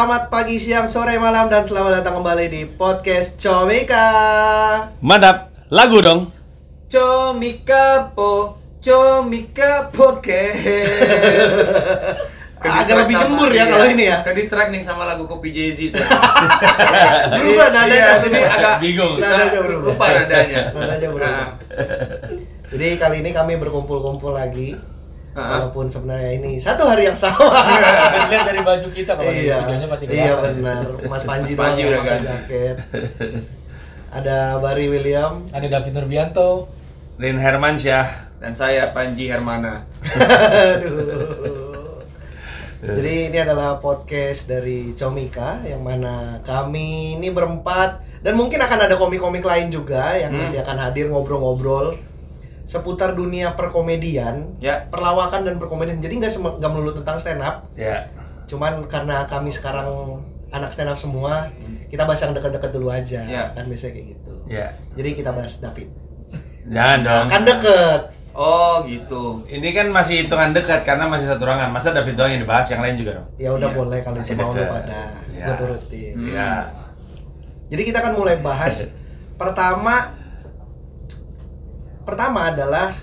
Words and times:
Selamat 0.00 0.32
pagi, 0.32 0.56
siang, 0.56 0.88
sore, 0.88 1.20
malam, 1.20 1.52
dan 1.52 1.68
selamat 1.68 2.00
datang 2.00 2.24
kembali 2.24 2.48
di 2.48 2.64
podcast 2.64 3.36
Comika. 3.36 4.08
Mantap, 5.04 5.52
lagu 5.68 6.00
dong. 6.00 6.32
Comika 6.88 8.08
po, 8.16 8.56
Comika 8.80 9.92
podcast. 9.92 11.84
Agak 12.64 13.04
lebih 13.04 13.12
nyembur 13.12 13.52
ya 13.52 13.68
kalau 13.68 13.92
ini 13.92 14.08
ya. 14.08 14.24
Ke 14.24 14.32
distract 14.32 14.72
nih 14.72 14.80
sama 14.80 15.04
lagu 15.04 15.28
Kopi 15.28 15.52
Jay 15.52 15.76
Z. 15.76 15.92
Berubah 17.36 17.68
nadanya. 17.68 17.92
Iya, 17.92 18.24
jadi 18.24 18.40
agak 18.56 18.80
Bingung. 18.80 19.20
Nadanya 19.20 19.60
berubah. 19.68 19.84
Lupa 19.84 20.06
nadanya. 20.16 20.60
Nadanya 20.80 21.08
berubah. 21.12 21.28
Nah, 21.28 21.48
Jadi 22.72 22.86
kali 22.96 23.16
ini 23.20 23.36
kami 23.36 23.52
berkumpul-kumpul 23.60 24.32
lagi. 24.32 24.80
Ah. 25.30 25.56
Walaupun 25.56 25.86
sebenarnya 25.86 26.30
ini 26.34 26.50
satu 26.56 26.82
hari 26.84 27.06
yang 27.06 27.14
sama. 27.14 27.38
Bisa 27.38 28.16
dilihat 28.20 28.44
dari 28.46 28.60
baju 28.60 28.86
kita 28.90 29.12
kalau 29.14 29.30
di 29.30 29.44
iya, 29.44 29.54
videonya 29.60 29.86
pasti 29.86 30.04
iya 30.04 30.10
kelihatan. 30.34 30.52
benar. 30.58 30.82
Mas 31.06 31.22
Panji, 31.22 31.48
Mas 31.48 31.56
Panji 31.56 31.80
udah 31.84 32.00
ganti. 32.02 32.26
jaket. 32.26 32.76
Ada 34.10 34.58
Bari 34.58 34.84
William. 34.86 35.32
Ada 35.48 35.66
David 35.70 35.92
Nurbianto. 35.94 36.48
Rin 37.16 37.36
Hermansyah. 37.36 38.06
Dan 38.38 38.52
saya 38.52 38.90
Panji 38.90 39.26
Hermana. 39.26 39.84
Aduh. 40.02 41.58
Jadi 42.90 43.28
ini 43.28 43.36
adalah 43.36 43.76
podcast 43.76 44.48
dari 44.48 44.90
Comika 44.94 45.60
yang 45.62 45.80
mana 45.80 46.40
kami 46.40 47.14
ini 47.14 47.28
berempat 47.28 48.00
dan 48.24 48.34
mungkin 48.34 48.56
akan 48.56 48.88
ada 48.88 48.96
komik-komik 48.96 49.44
lain 49.44 49.68
juga 49.68 50.16
yang 50.16 50.32
Hmm. 50.32 50.48
nanti 50.48 50.56
akan 50.58 50.76
hadir 50.80 51.04
ngobrol-ngobrol 51.06 51.94
seputar 52.70 53.18
dunia 53.18 53.58
perkomedian, 53.58 54.54
Ya. 54.62 54.86
perlawakan 54.86 55.42
dan 55.42 55.58
perkomedian. 55.58 55.98
Jadi 55.98 56.22
nggak 56.22 56.30
nggak 56.38 56.70
melulu 56.70 56.94
tentang 56.94 57.18
stand 57.18 57.42
up, 57.42 57.66
Ya. 57.74 58.06
cuman 58.46 58.86
karena 58.86 59.26
kami 59.26 59.50
sekarang 59.50 59.90
anak 60.50 60.70
stand 60.70 60.86
up 60.86 60.94
semua, 60.94 61.50
kita 61.90 62.06
bahas 62.06 62.22
yang 62.22 62.30
dekat-dekat 62.30 62.70
dulu 62.70 62.94
aja. 62.94 63.26
Ya. 63.26 63.50
Kan 63.50 63.66
biasanya 63.66 63.98
kayak 63.98 64.06
gitu. 64.14 64.32
Ya. 64.46 64.66
Jadi 64.94 65.08
kita 65.18 65.34
bahas 65.34 65.58
David. 65.58 65.90
Jangan 66.70 66.98
dong. 67.02 67.26
Kan 67.26 67.42
deket. 67.42 68.02
Oh, 68.30 68.86
gitu. 68.86 69.42
Ini 69.50 69.74
kan 69.74 69.90
masih 69.90 70.22
hitungan 70.22 70.54
dekat 70.54 70.86
karena 70.86 71.10
masih 71.10 71.26
satu 71.26 71.42
ruangan. 71.42 71.74
Masa 71.74 71.90
David 71.90 72.14
doang 72.14 72.30
yang 72.30 72.46
dibahas, 72.46 72.70
yang 72.70 72.78
lain 72.78 72.94
juga 72.94 73.18
dong. 73.18 73.26
Ya 73.34 73.50
udah 73.50 73.66
Iya, 73.66 73.74
boleh 73.74 73.98
kalau 74.06 74.16
masih 74.22 74.34
mau 74.38 74.54
lu 74.54 74.62
pada. 74.62 75.02
Ya. 75.34 75.46
Gua 75.50 75.54
turutin. 75.58 76.14
Hmm. 76.14 76.30
Ya. 76.30 76.52
Jadi 77.66 77.82
kita 77.82 77.98
akan 77.98 78.14
mulai 78.14 78.38
bahas 78.38 78.94
pertama 79.40 80.14
pertama 82.04 82.52
adalah 82.52 82.96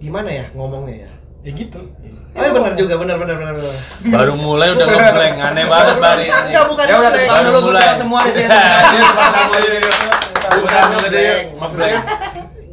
gimana 0.00 0.28
ya 0.32 0.46
ngomongnya 0.56 0.96
ya? 1.06 1.10
Ya 1.40 1.50
gitu. 1.56 1.80
Oh 2.30 2.40
iya 2.44 2.52
benar 2.52 2.72
juga, 2.76 2.94
benar 3.00 3.16
benar 3.16 3.36
benar 3.40 3.54
benar. 3.56 3.74
Baru 4.12 4.32
mulai 4.36 4.68
udah 4.76 4.86
ngeblank, 4.86 5.36
aneh 5.40 5.64
banget 5.66 5.96
Bari. 5.98 6.26
Enggak 6.28 6.64
bukan 6.68 6.84
Ya 6.84 6.96
udah 7.00 7.12
tangan 7.16 7.42
dulu 7.48 7.60
Mulai. 7.72 7.96
semua 7.96 8.20
di 8.28 8.32
sini. 8.36 8.48
Iya. 8.48 9.80
Bukan 10.50 10.82
ngeblank. 10.94 11.44
Maksudnya 11.56 12.00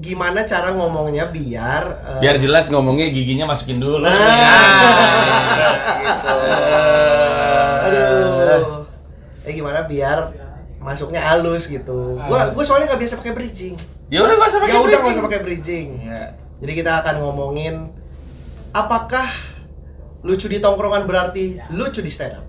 gimana 0.07 0.39
cara 0.47 0.71
ngomongnya 0.71 1.27
biar 1.27 1.83
eh, 1.99 2.19
Biar 2.23 2.35
jelas 2.39 2.71
ngomongnya 2.71 3.11
giginya 3.11 3.43
masukin 3.47 3.79
dulu. 3.79 4.03
Nah. 4.03 4.13
gitu. 6.03 6.35
aduh. 7.87 8.87
Eh 9.43 9.51
gimana 9.51 9.83
biar 9.83 10.31
masuknya 10.79 11.23
halus 11.23 11.67
gitu. 11.67 12.19
Gua 12.23 12.51
gua 12.51 12.63
soalnya 12.63 12.95
nggak 12.95 13.01
biasa 13.03 13.19
pakai 13.19 13.33
bridging. 13.35 13.75
Ya 14.07 14.19
udah 14.21 14.35
gak 14.35 14.47
usah 14.47 14.59
pakai 14.59 14.71
Ya 14.71 14.77
udah 14.77 14.87
nggak 14.87 14.99
bridging. 15.01 15.13
usah 15.13 15.25
pakai 15.25 15.39
bridging. 15.41 15.87
Ya. 16.01 16.23
Jadi 16.57 16.71
kita 16.73 16.91
akan 17.01 17.15
ngomongin 17.19 17.73
apakah 18.71 19.27
lucu 20.21 20.47
di 20.47 20.57
tongkrongan 20.57 21.03
berarti 21.03 21.59
lucu 21.69 21.99
di 21.99 22.09
stand 22.09 22.35
up? 22.35 22.45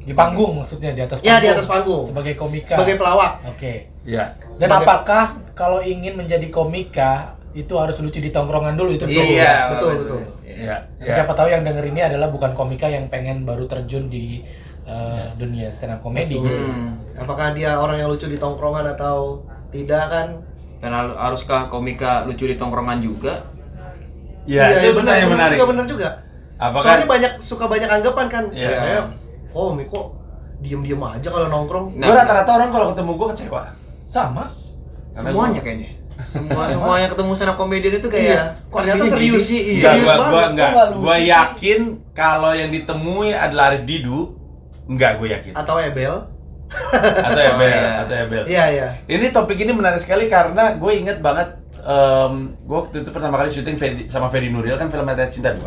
Di 0.00 0.12
panggung 0.12 0.56
maksudnya 0.56 0.90
di 0.90 1.00
atas 1.00 1.20
Ya, 1.20 1.36
panggung. 1.36 1.40
di 1.40 1.48
atas 1.48 1.66
panggung. 1.66 2.04
Sebagai 2.04 2.34
komika. 2.34 2.74
Sebagai 2.74 2.96
pelawak. 2.96 3.32
Oke. 3.46 3.92
Ya. 4.02 4.34
Dan 4.56 4.66
Sebagai- 4.66 4.82
apakah 4.82 5.24
kalau 5.52 5.80
ingin 5.80 6.16
menjadi 6.16 6.48
komika 6.48 7.12
itu 7.50 7.74
harus 7.74 7.98
lucu 7.98 8.18
di 8.18 8.30
tongkrongan 8.30 8.74
dulu 8.74 8.90
itu 8.90 9.04
betul. 9.04 9.26
Iya, 9.26 9.54
betul, 9.70 9.92
betul. 10.00 10.20
Ya. 10.46 10.86
Dan 10.96 11.04
Ya. 11.04 11.14
Siapa 11.16 11.32
tahu 11.34 11.48
yang 11.48 11.62
denger 11.62 11.84
ini 11.84 12.00
adalah 12.00 12.28
bukan 12.28 12.52
komika 12.52 12.86
yang 12.86 13.06
pengen 13.06 13.42
baru 13.42 13.66
terjun 13.66 14.06
di 14.06 14.42
uh, 14.84 15.34
dunia 15.34 15.68
stand 15.68 15.92
up 15.92 16.00
comedy 16.00 16.34
Betul. 16.34 16.46
gitu. 16.46 16.62
Hmm. 16.64 16.92
Apakah 17.16 17.52
dia 17.52 17.74
orang 17.74 17.96
yang 17.96 18.08
lucu 18.08 18.26
di 18.26 18.36
tongkrongan 18.36 18.90
atau 18.90 19.42
tidak 19.68 20.04
kan? 20.08 20.28
Dan 20.80 20.90
haruskah 20.92 21.68
komika 21.68 22.24
lucu 22.24 22.48
di 22.48 22.56
tongkrongan 22.56 23.04
juga? 23.04 23.44
Ya, 24.48 24.80
itu 24.80 24.96
benar 24.96 25.20
yang 25.20 25.30
menarik. 25.30 25.56
Juga 25.56 25.68
benar 25.68 25.84
juga. 25.84 26.08
Apakah 26.56 26.84
Soalnya 26.84 27.08
banyak 27.08 27.32
suka 27.40 27.64
banyak 27.68 27.88
anggapan 27.88 28.26
kan. 28.28 28.44
Iya. 28.52 28.68
Kayak 28.72 29.04
komik 29.52 29.88
kok 29.88 30.06
diem-diem 30.60 31.00
aja 31.00 31.28
kalau 31.28 31.48
nongkrong. 31.48 31.96
Nah. 31.96 32.08
Gue 32.08 32.16
rata-rata 32.16 32.50
orang 32.52 32.70
kalau 32.72 32.86
ketemu 32.92 33.12
gue 33.16 33.28
kecewa. 33.32 33.62
Sama. 34.08 34.44
Karena 35.16 35.28
Semuanya 35.28 35.60
gua- 35.60 35.64
kayaknya. 35.64 35.90
Semua 36.20 36.68
semuanya 36.68 37.08
ketemu 37.08 37.30
stand 37.32 37.48
up 37.48 37.56
comedian 37.56 37.96
itu 37.96 38.08
Iya. 38.08 38.12
kayak 38.12 38.44
kok 38.68 38.78
Ternyata 38.84 39.04
serius. 39.08 39.44
sih. 39.48 39.60
Iya. 39.60 39.72
Iya. 39.72 39.84
Serius 39.88 40.08
gua, 40.12 40.26
gua 40.28 40.42
enggak. 40.52 40.70
Gua 41.00 41.16
yakin 41.16 41.80
kalau 42.12 42.52
yang 42.52 42.68
ditemui 42.68 43.28
adalah 43.32 43.72
Arif 43.72 43.82
Didu. 43.84 44.20
Enggak, 44.84 45.16
gue 45.16 45.28
yakin. 45.30 45.52
Atau 45.56 45.80
Ebel. 45.80 46.12
Atau 47.26 47.40
Ebel, 47.40 47.60
Oh, 47.60 47.68
iya. 47.68 47.92
atau 48.00 48.14
Ebel. 48.16 48.42
Iya, 48.46 48.64
iya. 48.70 48.88
Ini 49.04 49.26
topik 49.28 49.58
ini 49.58 49.70
menarik 49.70 49.98
sekali 49.98 50.26
karena 50.26 50.74
gue 50.74 50.92
inget 50.92 51.18
banget 51.18 51.58
em, 51.76 52.34
gue 52.56 52.76
waktu 52.76 53.00
itu 53.00 53.10
pertama 53.10 53.36
kali 53.36 53.48
syuting 53.48 53.74
Ferdi- 53.74 54.06
sama 54.06 54.26
Ferdi 54.26 54.48
Nuril 54.48 54.74
kan 54.74 54.86
film 54.86 55.02
Mata 55.02 55.26
Cinta 55.26 55.50
2 55.50 55.64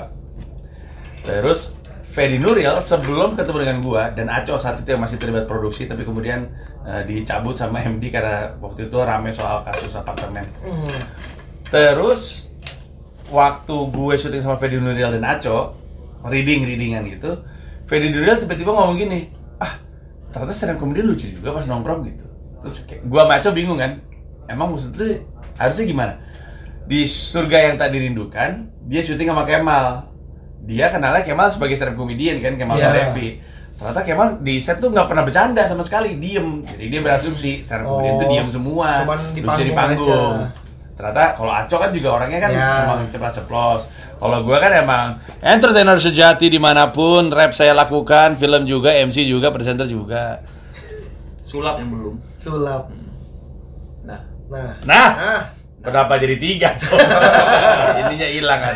Terus 1.24 1.76
Ferdi 2.06 2.38
Nuril 2.38 2.78
sebelum 2.80 3.34
ketemu 3.34 3.58
dengan 3.60 3.78
gue 3.80 4.04
dan 4.14 4.28
Aco 4.28 4.54
saat 4.56 4.78
itu 4.78 4.90
yang 4.90 5.02
masih 5.02 5.18
terlibat 5.18 5.44
produksi 5.44 5.84
tapi 5.84 6.04
kemudian 6.04 6.46
eh, 6.84 7.02
dicabut 7.02 7.54
sama 7.54 7.82
MD 7.82 8.08
karena 8.08 8.54
waktu 8.58 8.86
itu 8.86 8.96
rame 8.96 9.32
soal 9.32 9.64
kasus 9.64 9.92
apartemen 9.94 10.46
Hmm. 10.62 11.02
Terus 11.66 12.54
waktu 13.28 13.76
gue 13.90 14.14
syuting 14.16 14.40
sama 14.40 14.56
Ferdi 14.56 14.78
Nuril 14.78 15.10
dan 15.12 15.26
Aco, 15.26 15.74
reading 16.24 16.64
readingan 16.64 17.10
gitu, 17.10 17.42
Ferdi 17.84 18.08
Nuril 18.08 18.38
tiba-tiba 18.38 18.70
ngomong 18.70 18.94
gini, 18.96 19.34
ternyata 20.34 20.52
stand 20.52 20.74
up 20.74 20.82
comedy 20.82 21.06
lucu 21.06 21.30
juga 21.30 21.54
pas 21.54 21.64
nongkrong 21.64 22.02
gitu. 22.10 22.26
Terus 22.60 22.76
kayak, 22.84 23.06
gue 23.06 23.20
sama 23.22 23.34
Aco 23.38 23.50
bingung 23.52 23.78
kan, 23.78 24.02
emang 24.50 24.74
maksud 24.74 24.98
lu 24.98 25.22
harusnya 25.54 25.86
gimana? 25.86 26.14
Di 26.84 27.06
surga 27.06 27.70
yang 27.70 27.76
tak 27.78 27.94
dirindukan, 27.94 28.50
dia 28.84 29.00
syuting 29.00 29.30
sama 29.30 29.46
Kemal. 29.46 30.10
Dia 30.64 30.90
kenalnya 30.90 31.22
Kemal 31.22 31.48
sebagai 31.48 31.78
stand 31.78 31.94
up 31.94 32.00
comedian 32.00 32.42
kan, 32.42 32.58
Kemal 32.58 32.76
Iya. 32.76 33.14
Devi. 33.14 33.40
Ternyata 33.74 34.02
Kemal 34.02 34.28
di 34.40 34.58
set 34.58 34.80
tuh 34.80 34.90
nggak 34.90 35.06
pernah 35.06 35.24
bercanda 35.24 35.64
sama 35.68 35.84
sekali, 35.84 36.16
diem. 36.18 36.64
Jadi 36.66 36.86
dia 36.88 37.00
berasumsi 37.00 37.62
stand 37.62 37.84
up 37.84 37.94
comedian 37.94 38.16
Oh, 38.16 38.20
tuh 38.20 38.28
diem 38.28 38.48
semua, 38.50 38.88
cuman 39.04 39.20
di 39.32 39.40
lucu 39.40 39.62
di 39.62 39.72
panggung 39.72 40.02
panggung. 40.02 40.38
aja. 40.40 40.63
Ternyata 40.94 41.34
kalau 41.34 41.50
Aco 41.50 41.76
kan 41.76 41.90
juga 41.90 42.10
orangnya 42.14 42.38
kan 42.38 42.50
Ya. 42.50 42.86
emang 42.86 43.10
ceplas 43.10 43.34
ceplos. 43.34 43.82
Kalau 44.16 44.40
gue 44.42 44.58
kan 44.58 44.72
emang 44.72 45.06
entertainer 45.40 45.98
sejati 45.98 46.48
di 46.48 46.58
mana 46.58 46.90
pun, 46.90 47.28
rap 47.28 47.50
saya 47.52 47.74
lakukan, 47.74 48.38
film 48.38 48.64
juga, 48.64 48.94
MC 48.94 49.26
juga, 49.26 49.50
presenter 49.50 49.86
juga. 49.86 50.46
Sulap 51.42 51.76
yang 51.78 51.90
belum. 51.90 52.16
Sulap. 52.38 52.94
Nah, 54.04 54.22
Nah. 54.48 54.78
Nah, 54.86 55.10
Ah. 55.12 55.42
kenapa 55.82 56.16
jadi 56.16 56.38
tiga 56.38 56.72
dong? 56.80 56.94
Ininya 58.00 58.30
hilang 58.30 58.60
kan. 58.62 58.74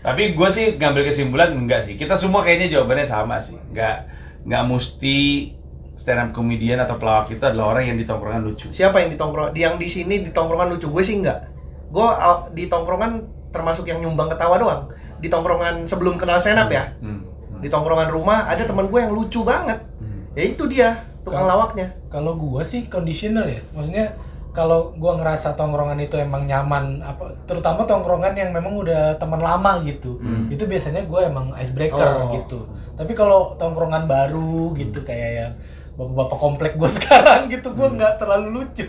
Tapi 0.00 0.32
gue 0.32 0.48
sih 0.48 0.66
ngambil 0.74 1.04
kesimpulan 1.04 1.52
enggak 1.52 1.84
sih. 1.84 1.94
Kita 1.94 2.16
semua 2.16 2.40
kayaknya 2.40 2.72
jawabannya 2.72 3.04
sama 3.04 3.36
sih. 3.36 3.60
Enggak 3.70 4.08
nggak 4.40 4.64
mesti 4.64 5.52
stand 6.00 6.16
up 6.16 6.28
comedian 6.32 6.80
atau 6.80 6.96
pelawak 6.96 7.28
itu 7.28 7.44
adalah 7.44 7.76
orang 7.76 7.92
yang 7.92 7.98
di 8.00 8.08
tongkrongan 8.08 8.40
lucu. 8.40 8.72
Siapa 8.72 9.04
yang 9.04 9.12
di 9.12 9.18
tongkrong 9.20 9.52
yang 9.52 9.76
di 9.76 9.84
sini 9.84 10.24
di 10.24 10.32
tongkrongan 10.32 10.72
lucu 10.72 10.88
gue 10.88 11.02
sih 11.04 11.20
enggak. 11.20 11.44
Gue 11.92 12.08
uh, 12.08 12.48
di 12.56 12.72
tongkrongan 12.72 13.20
termasuk 13.52 13.84
yang 13.84 14.00
nyumbang 14.00 14.32
ketawa 14.32 14.56
doang. 14.56 14.82
Di 15.20 15.28
tongkrongan 15.28 15.84
sebelum 15.84 16.16
kenal 16.16 16.40
senap 16.40 16.72
ya. 16.72 16.96
Hmm. 17.04 17.28
Di 17.60 17.68
tongkrongan 17.68 18.08
rumah 18.08 18.48
ada 18.48 18.64
teman 18.64 18.88
gue 18.88 18.96
yang 18.96 19.12
lucu 19.12 19.44
banget. 19.44 19.84
Hmm. 20.00 20.24
Ya 20.32 20.42
itu 20.48 20.64
dia, 20.64 21.04
tukang 21.20 21.44
Kan- 21.44 21.52
lawaknya. 21.52 21.86
Kalau 22.08 22.32
gua 22.32 22.64
sih 22.64 22.88
conditional 22.88 23.44
ya. 23.44 23.60
Maksudnya 23.76 24.16
kalau 24.50 24.96
gua 24.96 25.14
ngerasa 25.20 25.54
tongkrongan 25.54 26.00
itu 26.00 26.16
emang 26.16 26.48
nyaman 26.48 27.04
apa 27.04 27.38
terutama 27.46 27.86
tongkrongan 27.86 28.34
yang 28.34 28.50
memang 28.50 28.72
udah 28.80 29.14
teman 29.20 29.38
lama 29.38 29.84
gitu. 29.84 30.16
Hmm. 30.18 30.48
Itu 30.48 30.64
biasanya 30.64 31.04
gua 31.04 31.28
emang 31.28 31.52
icebreaker 31.52 32.00
Oh. 32.00 32.32
gitu. 32.34 32.64
Tapi 32.96 33.12
kalau 33.12 33.54
tongkrongan 33.60 34.08
baru 34.08 34.72
gitu 34.74 35.04
kayak 35.04 35.30
yang 35.36 35.52
bapak-bapak 36.00 36.38
komplek 36.40 36.72
gua 36.80 36.88
sekarang 36.96 37.52
gitu 37.52 37.76
gua 37.76 37.92
nggak 37.92 38.16
terlalu 38.16 38.46
lucu. 38.56 38.88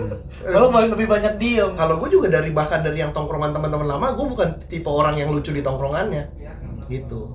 kalau 0.52 0.74
malah 0.74 0.90
lebih 0.90 1.06
banyak 1.06 1.38
diem. 1.38 1.70
Kalau 1.78 2.02
gue 2.02 2.10
juga 2.10 2.26
dari 2.28 2.50
bahkan 2.50 2.82
dari 2.82 2.98
yang 2.98 3.14
tongkrongan 3.14 3.54
teman-teman 3.54 3.86
lama, 3.86 4.18
gue 4.18 4.26
bukan 4.26 4.48
tipe 4.66 4.90
orang 4.90 5.14
yang 5.14 5.30
lucu 5.30 5.54
di 5.54 5.62
tongkrongannya. 5.62 6.34
Gitu. 6.90 7.30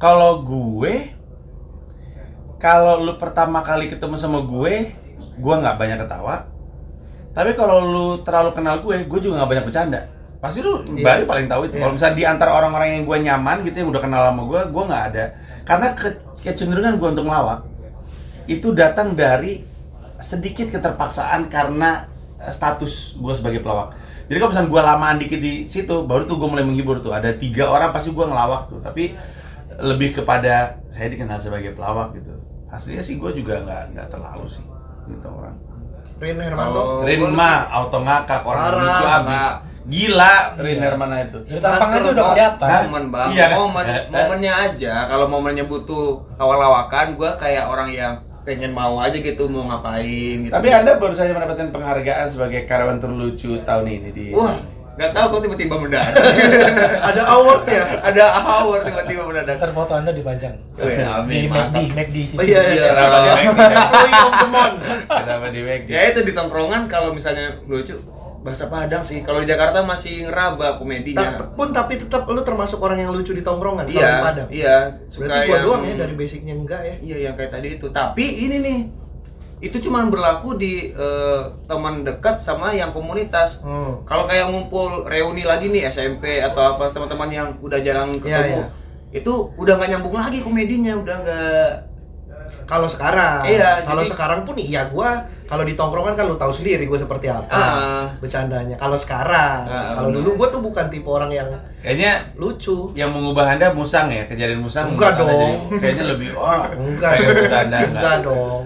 Kalau 0.00 0.40
gue, 0.40 1.12
kalau 2.56 3.04
lu 3.04 3.12
pertama 3.20 3.60
kali 3.60 3.86
ketemu 3.86 4.16
sama 4.16 4.40
gue, 4.40 4.74
gue 5.36 5.54
nggak 5.60 5.76
banyak 5.76 5.98
ketawa. 6.00 6.48
Tapi 7.36 7.52
kalau 7.52 7.84
lu 7.84 8.06
terlalu 8.24 8.50
kenal 8.56 8.80
gue, 8.80 9.04
gue 9.04 9.20
juga 9.20 9.44
nggak 9.44 9.50
banyak 9.52 9.64
bercanda. 9.68 10.00
Pasti 10.40 10.64
lu 10.64 10.80
Iya. 10.84 11.04
Bari 11.04 11.22
paling 11.28 11.46
tahu 11.48 11.68
itu. 11.68 11.76
Iya. 11.76 11.82
Kalau 11.84 11.92
misalnya 11.92 12.16
di 12.16 12.24
antara 12.24 12.50
orang-orang 12.56 12.88
yang 12.96 13.02
gue 13.04 13.18
nyaman 13.20 13.56
gitu 13.68 13.76
yang 13.84 13.88
udah 13.92 14.00
kenal 14.00 14.22
sama 14.24 14.42
gue, 14.48 14.60
gue 14.72 14.82
nggak 14.88 15.04
ada. 15.12 15.24
Karena 15.68 15.86
ke- 15.92 16.22
kecenderungan 16.40 16.96
gue 16.96 17.08
untuk 17.12 17.26
ngelawak 17.28 17.60
itu 18.46 18.70
datang 18.70 19.12
dari 19.12 19.62
sedikit 20.16 20.70
keterpaksaan 20.70 21.46
karena 21.46 22.06
eh, 22.36 22.48
status 22.48 23.14
gue 23.14 23.32
sebagai 23.32 23.60
pelawak. 23.60 23.92
Jadi 24.26 24.36
kalau 24.36 24.50
misalnya 24.50 24.68
gue 24.68 24.82
lamaan 24.82 25.16
dikit 25.16 25.38
di 25.38 25.54
situ, 25.64 26.02
baru 26.02 26.24
tuh 26.24 26.36
gue 26.36 26.48
mulai 26.48 26.62
menghibur 26.62 26.98
tuh. 26.98 27.10
Ada 27.10 27.34
tiga 27.34 27.68
orang 27.68 27.90
pasti 27.90 28.10
gue 28.10 28.22
ngelawak 28.22 28.66
tuh. 28.66 28.80
Tapi 28.80 29.14
lebih 29.76 30.14
kepada 30.14 30.80
saya 30.88 31.06
dikenal 31.06 31.38
sebagai 31.38 31.70
pelawak 31.70 32.14
gitu. 32.14 32.32
Aslinya 32.66 32.98
sih 33.00 33.16
gue 33.16 33.30
juga 33.32 33.60
nggak 33.60 33.82
nggak 33.92 34.08
terlalu 34.08 34.46
sih 34.48 34.64
gitu 35.06 35.28
orang. 35.28 35.54
Rin 36.16 36.40
Hermanto. 36.40 36.74
Kalau- 36.74 37.04
Rin 37.04 37.20
gua 37.20 37.30
mah 37.30 37.56
auto 37.70 37.98
ngakak 38.00 38.40
orang 38.42 38.64
Parah. 38.64 38.80
lucu 38.82 39.04
abis. 39.04 39.46
Gila 39.86 40.34
Rin 40.58 40.74
Iya. 40.74 40.82
Hermana 40.82 41.16
itu. 41.22 41.38
Dari 41.44 41.60
tampang 41.60 41.78
Masker 41.86 42.00
aja 42.00 42.10
udah 42.10 42.24
kelihatan. 42.26 42.70
Momen 42.82 43.04
banget. 43.06 43.30
Iya 43.30 43.44
kan? 43.44 43.56
Momen, 43.56 43.84
momennya 44.16 44.52
aja. 44.64 44.94
Kalau 45.06 45.26
momennya 45.28 45.64
butuh 45.64 46.06
awal-awakan, 46.34 47.06
gua 47.14 47.38
kayak 47.38 47.70
orang 47.70 47.92
yang 47.92 48.14
pengen 48.46 48.70
mau 48.70 49.02
aja 49.02 49.18
gitu 49.18 49.50
mau 49.50 49.66
ngapain 49.66 50.46
gitu. 50.46 50.54
Tapi 50.54 50.68
Anda 50.70 50.94
baru 51.02 51.12
saja 51.18 51.34
mendapatkan 51.34 51.74
penghargaan 51.74 52.26
sebagai 52.30 52.62
karyawan 52.64 53.02
terlucu 53.02 53.58
tahun 53.66 53.84
ini 53.90 54.10
di 54.14 54.26
Wah, 54.30 54.62
nggak 54.94 55.10
tahu 55.10 55.26
kok 55.34 55.40
tiba-tiba 55.50 55.74
mendadak. 55.82 56.14
Ada 57.10 57.22
award 57.26 57.62
ya? 57.66 57.84
Ada 58.06 58.24
award 58.62 58.82
tiba-tiba 58.86 59.22
mendadak. 59.26 59.58
Ntar 59.58 59.72
foto 59.74 59.92
anda 59.98 60.14
dipajang. 60.14 60.54
Oh, 60.78 60.86
iya. 60.86 60.96
Di 60.96 61.04
Amin, 61.10 61.50
McD, 61.50 61.50
mantap. 61.50 61.82
McD 61.98 62.16
sih. 62.22 62.36
Oh, 62.38 62.44
iya, 62.46 62.60
iya. 62.70 62.86
Kenapa 62.94 63.18
di 63.18 63.30
McD? 63.34 63.62
Kenapa 65.10 65.46
di 65.50 65.60
McD? 65.66 65.88
Ya 65.90 66.02
itu 66.14 66.20
di 66.22 66.32
tongkrongan 66.32 66.82
kalau 66.86 67.10
misalnya 67.10 67.58
lucu 67.66 67.98
bahasa 68.46 68.70
Padang 68.70 69.02
sih. 69.02 69.26
Kalau 69.26 69.42
di 69.42 69.50
Jakarta 69.50 69.82
masih 69.82 70.24
ngeraba 70.24 70.78
komedinya. 70.78 71.34
Ta- 71.34 71.50
pun 71.50 71.74
tapi 71.74 71.98
tetap 71.98 72.22
lu 72.24 72.38
termasuk 72.40 72.78
orang 72.78 73.02
yang 73.02 73.10
lucu 73.10 73.34
di 73.34 73.42
tongkrongan 73.42 73.82
kalau 73.82 73.90
di 73.90 73.98
Iya, 73.98 74.22
Padang. 74.22 74.48
iya. 74.48 74.76
Suka 75.04 75.26
Berarti 75.26 75.42
gua 75.42 75.50
yang 75.50 75.64
doang 75.66 75.82
ya 75.82 75.94
dari 75.98 76.14
basicnya 76.14 76.54
enggak 76.54 76.80
ya? 76.80 76.94
Iya 77.02 77.16
yang 77.26 77.34
kayak 77.34 77.50
tadi 77.50 77.68
itu. 77.74 77.86
Tapi 77.90 78.24
ini 78.38 78.56
nih 78.62 78.78
itu 79.58 79.80
cuma 79.80 80.04
berlaku 80.04 80.54
di 80.54 80.92
eh, 80.92 81.42
teman 81.66 82.04
dekat 82.04 82.38
sama 82.38 82.70
yang 82.70 82.92
komunitas. 82.92 83.60
Hmm. 83.60 84.04
Kalau 84.04 84.24
kayak 84.24 84.46
ngumpul 84.46 85.02
reuni 85.04 85.42
lagi 85.42 85.66
nih 85.66 85.88
SMP 85.88 86.38
atau 86.38 86.76
apa 86.76 86.94
teman-teman 86.94 87.28
yang 87.28 87.48
udah 87.58 87.80
jarang 87.80 88.16
ketemu, 88.16 88.62
Iya, 88.62 88.68
itu 89.16 89.32
udah 89.56 89.74
nggak 89.74 89.90
nyambung 89.90 90.14
lagi 90.14 90.38
komedinya, 90.40 90.94
udah 90.94 91.16
nggak. 91.18 91.68
Kalau 92.64 92.84
sekarang, 92.84 93.42
Iya, 93.42 93.82
kalau 93.82 94.00
jadi- 94.00 94.10
sekarang 94.10 94.40
pun 94.42 94.54
iya 94.54 94.86
gua 94.86 95.14
kalau 95.44 95.62
di 95.62 95.72
tongkrongan 95.72 96.12
kan 96.12 96.24
lu 96.24 96.34
tahu 96.34 96.50
sendiri 96.50 96.82
gua 96.82 96.96
seperti 96.96 97.26
apa 97.26 97.46
Ah. 97.48 98.04
bercandanya. 98.16 98.74
Kalau 98.74 98.94
sekarang, 98.94 99.62
Ah, 99.64 99.94
kalau 99.94 100.10
dulu 100.10 100.34
gua 100.36 100.48
tuh 100.48 100.58
bukan 100.60 100.86
tipe 100.86 101.06
orang 101.06 101.30
yang 101.30 101.46
Kayaknya 101.78 102.34
lucu. 102.34 102.90
yang 102.92 103.08
mengubah 103.08 103.46
Anda 103.48 103.70
musang 103.70 104.08
ya, 104.08 104.24
kejadian 104.24 104.58
musang. 104.58 104.88
Enggak 104.88 105.16
dong. 105.16 105.30
jadi- 105.30 105.78
Kayaknya 105.78 106.04
lebih 106.08 106.28
wah, 106.34 106.66
Enggak, 106.68 107.12
dong. 107.16 107.28
bercanda 107.36 107.76
enggak 107.78 107.92
enggak. 107.92 108.16
dong. 108.24 108.62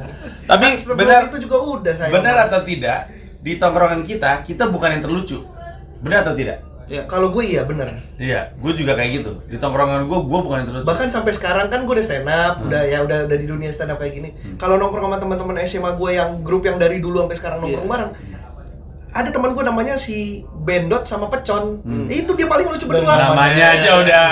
Tapi 0.47 0.67
sebelum 0.75 0.99
benar 0.99 1.21
itu 1.27 1.37
juga 1.41 1.57
udah 1.61 1.95
saya. 1.95 2.11
benar 2.11 2.37
atau 2.47 2.61
tidak 2.63 2.99
di 3.39 3.53
tongkrongan 3.55 4.01
kita 4.01 4.41
kita 4.41 4.65
bukan 4.67 4.95
yang 4.95 5.03
terlucu. 5.03 5.39
Benar 6.01 6.25
atau 6.25 6.33
tidak? 6.33 6.70
Ya. 6.91 7.07
Kalau 7.07 7.31
gue 7.31 7.47
iya 7.47 7.63
bener. 7.63 8.03
Iya, 8.19 8.51
gue 8.53 8.73
juga 8.75 8.99
kayak 8.99 9.11
gitu. 9.17 9.39
Di 9.47 9.57
tongkrongan 9.57 10.05
gue, 10.05 10.19
gue 10.21 10.41
bukan 10.43 10.57
yang 10.59 10.67
terlucu. 10.67 10.85
Bahkan 10.85 11.07
sampai 11.09 11.31
sekarang 11.31 11.71
kan 11.71 11.87
gue 11.87 11.95
udah 11.95 12.03
stand 12.03 12.27
up, 12.27 12.59
Hmm. 12.59 12.67
udah 12.67 12.83
ya 12.83 12.99
udah 13.01 13.19
udah 13.25 13.37
di 13.39 13.47
dunia 13.47 13.71
stand 13.71 13.89
up 13.89 13.97
kayak 13.97 14.11
gini. 14.13 14.29
Kalau 14.57 14.75
nongkrong 14.75 15.07
sama 15.07 15.17
teman-teman 15.17 15.55
SMA 15.63 15.91
gue 15.93 16.11
yang 16.13 16.43
grup 16.43 16.63
yang 16.63 16.77
dari 16.77 16.99
dulu 16.99 17.23
sampai 17.23 17.39
sekarang 17.39 17.59
nongkrong 17.61 17.87
Iya. 17.87 17.95
bareng. 17.95 18.13
Ada 19.11 19.27
teman 19.29 19.51
gue 19.53 19.65
namanya 19.65 19.95
si 19.95 20.43
Bendot 20.61 21.03
sama 21.05 21.27
Pecon. 21.27 21.79
Hmm. 21.81 22.07
Itu 22.07 22.35
dia 22.35 22.47
paling 22.47 22.67
lucu 22.69 22.87
berdua. 22.87 23.19
namanya 23.21 23.67
aja 23.73 23.91
udah 23.97 24.27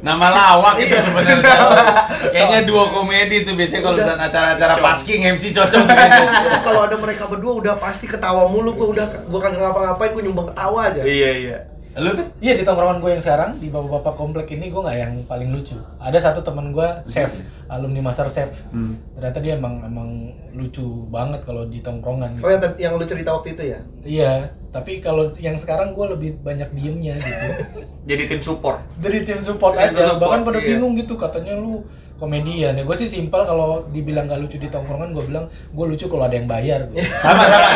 nama 0.00 0.26
lawak 0.28 0.78
itu 0.78 0.94
Iya. 0.94 1.02
sebenarnya 1.02 1.54
kayaknya 2.34 2.60
dua 2.62 2.86
komedi 2.88 3.42
tuh 3.42 3.54
biasanya 3.54 3.82
kalau 3.82 3.96
misalnya 3.96 4.22
acara-acara 4.24 4.74
pasking 4.76 5.22
MC 5.24 5.50
cocok 5.50 5.74
tuh 5.80 5.86
kayaknya. 5.88 6.26
Itu 6.40 6.58
kalau 6.60 6.80
ada 6.82 6.96
mereka 6.98 7.26
berdua 7.26 7.52
udah 7.56 7.74
pasti 7.74 8.06
ketawa 8.06 8.46
mulu 8.46 8.74
gue 8.74 8.88
udah 8.92 9.06
gue 9.22 9.40
kagak 9.40 9.58
ngapa-ngapain 9.60 10.10
gue 10.12 10.22
nyumbang 10.22 10.50
ketawa 10.50 10.80
aja. 10.84 11.02
Iya 11.02 11.30
iya. 11.36 11.58
Lu 11.92 12.10
kan 12.16 12.28
Iya 12.40 12.52
di 12.56 12.64
tongkrongan 12.64 12.98
gue 13.04 13.10
yang 13.12 13.22
sekarang 13.22 13.50
di 13.60 13.68
bapak-bapak 13.68 14.14
komplek 14.16 14.46
ini 14.56 14.72
gue 14.72 14.80
nggak 14.80 14.98
yang 14.98 15.14
paling 15.28 15.52
lucu. 15.52 15.76
Ada 16.00 16.32
satu 16.32 16.40
teman 16.40 16.72
gue 16.72 16.88
chef, 17.04 17.28
alumni 17.68 18.00
master 18.00 18.32
chef. 18.32 18.48
Hmm. 18.72 18.96
Ternyata 19.12 19.38
dia 19.44 19.60
emang 19.60 19.84
emang 19.84 20.32
lucu 20.56 21.04
banget 21.12 21.44
kalau 21.44 21.68
di 21.68 21.84
tongkrongan. 21.84 22.40
Oh 22.40 22.48
yang, 22.48 22.64
yang 22.80 22.92
lu 22.96 23.04
cerita 23.04 23.36
waktu 23.36 23.52
itu 23.52 23.62
ya? 23.76 23.80
Iya, 24.02 24.32
tapi 24.72 25.04
kalau 25.04 25.28
yang 25.36 25.60
sekarang 25.60 25.92
gue 25.92 26.06
lebih 26.16 26.30
banyak 26.40 26.72
diemnya 26.72 27.20
gitu. 27.20 27.46
Jadi 28.10 28.22
tim 28.24 28.40
support. 28.40 28.80
Dari 28.96 29.28
tim 29.28 29.44
support 29.44 29.76
aja, 29.76 29.92
support, 29.92 30.20
bahkan 30.20 30.40
pada 30.48 30.58
iya. 30.64 30.68
bingung 30.72 30.96
gitu 30.96 31.14
katanya 31.20 31.60
lu 31.60 31.84
komedian. 32.22 32.78
Ya. 32.78 32.82
Gue 32.86 32.94
sih 32.94 33.10
simpel 33.10 33.42
kalau 33.42 33.82
dibilang 33.90 34.30
gak 34.30 34.38
lucu 34.38 34.54
di 34.62 34.70
tongkrongan, 34.70 35.10
gue 35.10 35.26
bilang 35.26 35.50
gue 35.50 35.86
lucu 35.90 36.06
kalau 36.06 36.30
ada 36.30 36.38
yang 36.38 36.46
bayar. 36.46 36.86
sama 37.22 37.42
sama. 37.50 37.68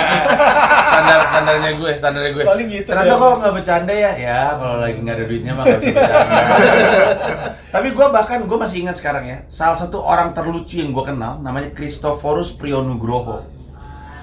Standar 0.87 1.19
standarnya 1.27 1.71
gue 1.75 1.91
standarnya 1.99 2.31
gue. 2.31 2.45
Paling 2.47 2.69
gitu 2.71 2.87
ternyata 2.95 3.15
kok 3.19 3.35
nggak 3.43 3.55
bercanda 3.59 3.91
ya 3.95 4.13
ya 4.15 4.41
kalau 4.55 4.77
lagi 4.79 4.99
nggak 5.03 5.17
ada 5.19 5.25
duitnya 5.27 5.53
mah 5.59 5.65
nggak 5.67 5.79
bisa 5.83 5.91
bercanda. 5.91 6.41
Tapi 7.75 7.89
gue 7.91 8.07
bahkan 8.15 8.39
gue 8.47 8.59
masih 8.59 8.77
ingat 8.87 8.97
sekarang 9.03 9.25
ya 9.27 9.39
salah 9.51 9.75
satu 9.75 9.99
orang 9.99 10.31
terlucu 10.31 10.79
yang 10.79 10.95
gue 10.95 11.03
kenal 11.03 11.43
namanya 11.43 11.75
Christophorus 11.75 12.55
Priyonugroho. 12.55 13.43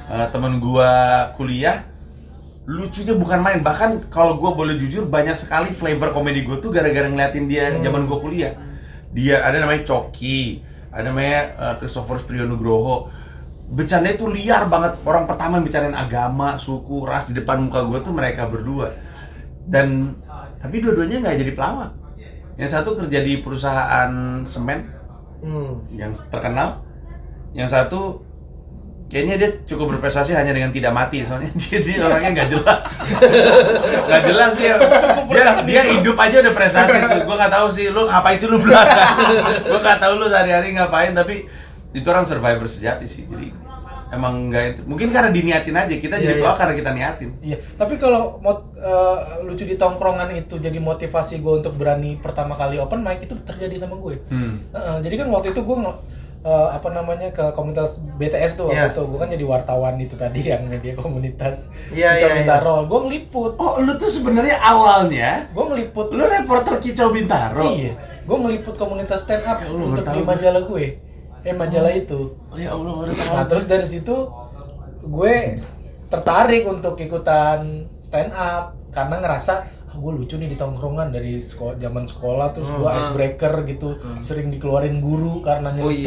Eh, 0.08 0.28
temen 0.31 0.64
gue 0.64 0.92
kuliah 1.36 1.84
lucunya 2.64 3.12
bukan 3.12 3.44
main. 3.44 3.60
Bahkan 3.60 4.08
kalau 4.08 4.40
gue 4.40 4.52
boleh 4.56 4.80
jujur 4.80 5.04
banyak 5.04 5.36
sekali 5.36 5.75
flavor 5.75 6.16
komedi 6.16 6.48
gue 6.48 6.64
tuh 6.64 6.72
gara-gara 6.72 7.12
ngeliatin 7.12 7.52
dia 7.52 7.75
zaman 7.84 8.08
gue 8.08 8.20
kuliah 8.24 8.56
dia 9.13 9.45
ada 9.45 9.62
namanya 9.62 9.86
Coki 9.86 10.60
ada 10.94 11.10
namanya 11.10 11.42
eh, 11.57 11.74
Christophorus 11.81 12.21
Priyonugroho. 12.30 13.10
Bercanda 13.74 14.13
itu 14.13 14.30
liar 14.30 14.69
banget. 14.69 15.01
Orang 15.01 15.25
pertama 15.25 15.57
yang 15.57 15.65
bicarain 15.65 15.98
agama 15.98 16.62
suku 16.62 17.01
ras 17.10 17.25
di 17.25 17.33
depan 17.33 17.65
muka 17.65 17.81
gue 17.89 17.98
tuh 18.06 18.13
mereka 18.13 18.45
berdua. 18.45 18.94
Dan 19.65 20.13
tapi 20.62 20.86
dua-duanya 20.86 21.25
nggak 21.25 21.38
jadi 21.42 21.51
pelawak. 21.57 21.92
Yang 22.62 22.69
satu 22.77 22.94
kerja 22.94 23.25
di 23.25 23.42
perusahaan 23.42 24.44
semen 24.45 24.86
Hmm. 25.44 25.83
yang 25.92 26.13
terkenal. 26.30 26.86
Yang 27.51 27.69
satu 27.75 28.24
kayaknya 29.13 29.36
dia 29.38 29.50
cukup 29.69 29.94
berprestasi 29.94 30.33
hanya 30.33 30.50
dengan 30.50 30.74
tidak 30.74 30.89
mati 30.89 31.21
soalnya 31.21 31.54
dia 31.86 32.01
orangnya 32.01 32.42
nggak 32.42 32.50
jelas. 32.50 32.86
Nggak 34.10 34.24
jelas 34.25 34.51
dia. 34.57 34.74
Dia 35.30 35.45
dia 35.62 35.82
hidup 35.86 36.17
aja 36.17 36.41
udah 36.41 36.53
prestasi 36.58 36.98
tuh. 36.98 37.22
Gue 37.29 37.36
nggak 37.38 37.53
tahu 37.53 37.67
sih 37.70 37.93
lu 37.93 38.10
ngapain 38.10 38.34
sih 38.41 38.50
lu 38.50 38.58
belakang 38.58 39.13
gue 39.70 39.79
nggak 39.79 40.00
tahu 40.01 40.13
lu 40.17 40.25
sehari-hari 40.25 40.74
ngapain 40.74 41.13
tapi 41.13 41.46
itu 41.93 42.08
orang 42.10 42.25
survivor 42.25 42.65
sejati 42.65 43.05
sih. 43.05 43.29
Jadi 43.29 43.53
emang 44.10 44.50
nggak 44.50 44.63
itu. 44.74 44.82
Mungkin 44.89 45.13
karena 45.13 45.29
diniatin 45.29 45.77
aja 45.77 45.93
kita 45.93 46.15
Iya, 46.17 46.24
jadi 46.25 46.34
iya. 46.34 46.41
pelawak 46.41 46.58
karena 46.58 46.74
kita 46.74 46.91
niatin. 46.98 47.29
Iya, 47.41 47.58
tapi 47.77 47.93
kalau 48.01 48.41
mot, 48.41 48.74
eh, 48.77 49.17
lucu 49.46 49.65
di 49.65 49.77
tongkrongan 49.77 50.29
itu 50.34 50.58
jadi 50.58 50.77
motivasi 50.82 51.38
gue 51.41 51.53
untuk 51.62 51.74
berani 51.77 52.17
pertama 52.17 52.58
kali 52.58 52.82
open 52.82 53.05
mic 53.05 53.25
itu 53.25 53.38
terjadi 53.46 53.86
sama 53.86 53.98
gue. 54.01 54.22
hmm. 54.29 54.74
Heeh, 54.74 54.98
jadi 55.05 55.15
kan 55.22 55.27
waktu 55.34 55.53
itu 55.53 55.62
gue 55.62 55.77
eh, 56.43 56.67
apa 56.71 56.88
namanya 56.89 57.31
ke 57.31 57.51
komunitas 57.51 57.97
BTS 58.13 58.51
tuh 58.55 58.67
waktu 58.67 58.77
Iya. 58.77 58.91
itu. 58.91 59.01
Gue 59.03 59.17
kan 59.17 59.29
jadi 59.29 59.45
wartawan 59.45 59.95
itu 59.97 60.15
tadi 60.15 60.39
yang 60.43 60.67
media 60.67 60.93
komunitas. 60.93 61.71
Iya, 61.89 62.19
Kicau 62.19 62.29
Minta 62.35 62.55
iya. 62.55 62.62
Roll 62.62 62.83
gue 62.85 63.00
ngeliput. 63.01 63.51
Oh 63.55 63.79
lu 63.79 63.95
tuh 63.95 64.07
sebenarnya 64.07 64.59
awalnya 64.59 65.47
gue 65.50 65.63
ngeliput. 65.63 66.12
lu 66.12 66.23
reporter 66.23 66.77
kicau 66.77 67.09
bintaro? 67.09 67.71
Iya. 67.71 67.95
Gue 68.23 68.38
ngeliput 68.38 68.75
komunitas 68.75 69.23
stand 69.23 69.43
up 69.43 69.59
Ya 69.59 69.67
Allah, 69.67 69.88
untuk 69.89 70.05
di 70.05 70.21
majalah 70.21 70.63
gue. 70.63 70.85
Eh 71.43 71.51
majalah 71.51 71.91
itu. 71.91 72.35
Oh 72.47 72.55
ya 72.55 72.71
allah 72.71 72.91
baru 72.93 73.12
tahu. 73.12 73.31
Nah 73.31 73.45
terus 73.47 73.65
dari 73.65 73.83
situ 73.83 74.15
gue 75.01 75.35
tertarik 76.07 76.63
untuk 76.63 76.95
ikutan 76.95 77.83
stand 78.00 78.31
up 78.31 78.75
karena 78.91 79.19
ngerasa 79.19 79.53
ah, 79.93 80.01
gue 80.01 80.12
lucu 80.15 80.35
nih 80.35 80.50
di 80.50 80.57
tongkrongan 80.57 81.07
dari 81.07 81.38
sekolah 81.39 81.77
zaman 81.77 82.03
sekolah 82.03 82.47
terus 82.50 82.65
gue 82.67 82.81
Hmm. 82.83 82.97
icebreaker 83.00 83.53
gitu 83.63 83.89
sering 84.19 84.50
dikeluarin 84.50 84.97
guru 85.00 85.39
karena 85.39 85.69
Oh, 85.77 85.88
iya. 85.88 86.01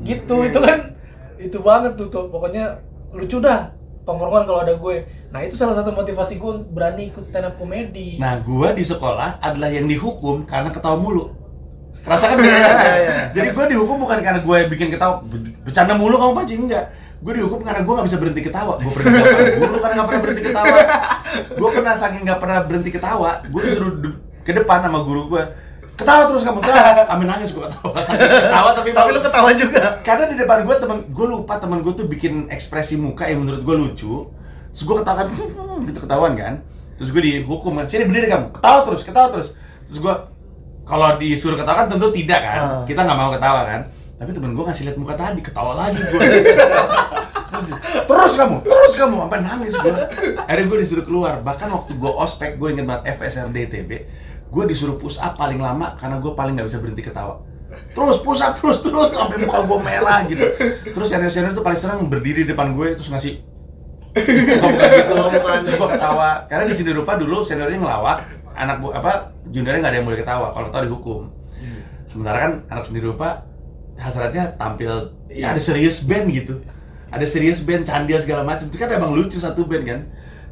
gitu 0.00 0.34
itu 0.40 0.58
kan 0.58 0.94
itu 1.36 1.58
banget 1.58 1.92
tuh, 1.96 2.06
tuh 2.06 2.28
pokoknya 2.28 2.78
lucu 3.10 3.36
dah 3.38 3.74
tongkrongan 4.00 4.44
kalau 4.44 4.60
ada 4.60 4.74
gue 4.74 4.96
nah 5.28 5.40
itu 5.40 5.54
salah 5.54 5.74
satu 5.74 5.90
motivasi 5.90 6.36
gue 6.36 6.52
berani 6.68 7.10
ikut 7.10 7.22
stand 7.22 7.44
up 7.44 7.54
komedi 7.56 8.14
Nah, 8.16 8.38
gua 8.40 8.70
di 8.70 8.82
sekolah 8.82 9.38
adalah 9.38 9.68
yang 9.68 9.86
dihukum 9.86 10.42
karena 10.44 10.66
ketawa 10.68 10.94
mulu. 10.96 11.34
Rasakan? 12.00 12.38
Iya, 12.40 12.58
iya. 12.96 13.18
Jadi 13.30 13.48
gua 13.50 13.66
dihukum 13.66 14.00
bukan 14.00 14.18
karena 14.18 14.40
gue 14.40 14.58
bikin 14.68 14.88
ketawa, 14.88 15.22
be- 15.22 15.54
bercanda 15.60 15.94
mulu 15.94 16.16
kamu 16.16 16.32
pancing 16.34 16.60
enggak. 16.64 16.90
Gue 17.20 17.36
dihukum 17.36 17.60
karena 17.60 17.80
gue 17.80 17.92
gak 17.92 18.06
bisa 18.06 18.16
berhenti 18.16 18.42
ketawa. 18.42 18.74
Gue 18.76 18.90
pernah 18.90 19.10
dilaporin 19.12 19.52
guru 19.54 19.76
karena 19.78 19.94
gak 19.94 20.08
pernah 20.08 20.20
berhenti 20.20 20.42
ketawa. 20.42 20.76
Gue 21.50 21.68
pernah 21.70 21.92
saking 21.92 22.22
gak 22.22 22.38
pernah 22.38 22.62
berhenti 22.62 22.90
ketawa, 22.90 23.42
gue 23.42 23.60
disuruh 23.60 23.92
de- 23.96 24.16
ke 24.40 24.52
depan 24.52 24.80
sama 24.80 25.00
guru 25.00 25.28
gue. 25.28 25.44
Ketawa 25.92 26.24
terus 26.26 26.40
kamu 26.40 26.58
ketawa. 26.60 27.04
Amin 27.08 27.26
nangis 27.26 27.50
gue 27.50 27.60
ketawa. 27.60 27.92
Saking 28.00 28.24
ketawa 28.42 28.68
tapi 28.72 28.88
Tapi 28.90 29.10
lu 29.10 29.20
ketawa 29.20 29.50
juga. 29.52 29.82
karena 30.00 30.24
di 30.26 30.36
depan 30.36 30.58
gue 30.62 30.76
temen 30.76 30.98
gue 31.06 31.26
lupa 31.28 31.54
temen 31.56 31.78
gue 31.78 31.92
tuh 31.92 32.04
bikin 32.04 32.48
ekspresi 32.48 32.96
muka 32.96 33.24
yang 33.24 33.40
menurut 33.40 33.60
gue 33.60 33.76
lucu 33.78 34.14
terus 34.66 34.82
gue 34.82 34.96
ketawa 34.96 35.16
kan 35.18 35.26
gitu 35.82 35.98
ketahuan 35.98 36.32
kan 36.34 36.54
terus 36.94 37.10
gue 37.10 37.20
dihukum 37.20 37.74
kan 37.74 37.84
sini 37.84 38.04
berdiri 38.04 38.28
kamu 38.28 38.48
ketawa 38.50 38.78
terus 38.82 39.02
ketawa 39.02 39.28
terus 39.28 39.48
terus 39.82 39.98
gue 39.98 40.14
kalau 40.82 41.14
disuruh 41.16 41.54
ketawa 41.54 41.76
kan 41.80 41.88
tentu 41.88 42.08
tidak 42.10 42.40
kan 42.40 42.58
Ah. 42.60 42.82
kita 42.82 43.00
nggak 43.00 43.14
mau 43.14 43.30
ketawa 43.30 43.60
kan 43.64 43.80
tapi 44.20 44.36
temen 44.36 44.52
gue 44.52 44.64
ngasih 44.68 44.84
lihat 44.84 44.96
muka 45.00 45.16
tadi 45.16 45.40
ketawa 45.40 45.72
lagi 45.72 45.96
gue 45.96 46.20
terus 47.50 47.66
terus 48.04 48.32
kamu 48.36 48.56
terus 48.62 48.92
kamu 48.94 49.16
sampai 49.24 49.40
nangis 49.40 49.74
gue 49.74 49.94
akhirnya 50.50 50.66
gue 50.66 50.78
disuruh 50.82 51.04
keluar. 51.06 51.34
Bahkan 51.46 51.68
waktu 51.70 51.92
gue 51.94 52.12
ospek 52.12 52.58
gue 52.58 52.68
inget 52.74 52.86
banget 52.86 53.16
FSRD 53.16 53.56
TB 53.70 53.90
gue 54.50 54.64
disuruh 54.66 54.98
push 54.98 55.14
up 55.22 55.38
paling 55.38 55.62
lama 55.62 55.94
karena 55.94 56.18
gue 56.18 56.32
paling 56.34 56.58
nggak 56.58 56.66
bisa 56.66 56.78
berhenti 56.82 57.06
ketawa. 57.06 57.38
Terus 57.94 58.18
push 58.20 58.42
up 58.42 58.52
terus 58.58 58.82
terus 58.82 59.14
sampai 59.14 59.38
muka 59.38 59.62
gue 59.62 59.78
merah 59.78 60.26
gitu. 60.26 60.46
Terus 60.90 61.06
senior 61.06 61.30
senior 61.30 61.54
itu 61.54 61.62
paling 61.62 61.78
senang 61.78 62.10
berdiri 62.10 62.42
di 62.42 62.50
depan 62.50 62.74
gue 62.74 62.98
terus 62.98 63.14
ngasih 63.14 63.38
buka-buka 64.10 64.84
gitu. 64.90 65.12
Buka-bukaan. 65.14 65.58
terus 65.62 65.76
gue 65.78 65.88
ketawa. 65.94 66.30
Karena 66.50 66.64
di 66.66 66.74
sini 66.74 66.90
rupa 66.90 67.14
dulu 67.14 67.46
seniornya 67.46 67.78
ngelawak 67.78 68.18
anak 68.58 68.76
bu 68.82 68.90
apa 68.90 69.30
juniornya 69.48 69.80
nggak 69.86 69.92
ada 69.94 69.98
yang 70.02 70.06
boleh 70.10 70.18
ketawa 70.18 70.46
kalau 70.50 70.66
ketawa 70.68 70.82
dihukum. 70.82 71.22
Sementara 72.10 72.36
kan 72.42 72.52
anak 72.66 72.82
sendiri 72.82 73.14
rupa 73.14 73.46
hasratnya 74.00 74.56
tampil 74.56 75.12
ya 75.28 75.52
ada 75.52 75.60
serius 75.60 76.00
band 76.02 76.26
gitu. 76.32 76.64
Ada 77.10 77.26
serius 77.26 77.60
band 77.60 77.84
candil 77.84 78.16
segala 78.22 78.46
macam 78.46 78.70
itu 78.70 78.78
kan 78.80 78.88
emang 78.88 79.12
lucu 79.12 79.36
satu 79.36 79.68
band 79.68 79.84
kan. 79.84 80.00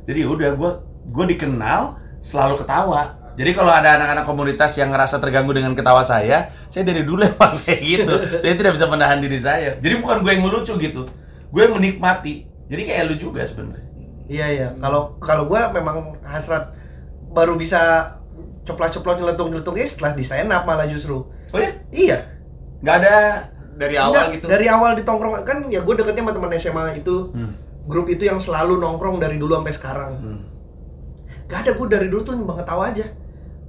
Jadi 0.04 0.28
udah 0.28 0.52
gue 0.54 0.70
gue 1.08 1.24
dikenal 1.34 1.96
selalu 2.20 2.60
ketawa. 2.60 3.16
Jadi 3.38 3.54
kalau 3.54 3.70
ada 3.70 3.94
anak-anak 3.94 4.26
komunitas 4.26 4.74
yang 4.74 4.90
ngerasa 4.90 5.22
terganggu 5.22 5.54
dengan 5.54 5.70
ketawa 5.78 6.02
saya 6.02 6.50
saya 6.66 6.82
dari 6.82 7.06
dulu 7.06 7.22
emang 7.32 7.54
kayak 7.64 7.80
gitu. 7.80 8.14
Saya 8.42 8.54
tidak 8.58 8.76
bisa 8.76 8.86
menahan 8.90 9.18
diri 9.22 9.38
saya. 9.38 9.78
Jadi 9.78 9.94
bukan 10.02 10.20
gue 10.26 10.32
yang 10.34 10.44
lucu 10.44 10.74
gitu. 10.76 11.06
Gue 11.48 11.62
yang 11.64 11.74
menikmati. 11.78 12.44
Jadi 12.68 12.82
kayak 12.84 13.02
lu 13.08 13.14
juga 13.16 13.46
sebenarnya. 13.46 13.86
Iya 14.28 14.46
iya. 14.52 14.68
Kalau 14.76 15.16
kalau 15.22 15.48
gue 15.48 15.60
memang 15.72 16.20
hasrat 16.26 16.74
baru 17.32 17.54
bisa 17.56 18.12
ceplas-ceplos 18.66 19.16
nyeletung-nyeletungnya 19.16 19.86
setelah 19.88 20.12
di 20.12 20.20
stand 20.26 20.52
up 20.52 20.68
malah 20.68 20.84
justru. 20.84 21.24
oh 21.24 21.58
ya 21.58 21.72
Iya. 21.88 22.18
Nggak 22.82 22.96
ada 23.04 23.16
Dari 23.78 23.94
awal 23.94 24.10
Enggak, 24.10 24.34
gitu. 24.34 24.46
Dari 24.50 24.66
awal 24.66 24.90
di 24.98 25.02
tongkrong 25.06 25.34
kan 25.46 25.58
ya 25.70 25.80
gue 25.86 25.94
deketnya 25.94 26.26
sama 26.26 26.32
teman 26.34 26.50
SMA 26.58 26.84
itu. 26.98 27.30
Hmm. 27.30 27.54
Grup 27.86 28.10
itu 28.10 28.26
yang 28.26 28.42
selalu 28.42 28.82
nongkrong 28.82 29.22
dari 29.22 29.38
dulu 29.38 29.54
sampai 29.62 29.74
sekarang. 29.74 30.12
Hmm. 30.18 30.40
Gak 31.46 31.62
ada 31.64 31.70
gue 31.78 31.86
dari 31.86 32.06
dulu 32.10 32.26
tuh 32.26 32.34
nyumbang 32.34 32.58
ketawa 32.66 32.90
aja. 32.90 33.06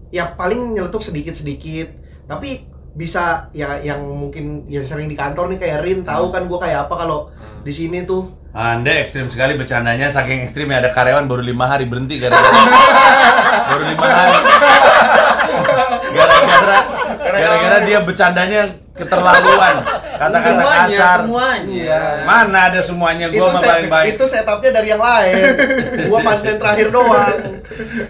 Ya 0.10 0.34
paling 0.34 0.74
nyeletuk 0.74 1.06
sedikit-sedikit. 1.06 1.94
Tapi 2.26 2.66
bisa 2.98 3.54
ya 3.54 3.78
yang 3.86 4.02
mungkin 4.02 4.66
yang 4.66 4.82
sering 4.82 5.06
di 5.06 5.14
kantor 5.14 5.54
nih 5.54 5.62
kayak 5.62 5.86
Rin 5.86 6.02
tahu 6.02 6.34
kan 6.34 6.50
gue 6.50 6.58
kayak 6.58 6.90
apa 6.90 7.06
kalau 7.06 7.30
di 7.62 7.70
sini 7.70 8.02
tuh 8.10 8.34
Anda 8.50 8.98
ekstrim 9.06 9.30
sekali 9.30 9.54
bercandanya, 9.62 10.10
saking 10.10 10.42
ekstrimnya 10.42 10.82
ada 10.82 10.90
karyawan 10.90 11.30
baru 11.30 11.46
lima 11.46 11.70
hari 11.70 11.86
berhenti 11.86 12.18
gara-gara 12.18 12.50
baru 13.70 13.84
lima 13.94 14.08
hari. 14.10 14.38
Gara-gara 16.18 16.99
gara-gara 17.20 17.78
dia 17.84 18.00
bercandanya 18.00 18.62
keterlaluan, 18.94 19.76
kata-kata 20.14 20.40
semuanya, 20.42 20.88
kasar. 20.90 21.18
semuanya. 21.22 21.68
Iya. 21.70 22.02
Mana 22.24 22.60
ada 22.66 22.80
semuanya 22.80 23.26
gua 23.28 23.48
mah 23.50 23.58
set- 23.58 23.70
paling 23.70 23.88
baik. 23.90 24.08
itu 24.10 24.24
setupnya 24.26 24.72
dari 24.74 24.88
yang 24.90 25.00
lain 25.02 25.34
gua 26.06 26.20
punchline 26.20 26.58
terakhir 26.58 26.88
doang 26.90 27.38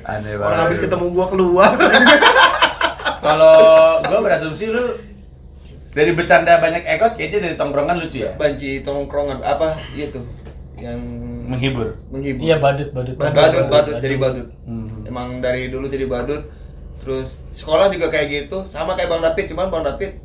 Aneh 0.04 0.34
orang 0.34 0.42
banget. 0.42 0.62
habis 0.64 0.78
ketemu 0.80 1.06
gua 1.10 1.26
keluar 1.28 1.72
Kalau 3.20 3.58
gua 4.02 4.20
berasumsi 4.22 4.66
lu 4.68 4.86
dari 5.90 6.14
bercanda 6.14 6.58
banyak 6.58 6.86
ekot 6.88 7.14
kayaknya 7.14 7.40
dari 7.44 7.56
tongkrongan 7.56 7.98
lucu 7.98 8.24
ya. 8.24 8.32
Banci 8.34 8.80
tongkrongan 8.80 9.42
apa 9.42 9.76
itu 9.92 10.22
yang 10.78 11.02
Menghibur. 11.44 11.98
menghibur. 12.08 12.42
Iya 12.42 12.56
badut 12.58 12.90
badut. 12.90 13.18
badut, 13.18 13.66
badut, 13.68 13.96
jadi 14.00 14.16
badut. 14.16 14.48
Hmm. 14.64 15.02
Emang 15.04 15.38
dari 15.40 15.68
dulu 15.68 15.86
jadi 15.86 16.06
badut. 16.06 16.46
Terus 17.00 17.40
sekolah 17.50 17.88
juga 17.88 18.08
kayak 18.08 18.28
gitu, 18.28 18.64
sama 18.64 18.94
kayak 18.94 19.10
Bang 19.10 19.24
David, 19.24 19.46
cuman 19.50 19.68
Bang 19.68 19.84
David 19.84 20.20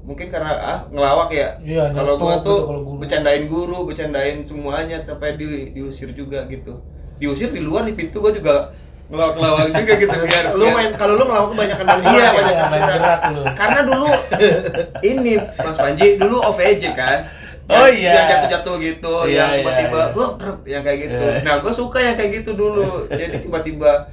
mungkin 0.00 0.32
karena 0.32 0.56
ah 0.56 0.78
ngelawak 0.88 1.28
ya. 1.30 1.48
Iya, 1.60 1.92
kalau 1.92 2.16
gua 2.16 2.40
gitu 2.40 2.46
tuh 2.48 2.60
kalau 2.66 2.82
guru. 2.82 2.98
bercandain 2.98 3.44
guru, 3.46 3.78
bercandain 3.84 4.40
semuanya 4.40 4.96
sampai 5.04 5.36
di, 5.36 5.70
diusir 5.70 6.10
juga 6.14 6.48
gitu. 6.48 6.80
Diusir 7.20 7.52
di 7.52 7.60
luar 7.60 7.84
di 7.84 7.92
pintu 7.92 8.18
gua 8.18 8.32
juga 8.32 8.72
ngelawak-ngelawak 9.10 9.66
juga 9.82 9.92
gitu 9.98 10.16
biar 10.16 10.44
lu 10.54 10.66
main 10.70 10.90
kalau 10.94 11.18
lu 11.18 11.24
ngelawak 11.26 11.48
kebanyakan 11.52 11.84
main 11.84 12.00
Iya, 12.00 12.06
bola, 12.06 12.30
banyak 12.32 12.54
Iya, 12.54 12.66
main 12.70 12.82
gerak 12.86 13.20
lu. 13.28 13.42
Karena 13.58 13.80
dulu 13.84 14.10
ini 15.10 15.32
Mas 15.58 15.78
Panji 15.78 16.06
dulu 16.16 16.36
OVJ 16.46 16.82
kan. 16.94 17.18
Oh 17.70 17.86
iya. 17.86 18.10
Yang 18.18 18.26
jatuh-jatuh 18.34 18.74
gitu, 18.82 19.14
Iya, 19.30 19.34
yang 19.34 19.50
iya, 19.50 19.58
tiba-tiba 19.62 20.00
iya. 20.02 20.16
"Wah, 20.18 20.30
trep," 20.34 20.58
yang 20.66 20.82
kayak 20.82 20.98
gitu. 21.06 21.22
Iya. 21.22 21.42
Nah, 21.46 21.54
gue 21.62 21.70
suka 21.70 21.98
yang 22.02 22.16
kayak 22.18 22.30
gitu 22.42 22.50
dulu. 22.58 22.90
Jadi 23.20 23.46
tiba-tiba 23.46 24.10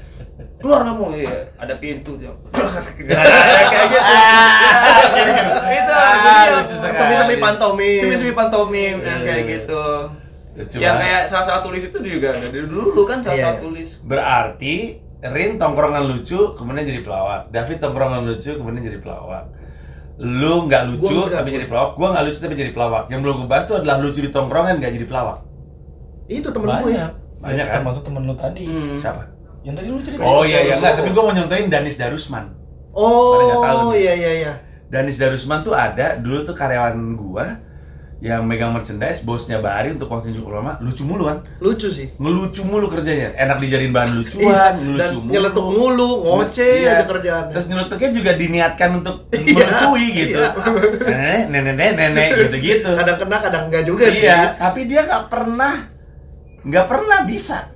keluar 0.57 0.81
kamu 0.81 1.05
ya 1.15 1.29
ada 1.55 1.73
pintu 1.77 2.17
kayak 2.17 3.87
gitu 3.93 4.05
itu 5.69 5.93
Ah, 5.93 6.15
jadi 6.65 6.93
semi-semi 6.93 7.35
pantomim 7.37 7.99
semi-semi 7.99 8.33
pantomim 8.33 8.95
yang 9.01 9.19
kayak 9.21 9.43
Iya. 9.43 9.51
gitu 9.61 9.85
Lucu 10.57 10.75
yang 10.81 10.97
kayak 10.97 11.29
salah 11.29 11.45
salah 11.45 11.61
tulis 11.61 11.85
itu 11.85 11.97
juga 12.01 12.33
ada 12.33 12.49
dari 12.49 12.65
dulu 12.65 13.01
kan 13.05 13.21
salah 13.21 13.37
Iya. 13.37 13.45
salah 13.45 13.59
tulis 13.61 13.89
Berarti 14.01 14.75
Rin 15.17 15.57
tongkrongan 15.57 16.05
lucu, 16.05 16.53
kemudian 16.53 16.85
jadi 16.85 17.01
pelawak. 17.01 17.49
David 17.49 17.81
tongkrongan 17.81 18.21
lucu, 18.21 18.53
kemudian 18.53 18.85
jadi 18.85 19.01
pelawak. 19.01 19.49
Lu 20.21 20.69
nggak 20.69 20.93
lucu 20.93 21.09
Gua 21.09 21.25
tapi 21.25 21.49
jadi 21.49 21.65
pelawak. 21.65 21.97
Gua 21.97 22.13
nggak 22.13 22.25
lucu 22.29 22.37
tapi 22.37 22.53
jadi 22.53 22.69
pelawak. 22.69 23.09
Yang 23.09 23.25
belum 23.25 23.35
gue 23.41 23.49
bahas 23.49 23.65
tuh 23.65 23.81
adalah 23.81 23.97
lucu 23.97 24.21
di 24.21 24.29
tongkrongan 24.29 24.77
nggak 24.77 24.93
jadi 24.93 25.05
pelawak. 25.09 25.41
itu 26.27 26.45
temen 26.53 26.69
gue 26.69 26.91
Banyak. 26.91 27.11
Banyak, 27.41 27.65
kan? 27.65 27.75
Termasuk 27.81 28.03
temen 28.05 28.29
lu 28.29 28.35
tadi. 28.37 28.67
Hmm. 28.69 28.99
Siapa? 29.01 29.23
Yang 29.67 29.75
tadi 29.75 29.88
lu 29.89 30.00
cerita. 30.00 30.24
Oh 30.24 30.41
iya 30.41 30.59
iya 30.63 30.74
nggak. 30.77 30.93
Tapi 30.95 31.09
gue 31.12 31.19
mau 31.21 31.33
nyontoin 31.33 31.67
Danis 31.67 32.00
Darusman. 32.00 32.55
Oh 32.93 33.91
iya 33.91 34.15
iya 34.15 34.31
iya 34.33 34.53
Danis 34.88 35.19
Darusman 35.19 35.62
tuh 35.62 35.75
ada 35.75 36.15
dulu 36.15 36.41
tuh 36.41 36.55
karyawan 36.55 36.95
gua 37.13 37.67
yang 38.17 38.41
megang 38.41 38.74
merchandise, 38.74 39.21
bosnya 39.21 39.62
Bari 39.62 39.93
untuk 39.93 40.09
waktu 40.09 40.33
cukup 40.33 40.57
lama, 40.57 40.81
lucu 40.81 41.05
mulu 41.05 41.29
kan? 41.29 41.45
lucu 41.62 41.93
sih 41.93 42.09
Ngelucu 42.17 42.65
mulu 42.65 42.89
kerjanya. 42.89 43.29
Enak 43.38 43.62
dijadiin 43.62 43.93
bahan 43.93 44.09
Iya, 44.09 44.17
lucuan, 44.17 44.50
dan 44.50 44.74
ngelucu 44.79 45.15
mulu. 45.19 45.29
nyeletuk 45.29 45.65
mulu 45.69 46.09
ngoceh 46.25 46.74
Iya. 46.81 46.93
aja 46.95 47.05
kerjaannya 47.05 47.53
Terus 47.53 47.65
nyeletuknya 47.69 48.09
juga 48.09 48.31
diniatkan 48.33 48.89
untuk 48.95 49.15
Iya, 49.36 49.53
melucui 49.53 50.05
gitu. 50.09 50.33
iya. 50.33 50.50
Nenek, 51.45 51.45
nenek, 51.45 51.74
nenek, 51.77 51.93
nenek 52.09 52.29
gitu-gitu. 52.41 52.89
kadang 52.89 53.17
kena 53.21 53.38
kadang 53.38 53.63
enggak 53.69 53.83
juga 53.86 54.05
sih 54.09 54.25
Iya, 54.25 54.57
tapi 54.57 54.79
dia 54.89 55.01
nggak 55.05 55.24
pernah 55.29 55.74
nggak 56.63 56.86
pernah 56.89 57.19
bisa. 57.21 57.69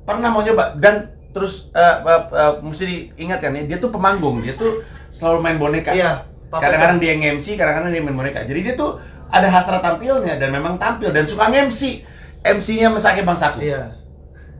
Pernah 0.00 0.28
mau 0.30 0.46
nyoba 0.46 0.78
dan 0.78 1.18
terus 1.30 1.70
eh, 1.74 1.96
eh, 2.02 2.22
eh, 2.30 2.52
mesti 2.62 2.84
diingat 2.86 3.38
kan 3.38 3.54
ya, 3.54 3.62
dia 3.66 3.78
tuh 3.78 3.90
pemanggung, 3.94 4.42
dia 4.42 4.54
tuh 4.58 4.82
selalu 5.10 5.38
main 5.42 5.56
boneka. 5.58 5.94
Iya, 5.94 6.30
Kadang-kadang 6.50 6.98
dia 6.98 7.14
nge-MC, 7.14 7.54
kadang-kadang 7.54 7.94
dia 7.94 8.02
main 8.02 8.16
boneka. 8.18 8.42
Jadi 8.42 8.60
dia 8.66 8.74
tuh 8.74 8.98
ada 9.30 9.46
hasrat 9.46 9.78
tampilnya 9.78 10.34
dan 10.34 10.50
memang 10.50 10.74
tampil 10.82 11.14
dan 11.14 11.22
suka 11.22 11.46
nge-MC. 11.46 12.02
MC-nya 12.40 12.88
Mesake 12.90 13.20
Bang 13.22 13.36
Saku. 13.36 13.60
iya 13.60 13.92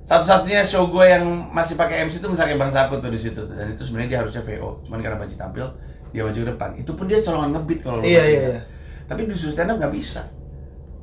Satu-satunya 0.04 0.60
show 0.62 0.92
gue 0.92 1.00
yang 1.00 1.24
masih 1.48 1.80
pakai 1.80 2.04
MC 2.04 2.20
itu 2.20 2.28
Mesake 2.28 2.54
Bang 2.60 2.68
Saku 2.70 3.00
tuh 3.00 3.10
di 3.10 3.18
situ 3.18 3.40
tuh. 3.40 3.56
Dan 3.56 3.72
itu 3.72 3.82
sebenarnya 3.82 4.08
dia 4.14 4.18
harusnya 4.22 4.42
VO. 4.44 4.84
Cuman 4.86 5.00
karena 5.00 5.16
Banci 5.16 5.34
tampil, 5.40 5.66
dia 6.12 6.22
maju 6.22 6.38
ke 6.38 6.48
depan. 6.54 6.70
Itu 6.76 6.92
pun 6.94 7.08
dia 7.08 7.24
colongan 7.24 7.56
ngebit 7.56 7.78
kalau 7.82 7.98
lu 7.98 8.04
Iya, 8.04 8.20
masih 8.20 8.30
iya, 8.30 8.40
iya. 8.54 8.60
Tapi 9.08 9.20
di 9.26 9.34
stand 9.34 9.70
up 9.72 9.76
nggak 9.80 9.94
bisa. 9.96 10.22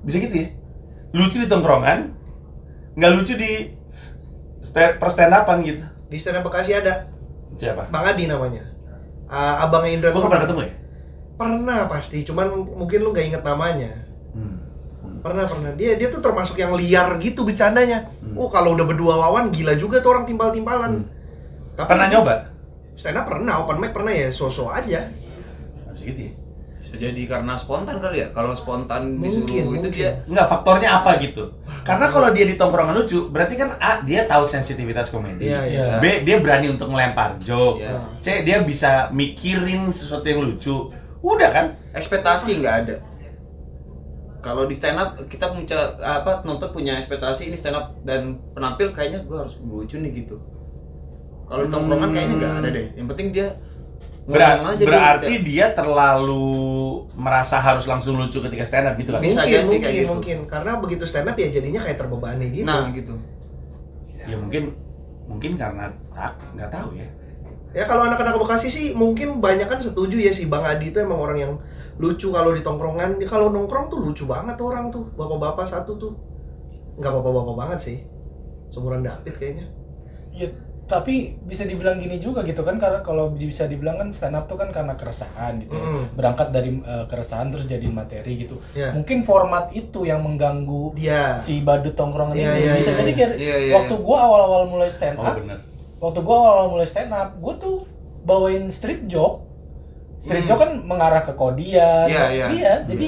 Bisa 0.06 0.18
gitu 0.22 0.36
ya? 0.38 0.48
Lucu 1.18 1.38
di 1.44 1.48
tongkrongan, 1.50 2.00
nggak 2.96 3.12
lucu 3.18 3.34
di 3.36 3.52
stand, 4.68 5.00
per 5.00 5.08
stand 5.08 5.32
upan 5.32 5.58
gitu. 5.62 5.84
di 6.06 6.18
stand 6.18 6.38
up 6.38 6.44
Bekasi 6.44 6.72
ada 6.74 7.08
Siapa? 7.56 7.88
Bang 7.88 8.04
Adi 8.06 8.28
namanya 8.28 8.64
Ah, 9.26 9.64
abangnya 9.64 9.92
Indra 9.94 10.10
tuh 10.10 10.24
pernah 10.24 10.40
ketemu 10.40 10.62
ya? 10.62 10.74
pernah 11.34 11.80
pasti 11.86 12.18
cuman 12.24 12.48
mungkin 12.76 13.00
lu 13.00 13.10
gak 13.12 13.26
inget 13.26 13.44
namanya 13.44 13.92
Hmm. 14.32 14.58
pernah 15.20 15.46
pernah 15.46 15.72
dia 15.72 15.94
dia 15.94 16.08
tuh 16.08 16.20
termasuk 16.20 16.56
yang 16.56 16.74
liar 16.74 17.18
gitu 17.18 17.42
bercandanya 17.42 18.06
Hmm. 18.20 18.36
oh 18.36 18.48
kalau 18.48 18.74
udah 18.74 18.86
berdua 18.86 19.18
lawan 19.18 19.50
gila 19.50 19.74
juga 19.74 19.98
tuh 19.98 20.12
orang 20.12 20.26
timpal-timpalan 20.26 21.08
Tapi 21.74 21.88
Pernah 21.88 22.08
nyoba? 22.08 22.36
stand 22.94 23.16
up 23.16 23.26
pernah 23.26 23.62
open 23.62 23.78
mic 23.78 23.92
pernah 23.92 24.10
ya 24.10 24.30
so-so 24.30 24.68
aja 24.68 25.10
Masih 25.86 26.04
gitu 26.08 26.22
ya? 26.24 26.32
Bisa 26.98 27.06
jadi 27.14 27.22
karena 27.30 27.54
spontan 27.54 28.02
kali 28.02 28.26
ya 28.26 28.28
kalau 28.34 28.58
spontan 28.58 29.22
Mungkin, 29.22 29.46
disuruh 29.46 29.54
itu 29.54 29.70
mungkin. 29.70 29.92
dia 29.94 30.12
Enggak, 30.26 30.48
faktornya 30.50 30.90
apa 30.98 31.22
gitu? 31.22 31.54
Karena 31.86 32.10
kalau 32.10 32.34
dia 32.34 32.44
di 32.50 32.58
tongkrongan 32.58 32.98
lucu, 32.98 33.30
berarti 33.30 33.56
kan 33.56 33.78
A, 33.78 34.02
dia 34.02 34.26
tahu 34.26 34.44
sensitivitas 34.44 35.08
komedi. 35.08 35.48
Iya, 35.48 35.62
iya. 35.64 35.86
B, 36.04 36.26
dia 36.26 36.42
berani 36.42 36.74
untuk 36.74 36.92
melempar 36.92 37.40
joke. 37.40 37.80
Iya. 37.80 38.18
C, 38.20 38.44
dia 38.44 38.60
bisa 38.66 39.08
mikirin 39.14 39.94
sesuatu 39.94 40.26
yang 40.28 40.42
lucu. 40.44 40.92
Udah 41.22 41.50
kan? 41.54 41.66
ekspektasi 41.98 42.62
nggak 42.62 42.76
ada 42.86 42.98
kalau 44.38 44.64
di 44.70 44.78
stand 44.78 45.02
up 45.02 45.18
kita 45.28 45.50
punya 45.50 45.98
apa 46.00 46.46
penonton 46.46 46.70
punya 46.72 46.96
ekspektasi 47.02 47.50
ini 47.50 47.58
stand 47.58 47.76
up 47.76 47.98
dan 48.06 48.38
penampil 48.54 48.94
kayaknya 48.94 49.26
gue 49.26 49.38
harus 49.38 49.58
lucu 49.60 49.98
nih 49.98 50.24
gitu 50.24 50.38
kalau 51.50 51.68
di 51.68 51.72
tongkrongan 51.74 52.10
kayaknya 52.14 52.36
nggak 52.38 52.54
ada 52.64 52.70
deh 52.70 52.88
yang 52.96 53.08
penting 53.10 53.28
dia 53.34 53.58
Ber- 54.28 54.44
aja 54.44 54.84
berarti 54.84 55.24
kayak- 55.32 55.46
dia 55.48 55.66
terlalu 55.72 56.48
merasa 57.16 57.58
harus 57.58 57.88
langsung 57.88 58.20
lucu 58.20 58.44
ketika 58.44 58.68
stand 58.68 58.92
up 58.92 58.96
gitu 59.00 59.16
kan? 59.16 59.24
Bisa 59.24 59.40
mungkin 59.40 59.48
jadi 59.48 59.64
mungkin 59.64 59.82
kayak 59.82 59.96
gitu. 59.96 60.12
mungkin 60.12 60.38
karena 60.46 60.72
begitu 60.78 61.04
stand 61.08 61.32
up 61.32 61.38
ya 61.40 61.48
jadinya 61.48 61.80
kayak 61.80 61.98
terbebani 61.98 62.48
gitu 62.52 62.68
nah 62.68 62.92
gitu 62.92 63.16
Ya 64.28 64.36
mungkin 64.36 64.76
mungkin 65.24 65.52
karena 65.56 65.88
tak 66.12 66.36
nggak 66.54 66.68
tahu 66.68 66.92
ya 66.94 67.08
Ya 67.72 67.84
kalau 67.84 68.10
anak-anak 68.10 68.36
Bekasi 68.36 68.68
sih 68.68 68.86
mungkin 68.92 69.38
banyak 69.38 69.70
kan 69.70 69.78
setuju 69.78 70.18
ya 70.18 70.32
si 70.32 70.48
Bang 70.48 70.66
Adi 70.66 70.90
itu 70.90 70.98
emang 70.98 71.20
orang 71.20 71.38
yang 71.38 71.54
lucu 72.00 72.32
kalau 72.32 72.50
di 72.50 72.66
tongkrongan. 72.66 73.22
Dia 73.22 73.28
kalau 73.28 73.54
nongkrong 73.54 73.92
tuh 73.92 74.02
lucu 74.02 74.26
banget 74.26 74.58
tuh 74.58 74.72
orang 74.72 74.90
tuh. 74.90 75.06
Bapak-bapak 75.14 75.68
satu 75.68 75.94
tuh. 75.94 76.14
Nggak 76.98 77.12
bapak-bapak 77.14 77.54
banget 77.54 77.80
sih. 77.84 77.98
Seumuran 78.72 79.06
David 79.06 79.36
kayaknya. 79.36 79.66
Ya, 80.34 80.48
tapi 80.88 81.16
bisa 81.42 81.64
dibilang 81.64 81.96
gini 81.96 82.16
juga 82.16 82.42
gitu 82.42 82.64
kan 82.64 82.76
karena 82.76 83.00
kalau 83.00 83.30
bisa 83.30 83.64
dibilang 83.64 83.96
kan 83.96 84.08
stand 84.08 84.34
up 84.34 84.48
tuh 84.48 84.56
kan 84.56 84.72
karena 84.72 84.96
keresahan 84.96 85.60
gitu 85.60 85.72
ya. 85.72 85.84
Mm. 85.84 86.04
Berangkat 86.16 86.48
dari 86.50 86.70
eh, 86.78 87.06
keresahan 87.06 87.48
terus 87.48 87.68
jadiin 87.68 87.92
materi 87.92 88.40
gitu. 88.40 88.56
Ya. 88.72 88.92
Mungkin 88.92 89.22
format 89.22 89.68
itu 89.70 90.04
yang 90.04 90.24
mengganggu 90.24 90.96
Dia. 90.96 91.36
si 91.38 91.60
badut 91.60 91.92
tongkrongan 91.92 92.34
Iya, 92.34 92.50
ini. 92.50 92.60
iya, 92.62 92.72
bisa 92.74 92.90
iya, 92.90 92.98
jadi 92.98 93.06
iya. 93.06 93.18
kayak 93.18 93.32
Iya, 93.36 93.58
iya, 93.60 93.74
waktu 93.76 93.94
gua 93.98 94.18
awal-awal 94.22 94.64
mulai 94.66 94.88
stand 94.88 95.16
oh 95.16 95.24
up, 95.24 95.36
bener 95.36 95.60
waktu 95.98 96.20
gua 96.22 96.38
awal 96.40 96.66
mulai 96.70 96.88
stand 96.88 97.12
up, 97.12 97.30
gua 97.36 97.54
tuh 97.54 97.84
bawain 98.24 98.68
street 98.70 99.06
joke. 99.06 99.44
Street 100.18 100.44
Hmm. 100.44 100.50
joke 100.50 100.62
kan 100.64 100.72
mengarah 100.82 101.22
ke 101.22 101.34
kodian. 101.34 102.08
Iya, 102.08 102.26
iya. 102.48 102.74
jadi 102.82 103.08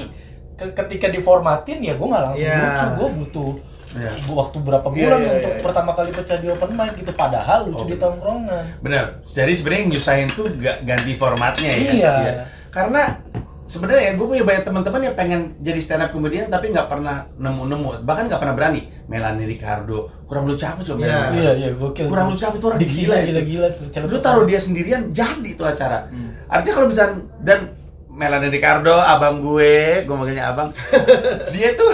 ke- 0.54 0.76
ketika 0.76 1.08
diformatin 1.08 1.80
ya 1.80 1.96
gua 1.96 2.08
nggak 2.12 2.24
langsung 2.28 2.44
Iya. 2.46 2.60
lucu, 2.60 2.88
gua 2.94 3.10
butuh 3.16 3.52
Iya. 3.90 4.12
waktu 4.30 4.58
berapa 4.62 4.88
Iya, 4.92 4.94
bulan 5.02 5.20
iya, 5.20 5.32
untuk 5.34 5.54
iya. 5.58 5.64
pertama 5.66 5.92
kali 5.98 6.10
pecah 6.14 6.38
di 6.38 6.48
open 6.48 6.72
mic 6.78 6.94
gitu 6.94 7.12
padahal 7.12 7.60
lucu 7.66 7.82
Oh, 7.82 7.88
di 7.90 7.98
tongkrongan. 7.98 8.64
Bener. 8.86 9.06
Jadi 9.26 9.52
sebenarnya 9.52 9.82
yang 9.82 9.92
nyusahin 9.98 10.30
tuh 10.30 10.46
gak 10.54 10.78
ganti 10.86 11.12
formatnya 11.18 11.72
ya. 11.74 11.92
Iya. 11.94 12.14
Karena 12.70 13.02
sebenarnya 13.66 14.18
gue 14.18 14.26
punya 14.26 14.42
banyak 14.42 14.64
teman-teman 14.66 15.02
yang 15.06 15.16
pengen 15.16 15.42
jadi 15.62 15.80
stand 15.82 16.02
up 16.02 16.10
comedian 16.10 16.50
tapi 16.50 16.74
nggak 16.74 16.90
pernah 16.90 17.30
nemu-nemu, 17.38 18.02
bahkan 18.02 18.26
nggak 18.26 18.42
pernah 18.42 18.56
berani. 18.58 18.82
Melanie 19.06 19.46
Ricardo, 19.46 20.10
kurang 20.26 20.46
lucu 20.46 20.66
apa 20.66 20.82
coba? 20.82 20.98
Iya. 21.02 21.10
Melanie? 21.10 21.38
Iya 21.38 21.52
iya 21.54 21.70
gokil. 21.74 22.06
Kurang 22.10 22.28
lucu 22.34 22.46
apa 22.46 22.56
tuh 22.58 22.68
orang 22.70 22.82
gila 22.86 23.68
tuh. 23.74 24.06
Lu 24.06 24.18
taruh 24.22 24.46
dia 24.46 24.60
sendirian 24.62 25.10
jadi 25.10 25.50
tuh 25.54 25.66
acara. 25.66 26.10
Hmm. 26.10 26.34
Artinya 26.46 26.74
kalau 26.78 26.88
misalnya 26.90 27.16
dan 27.42 27.60
Melanie 28.20 28.52
Ricardo, 28.52 29.00
abang 29.00 29.40
gue, 29.40 30.04
gue 30.04 30.12
manggilnya 30.12 30.52
abang. 30.52 30.76
dia 31.56 31.72
itu 31.72 31.86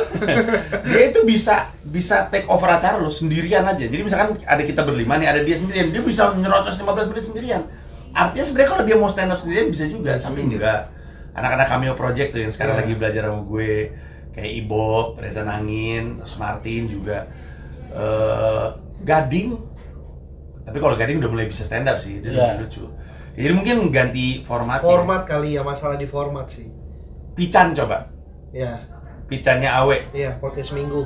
dia 0.90 1.02
itu 1.06 1.22
bisa 1.22 1.70
bisa 1.86 2.26
take 2.28 2.50
over 2.50 2.66
acara 2.66 2.98
lo 2.98 3.14
sendirian 3.14 3.62
aja. 3.62 3.86
Jadi 3.86 4.02
misalkan 4.02 4.34
ada 4.42 4.64
kita 4.66 4.82
berlima 4.82 5.22
nih, 5.22 5.30
ada 5.30 5.46
dia 5.46 5.54
sendirian, 5.54 5.94
dia 5.94 6.02
bisa 6.02 6.34
nyerocos 6.34 6.82
15 6.82 7.14
menit 7.14 7.24
sendirian. 7.24 7.62
Artinya 8.10 8.42
sebenarnya 8.42 8.70
kalau 8.74 8.84
dia 8.90 8.96
mau 8.98 9.06
stand 9.06 9.30
up 9.30 9.38
sendirian 9.38 9.70
bisa 9.70 9.86
juga, 9.86 10.18
tapi 10.18 10.42
enggak. 10.42 10.90
Anak-anak 11.36 11.68
cameo 11.68 11.94
project 11.94 12.34
tuh 12.34 12.42
yang 12.42 12.50
sekarang 12.50 12.74
Iya. 12.74 12.82
lagi 12.88 12.94
belajar 12.96 13.22
sama 13.30 13.42
gue 13.46 13.72
kayak 14.34 14.52
Ibob, 14.66 15.06
Reza 15.22 15.44
Nangin, 15.46 16.18
terus 16.18 16.36
Martin 16.36 16.90
juga 16.90 17.30
eh 17.94 18.68
Gading. 19.06 19.52
Tapi 20.66 20.78
kalau 20.82 20.96
Gading 20.98 21.22
udah 21.22 21.30
mulai 21.30 21.46
bisa 21.46 21.62
stand 21.62 21.86
up 21.86 22.02
sih, 22.02 22.18
dia 22.18 22.34
Iya. 22.34 22.58
lebih 22.58 22.66
lucu. 22.66 22.84
Jadi 23.36 23.52
mungkin 23.52 23.76
ganti 23.92 24.40
format. 24.42 24.80
Format 24.80 25.28
kali 25.28 25.56
ya 25.56 25.62
masalah 25.62 26.00
di 26.00 26.08
format 26.08 26.48
sih. 26.48 26.72
Pican 27.36 27.76
coba. 27.76 28.08
Ya, 28.56 28.80
Picannya 29.28 29.68
Awe. 29.68 29.98
iya 30.16 30.40
podcast 30.40 30.72
minggu. 30.72 31.04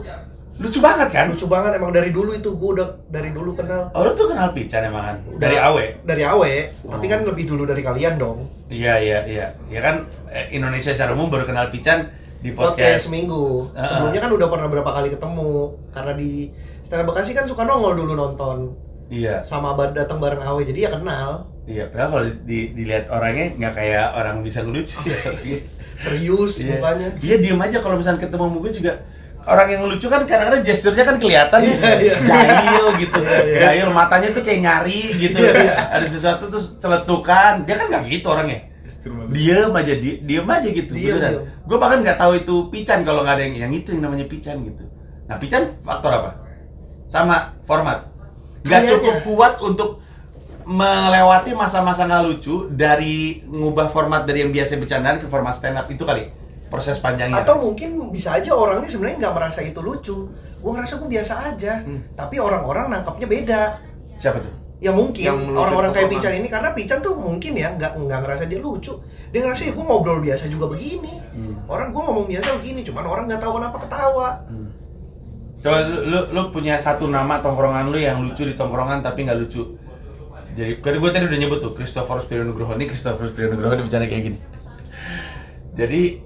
Lucu 0.59 0.83
banget 0.83 1.07
kan? 1.09 1.31
Lucu 1.31 1.47
banget 1.47 1.79
emang 1.79 1.89
dari 1.89 2.11
dulu 2.11 2.35
itu 2.35 2.51
gue 2.51 2.69
udah 2.77 2.87
dari 3.07 3.31
dulu 3.31 3.55
kenal. 3.55 3.89
Oh, 3.95 4.03
lu 4.03 4.11
tuh 4.11 4.29
kenal 4.29 4.51
Pican 4.51 4.85
emang 4.85 5.03
kan? 5.07 5.17
Dari 5.39 5.55
Awe? 5.57 6.03
Dari 6.03 6.23
Awe, 6.27 6.53
Oh. 6.83 6.91
tapi 6.93 7.07
kan 7.07 7.23
lebih 7.23 7.47
dulu 7.47 7.63
dari 7.63 7.79
kalian 7.79 8.19
dong. 8.19 8.45
Iya, 8.67 8.99
iya, 8.99 9.19
iya. 9.25 9.47
Ya 9.71 9.79
kan 9.81 10.03
eh, 10.29 10.51
Indonesia 10.51 10.91
secara 10.91 11.15
umum 11.15 11.31
baru 11.31 11.47
kenal 11.47 11.71
Pican 11.71 12.11
di 12.43 12.51
Podcast, 12.51 12.77
podcast. 12.77 13.05
minggu. 13.09 13.71
Ah. 13.73 13.87
Sebelumnya 13.87 14.21
kan 14.21 14.31
udah 14.35 14.47
pernah 14.51 14.67
berapa 14.67 14.91
kali 14.93 15.09
ketemu 15.09 15.51
karena 15.89 16.13
di 16.13 16.31
Stand 16.83 17.07
Bekasi 17.07 17.31
kan 17.33 17.47
suka 17.47 17.63
nongol 17.65 17.95
dulu 17.95 18.13
nonton 18.13 18.75
Iya, 19.09 19.41
sama 19.41 19.73
datang 19.89 20.21
bareng 20.21 20.37
Awe 20.37 20.61
jadi 20.61 20.85
ya 20.85 20.89
kenal. 20.93 21.49
Iya. 21.69 21.83
Padahal 21.87 22.09
kalau 22.09 22.25
di, 22.43 22.73
dilihat 22.73 23.05
orangnya 23.07 23.53
nggak 23.55 23.73
kayak 23.77 24.07
orang 24.17 24.41
bisa 24.41 24.65
ngelucu. 24.65 24.97
Serius 25.99 26.57
Iya. 26.57 26.79
mukanya. 26.79 27.07
Iya, 27.19 27.35
diem 27.37 27.59
aja 27.59 27.77
kalau 27.79 27.95
misalnya 27.99 28.23
ketemu 28.23 28.57
gue 28.57 28.71
juga 28.73 28.93
orang 29.43 29.67
yang 29.71 29.81
lucu 29.87 30.07
kan 30.07 30.21
kadang-kadang 30.23 30.61
gesturnya 30.63 31.03
kan 31.03 31.15
kelihatan 31.17 31.59
ya 31.63 31.75
Iya, 31.75 31.91
iya. 31.99 32.13
jahil 32.21 32.85
gitu 32.99 33.19
Iya, 33.19 33.39
iya. 33.43 33.59
jahil 33.65 33.87
matanya 33.91 34.29
tuh 34.31 34.43
kayak 34.43 34.59
nyari 34.61 35.01
gitu 35.15 35.39
Iya, 35.39 35.51
iya. 35.55 35.73
ada 35.89 36.05
sesuatu 36.05 36.47
terus 36.47 36.75
celetukan 36.77 37.63
dia 37.63 37.75
kan 37.75 37.85
nggak 37.89 38.03
gitu 38.07 38.27
orangnya 38.29 38.59
diem 39.31 39.71
aja 39.71 39.93
di, 39.95 40.09
diem 40.27 40.43
aja 40.45 40.67
gitu 40.69 40.91
Diem, 40.91 41.17
beneran 41.17 41.33
gue 41.65 41.77
bahkan 41.79 41.99
nggak 42.03 42.17
tahu 42.19 42.31
itu 42.35 42.55
pican 42.67 42.99
kalau 43.01 43.23
nggak 43.23 43.35
ada 43.39 43.43
yang 43.47 43.55
yang 43.67 43.71
itu 43.73 43.95
yang 43.95 44.03
namanya 44.05 44.25
pican 44.27 44.59
gitu 44.61 44.83
nah 45.25 45.35
pican 45.39 45.71
faktor 45.81 46.11
apa 46.13 46.31
sama 47.07 47.57
format 47.63 48.05
nggak 48.67 48.81
cukup 48.91 49.15
kuat 49.23 49.53
untuk 49.63 50.03
melewati 50.69 51.57
masa-masa 51.57 52.05
nggak 52.05 52.23
lucu 52.29 52.69
dari 52.69 53.41
ngubah 53.49 53.89
format 53.89 54.29
dari 54.29 54.45
yang 54.45 54.53
biasa 54.53 54.77
bercandaan 54.77 55.17
ke 55.17 55.25
format 55.25 55.57
stand 55.57 55.81
up 55.81 55.89
itu 55.89 56.05
kali 56.05 56.29
proses 56.69 57.01
panjangnya 57.01 57.41
Atau 57.41 57.57
mungkin 57.57 58.13
bisa 58.13 58.37
aja 58.37 58.53
orangnya 58.53 58.85
sebenarnya 58.85 59.17
nggak 59.25 59.35
merasa 59.35 59.65
itu 59.65 59.81
lucu. 59.81 60.29
Gue 60.61 60.71
ngerasa 60.77 61.01
gue 61.01 61.09
biasa 61.09 61.33
aja. 61.49 61.81
Hmm. 61.81 62.05
Tapi 62.13 62.37
orang-orang 62.37 62.93
nangkapnya 62.93 63.25
beda. 63.25 63.61
siapa 64.19 64.37
tuh 64.43 64.53
Ya 64.79 64.93
mungkin 64.93 65.57
orang-orang 65.57 65.91
kayak. 65.91 66.07
Pican 66.13 66.33
ini 66.37 66.47
karena 66.47 66.69
Pican 66.71 67.01
tuh 67.01 67.17
mungkin 67.17 67.57
ya 67.57 67.73
nggak 67.73 67.99
nggak 67.99 68.19
ngerasa 68.21 68.45
dia 68.45 68.61
lucu. 68.61 68.93
Dia 69.33 69.43
ngerasa 69.43 69.61
ya 69.67 69.71
gue 69.73 69.85
ngobrol 69.89 70.21
biasa 70.21 70.45
juga 70.47 70.69
begini. 70.69 71.17
Hmm. 71.33 71.65
Orang 71.65 71.89
gue 71.91 71.99
ngomong 72.05 72.29
biasa 72.29 72.61
begini, 72.61 72.85
cuman 72.85 73.03
orang 73.09 73.25
nggak 73.25 73.41
tahu 73.41 73.57
kenapa 73.57 73.77
ketawa. 73.81 74.29
Coba 75.59 75.77
lu, 75.83 75.97
lu, 76.07 76.19
lu 76.31 76.41
punya 76.55 76.79
satu 76.79 77.11
nama 77.11 77.43
tongkrongan 77.43 77.91
lu 77.91 77.99
yang 77.99 78.23
lucu 78.23 78.47
di 78.47 78.53
tongkrongan 78.55 79.03
tapi 79.03 79.27
nggak 79.27 79.39
lucu. 79.41 79.88
Jadi, 80.59 80.83
karena 80.83 80.97
gue 80.99 81.11
tadi 81.15 81.25
udah 81.31 81.39
nyebut 81.39 81.59
tuh 81.63 81.71
Christopher 81.71 82.19
Spirio 82.19 82.43
Nugroho 82.43 82.75
ini 82.75 82.83
Christopher 82.91 83.31
Spirio 83.31 83.55
Nugroho 83.55 83.79
bicara 83.79 84.03
kayak 84.03 84.23
gini. 84.27 84.39
Jadi, 85.79 86.19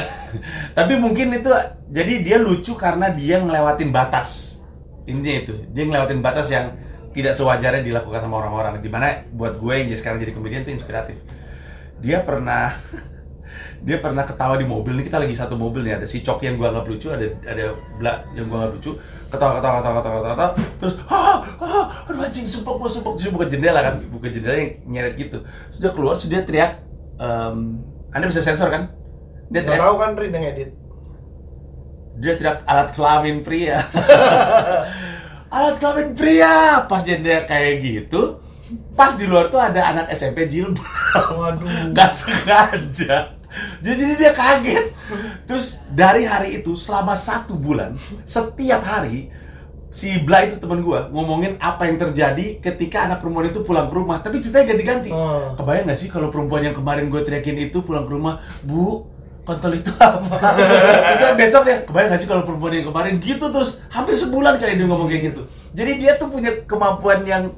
tapi 0.78 0.96
mungkin 0.96 1.36
itu 1.36 1.52
jadi 1.92 2.24
dia 2.24 2.36
lucu 2.40 2.72
karena 2.80 3.12
dia 3.12 3.44
ngelewatin 3.44 3.92
batas. 3.92 4.58
Intinya 5.04 5.36
itu, 5.44 5.54
dia 5.68 5.84
ngelewatin 5.84 6.24
batas 6.24 6.48
yang 6.48 6.74
tidak 7.12 7.36
sewajarnya 7.36 7.84
dilakukan 7.84 8.24
sama 8.24 8.40
orang-orang. 8.40 8.80
Di 8.80 8.88
mana 8.88 9.20
buat 9.30 9.60
gue 9.60 9.74
yang 9.76 9.92
sekarang 9.92 10.16
jadi 10.16 10.32
komedian 10.32 10.64
itu 10.64 10.80
inspiratif. 10.80 11.20
Dia 12.00 12.24
pernah 12.24 12.72
dia 13.84 14.00
pernah 14.00 14.24
ketawa 14.24 14.56
di 14.56 14.64
mobil. 14.64 14.96
Nih 14.96 15.04
kita 15.04 15.20
lagi 15.20 15.36
satu 15.36 15.60
mobil 15.60 15.84
nih. 15.84 16.00
Ada 16.00 16.08
si 16.08 16.24
cok 16.24 16.40
yang 16.40 16.56
gua 16.56 16.72
anggap 16.72 16.88
lucu 16.88 17.12
ada 17.12 17.28
ada 17.44 17.76
bla 18.00 18.24
yang 18.32 18.48
gua 18.48 18.64
anggap 18.64 18.80
lucu. 18.80 18.96
Ketawa 19.28 19.60
ketawa 19.60 19.74
ketawa 19.84 19.94
ketawa 20.00 20.16
ketawa, 20.16 20.32
ketawa. 20.32 20.52
Terus 20.80 20.94
ah, 21.12 21.36
ah 21.60 21.86
aduh 22.08 22.24
anjing 22.24 22.48
sumpah 22.48 22.72
gua 22.80 22.88
sumpah. 22.88 23.12
Terus 23.12 23.28
buka 23.28 23.44
jendela 23.44 23.80
kan. 23.84 23.94
Buka 24.08 24.32
jendela 24.32 24.56
yang 24.56 24.72
nyeret 24.88 25.14
gitu. 25.20 25.44
Sudah 25.68 25.92
keluar 25.92 26.16
sudah 26.16 26.40
teriak 26.40 26.80
em, 27.20 27.84
anda 28.08 28.24
bisa 28.24 28.40
sensor 28.40 28.72
kan? 28.72 28.88
Dia 29.52 29.60
Nggak 29.60 29.64
teriak 29.68 29.84
tahu 29.84 29.94
kan 30.00 30.10
Rin 30.16 30.32
yang 30.32 30.46
edit. 30.48 30.70
dia 32.14 32.32
teriak 32.40 32.64
alat 32.64 32.88
kelamin 32.96 33.44
pria. 33.44 33.84
Alat 35.54 35.76
kelamin 35.78 36.14
pria. 36.14 36.82
Pas 36.88 37.04
teriak 37.04 37.46
kayak 37.46 37.84
gitu 37.84 38.40
pas 38.96 39.12
di 39.14 39.26
luar 39.28 39.52
tuh 39.52 39.60
ada 39.60 39.92
anak 39.92 40.06
SMP 40.14 40.48
jilbab. 40.48 40.82
Waduh. 41.14 41.68
nggak 41.92 42.10
sengaja 42.10 43.34
jadi 43.82 43.96
jadi 43.96 44.14
dia 44.18 44.32
kaget. 44.34 44.86
Terus 45.46 45.82
dari 45.92 46.26
hari 46.26 46.58
itu 46.62 46.74
selama 46.74 47.14
satu 47.14 47.54
bulan 47.54 47.94
setiap 48.26 48.82
hari 48.82 49.30
si 49.94 50.18
Bla 50.26 50.42
itu 50.42 50.58
temen 50.58 50.82
gua 50.82 51.06
ngomongin 51.06 51.54
apa 51.62 51.86
yang 51.86 51.94
terjadi 51.94 52.58
ketika 52.58 53.06
anak 53.06 53.22
perempuan 53.22 53.46
itu 53.46 53.62
pulang 53.62 53.86
ke 53.86 53.94
rumah. 53.94 54.18
Tapi 54.18 54.42
ceritanya 54.42 54.74
ganti-ganti. 54.74 55.10
Oh. 55.14 55.54
kebayang 55.54 55.86
nggak 55.86 55.98
sih 56.02 56.10
kalau 56.10 56.34
perempuan 56.34 56.66
yang 56.66 56.74
kemarin 56.74 57.06
gue 57.06 57.22
teriakin 57.22 57.70
itu 57.70 57.78
pulang 57.86 58.02
ke 58.02 58.12
rumah 58.12 58.42
bu 58.66 59.06
kontol 59.46 59.78
itu 59.78 59.94
apa? 60.02 60.58
Terus 61.22 61.32
besok 61.38 61.62
dia 61.70 61.86
kebayang 61.86 62.10
nggak 62.10 62.20
sih 62.26 62.28
kalau 62.28 62.42
perempuan 62.42 62.74
yang 62.74 62.90
kemarin 62.90 63.22
gitu 63.22 63.46
terus 63.54 63.86
hampir 63.92 64.18
sebulan 64.18 64.58
kali 64.58 64.74
dia 64.74 64.86
ngomong 64.90 65.06
kayak 65.06 65.22
gitu? 65.30 65.42
Jadi 65.78 65.92
dia 66.02 66.12
tuh 66.18 66.26
punya 66.26 66.50
kemampuan 66.66 67.22
yang 67.22 67.54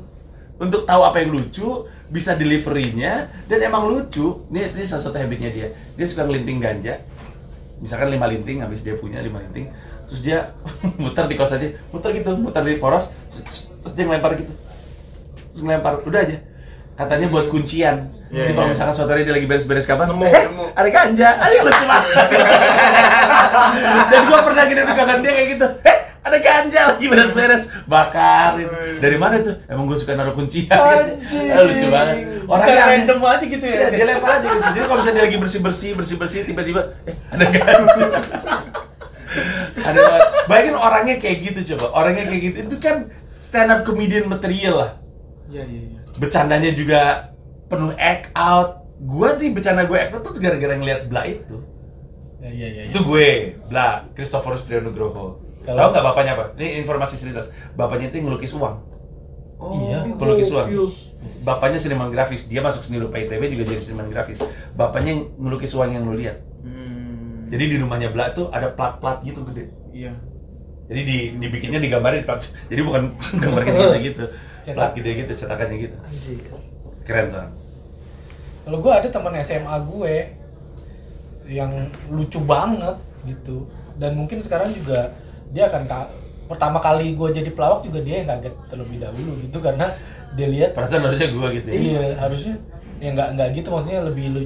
untuk 0.61 0.85
tahu 0.85 1.03
apa 1.05 1.25
yang 1.25 1.33
lucu 1.33 1.89
bisa 2.11 2.39
deliverynya 2.39 3.31
dan 3.51 3.59
emang 3.63 3.91
lucu. 3.91 4.47
Ini, 4.53 4.75
ini 4.75 4.85
salah 4.87 5.05
satu 5.07 5.19
habitnya 5.19 5.51
dia. 5.51 5.69
Dia 5.99 6.07
suka 6.07 6.27
ngelinting 6.27 6.59
ganja. 6.59 7.03
Misalkan 7.77 8.09
lima 8.09 8.25
linting 8.25 8.65
habis 8.65 8.81
dia 8.81 8.97
punya 8.97 9.21
lima 9.21 9.45
linting 9.45 9.69
terus 10.07 10.23
dia 10.23 10.55
muter 11.03 11.27
di 11.27 11.35
kos 11.35 11.53
aja 11.53 11.67
muter 11.91 12.15
gitu 12.15 12.39
muter 12.39 12.63
di 12.63 12.79
poros 12.79 13.11
terus 13.83 13.95
dia 13.95 14.05
ngelempar 14.07 14.39
gitu. 14.39 14.53
Terus 15.53 15.63
ngelempar 15.63 16.03
udah 16.07 16.21
aja. 16.23 16.39
Katanya 16.97 17.29
buat 17.29 17.53
kuncian. 17.53 18.09
Iya, 18.33 18.51
jadi 18.51 18.53
kalau 18.57 18.67
iya. 18.67 18.73
misalkan 18.73 18.95
suatu 18.97 19.11
hari 19.13 19.23
dia 19.23 19.37
lagi 19.37 19.47
beres-beres 19.47 19.87
kapan 19.87 20.11
Nemu, 20.11 20.25
eh 20.27 20.45
nemu. 20.49 20.65
ada 20.75 20.89
ganja. 20.91 21.29
Aja 21.45 21.59
lucu 21.63 21.85
banget. 21.87 22.27
Dan 24.11 24.21
gua 24.27 24.41
pernah 24.43 24.65
gini 24.67 24.81
di 24.83 24.95
kosan 24.97 25.21
dia 25.23 25.33
kayak 25.37 25.49
gitu. 25.55 25.67
Eh 25.87 25.99
ada 26.27 26.39
ganja 26.43 26.81
lagi 26.91 27.07
beres-beres 27.07 27.71
bakar 27.87 28.59
itu 28.59 28.75
dari 28.99 29.15
mana 29.15 29.39
tuh 29.39 29.63
emang 29.71 29.87
gue 29.87 29.95
suka 29.95 30.19
naruh 30.19 30.35
kuncian 30.35 30.67
Anjing. 30.75 31.47
Eh, 31.47 31.63
lucu 31.63 31.87
banget 31.87 32.17
Suka 32.47 32.51
orangnya 32.51 32.83
aneh. 32.83 32.91
random 32.99 33.19
aja 33.23 33.45
gitu 33.47 33.65
ya. 33.67 33.75
Iya, 33.75 33.89
dia 33.91 34.05
lempar 34.07 34.31
aja 34.39 34.47
gitu. 34.47 34.63
Jadi 34.71 34.79
kalau 34.83 34.99
misalnya 34.99 35.17
dia 35.19 35.25
lagi 35.27 35.39
bersih-bersih, 35.39 35.91
bersih-bersih, 35.99 36.41
tiba-tiba 36.47 36.81
eh 37.07 37.15
ada 37.31 37.47
ganja. 37.51 38.07
ada 39.91 40.03
bayangin 40.47 40.77
orangnya 40.79 41.17
kayak 41.19 41.37
gitu 41.43 41.75
coba. 41.75 41.87
Orangnya 41.95 42.25
kayak 42.27 42.43
gitu 42.43 42.57
itu 42.67 42.77
kan 42.79 42.97
stand 43.43 43.71
up 43.71 43.83
comedian 43.83 44.27
material 44.27 44.75
lah. 44.79 44.91
Iya 45.51 45.63
iya 45.67 45.81
iya. 45.91 46.01
Bercandanya 46.19 46.71
juga 46.71 47.31
penuh 47.67 47.95
act 47.99 48.31
out. 48.35 48.87
Gua 48.97 49.37
nih 49.37 49.53
bercanda 49.53 49.85
gue 49.85 49.99
act 49.99 50.15
out 50.15 50.23
tuh 50.25 50.39
gara-gara 50.39 50.75
ngeliat 50.75 51.07
Bla 51.07 51.27
itu. 51.27 51.61
Ya, 52.39 52.49
iya, 52.49 52.67
iya, 52.71 52.83
iya. 52.87 52.91
Itu 52.95 53.03
gue, 53.03 53.59
Bla, 53.67 54.07
Christophorus 54.15 54.63
Priyonugroho. 54.63 55.43
Kalau- 55.67 55.79
Tahu 55.79 55.89
nggak 55.91 56.07
bapaknya 56.07 56.33
apa? 56.33 56.45
Ini 56.55 56.81
informasi 56.81 57.15
serius. 57.15 57.47
Bapaknya 57.75 58.07
itu 58.09 58.17
yang 58.17 58.27
ngelukis 58.31 58.55
uang. 58.55 58.77
Iya, 59.57 59.99
ih, 60.05 60.15
pelukis 60.15 60.49
uang. 60.49 60.69
Bapaknya 61.43 61.77
seniman 61.77 62.09
grafis. 62.09 62.47
Dia 62.47 62.61
masuk 62.61 62.81
seni 62.81 62.97
rupa 62.97 63.17
ITB 63.17 63.51
juga 63.51 63.65
jadi 63.67 63.81
seniman 63.81 64.07
grafis. 64.07 64.45
Bapaknya 64.73 65.11
yang 65.13 65.23
ngelukis 65.37 65.73
uang 65.73 65.91
yang 65.91 66.05
lu 66.05 66.15
lihat. 66.15 66.39
Hmm. 66.61 67.49
Jadi 67.49 67.65
di 67.67 67.77
rumahnya 67.77 68.11
Bla 68.11 68.31
tuh 68.31 68.47
ada 68.49 68.71
plat-plat 68.71 69.23
gitu 69.23 69.43
gede. 69.45 69.73
iya. 69.91 70.13
Jadi 70.87 71.01
di 71.03 71.17
dibikinnya 71.37 71.83
digambarin 71.83 72.23
plat. 72.23 72.39
Jadi 72.69 72.81
bukan 72.81 73.11
gambar 73.43 73.63
gitu 73.65 73.83
gitu. 74.13 74.25
Cetak. 74.63 74.75
Plat 74.75 74.91
gede 74.95 75.11
gitu, 75.17 75.33
cetakannya 75.35 75.77
gitu. 75.81 75.97
Anjir. 75.99 76.39
Keren 77.03 77.27
tuh. 77.29 77.49
Kalau 78.63 78.79
gue 78.79 78.93
ada 78.93 79.09
teman 79.09 79.35
SMA 79.41 79.77
gue 79.83 80.15
yang 81.47 81.71
lucu 82.07 82.43
banget 82.43 82.99
gitu 83.23 83.71
dan 83.95 84.15
mungkin 84.15 84.43
sekarang 84.43 84.75
juga 84.75 85.15
dia 85.57 85.65
akan 85.67 85.83
ka- 85.85 86.13
pertama 86.47 86.79
kali 86.79 87.17
gue 87.17 87.29
jadi 87.33 87.51
pelawak 87.51 87.81
juga 87.81 87.99
dia 87.99 88.21
yang 88.21 88.29
kaget 88.31 88.55
terlebih 88.69 88.99
dahulu 89.01 89.33
gitu 89.41 89.59
karena 89.59 89.87
dia 90.33 90.47
lihat 90.47 90.71
Perasaan 90.71 91.03
harusnya 91.03 91.29
gua 91.33 91.49
gitu. 91.51 91.67
ya. 91.67 91.75
iya 91.75 92.05
harusnya 92.21 92.55
ya 92.97 93.09
nggak 93.11 93.29
nggak 93.35 93.49
gitu 93.55 93.69
maksudnya 93.69 94.01
lebih 94.03 94.27
lu 94.29 94.41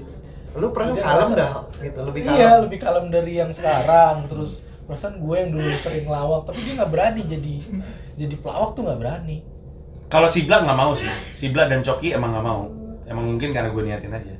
Lu 0.51 0.66
perasaan 0.70 0.99
kalem 0.99 1.31
dah 1.37 1.51
gitu, 1.79 1.99
lebih 2.01 2.20
kalem. 2.25 2.35
iya 2.35 2.51
lebih 2.59 2.79
kalem 2.79 3.07
dari 3.09 3.33
yang 3.37 3.51
sekarang 3.51 4.27
terus 4.27 4.59
perasaan 4.83 5.18
gue 5.18 5.37
yang 5.37 5.51
dulu 5.51 5.68
sering 5.77 6.07
lawak 6.07 6.42
tapi 6.44 6.59
dia 6.61 6.75
nggak 6.77 6.90
berani 6.90 7.23
jadi 7.25 7.55
jadi 8.16 8.35
pelawak 8.37 8.70
tuh 8.73 8.83
nggak 8.83 8.99
berani 8.99 9.38
Kalau 10.07 10.27
si 10.27 10.42
Bla 10.42 10.59
nggak 10.61 10.75
mau 10.75 10.90
sih. 10.90 11.07
Si 11.31 11.46
Bla 11.49 11.64
dan 11.64 11.81
Coki 11.81 12.11
emang 12.11 12.35
nggak 12.35 12.42
mau. 12.42 12.66
Emang 13.05 13.31
mungkin 13.31 13.51
karena 13.51 13.70
gue 13.70 13.83
niatin 13.85 14.11
aja. 14.11 14.35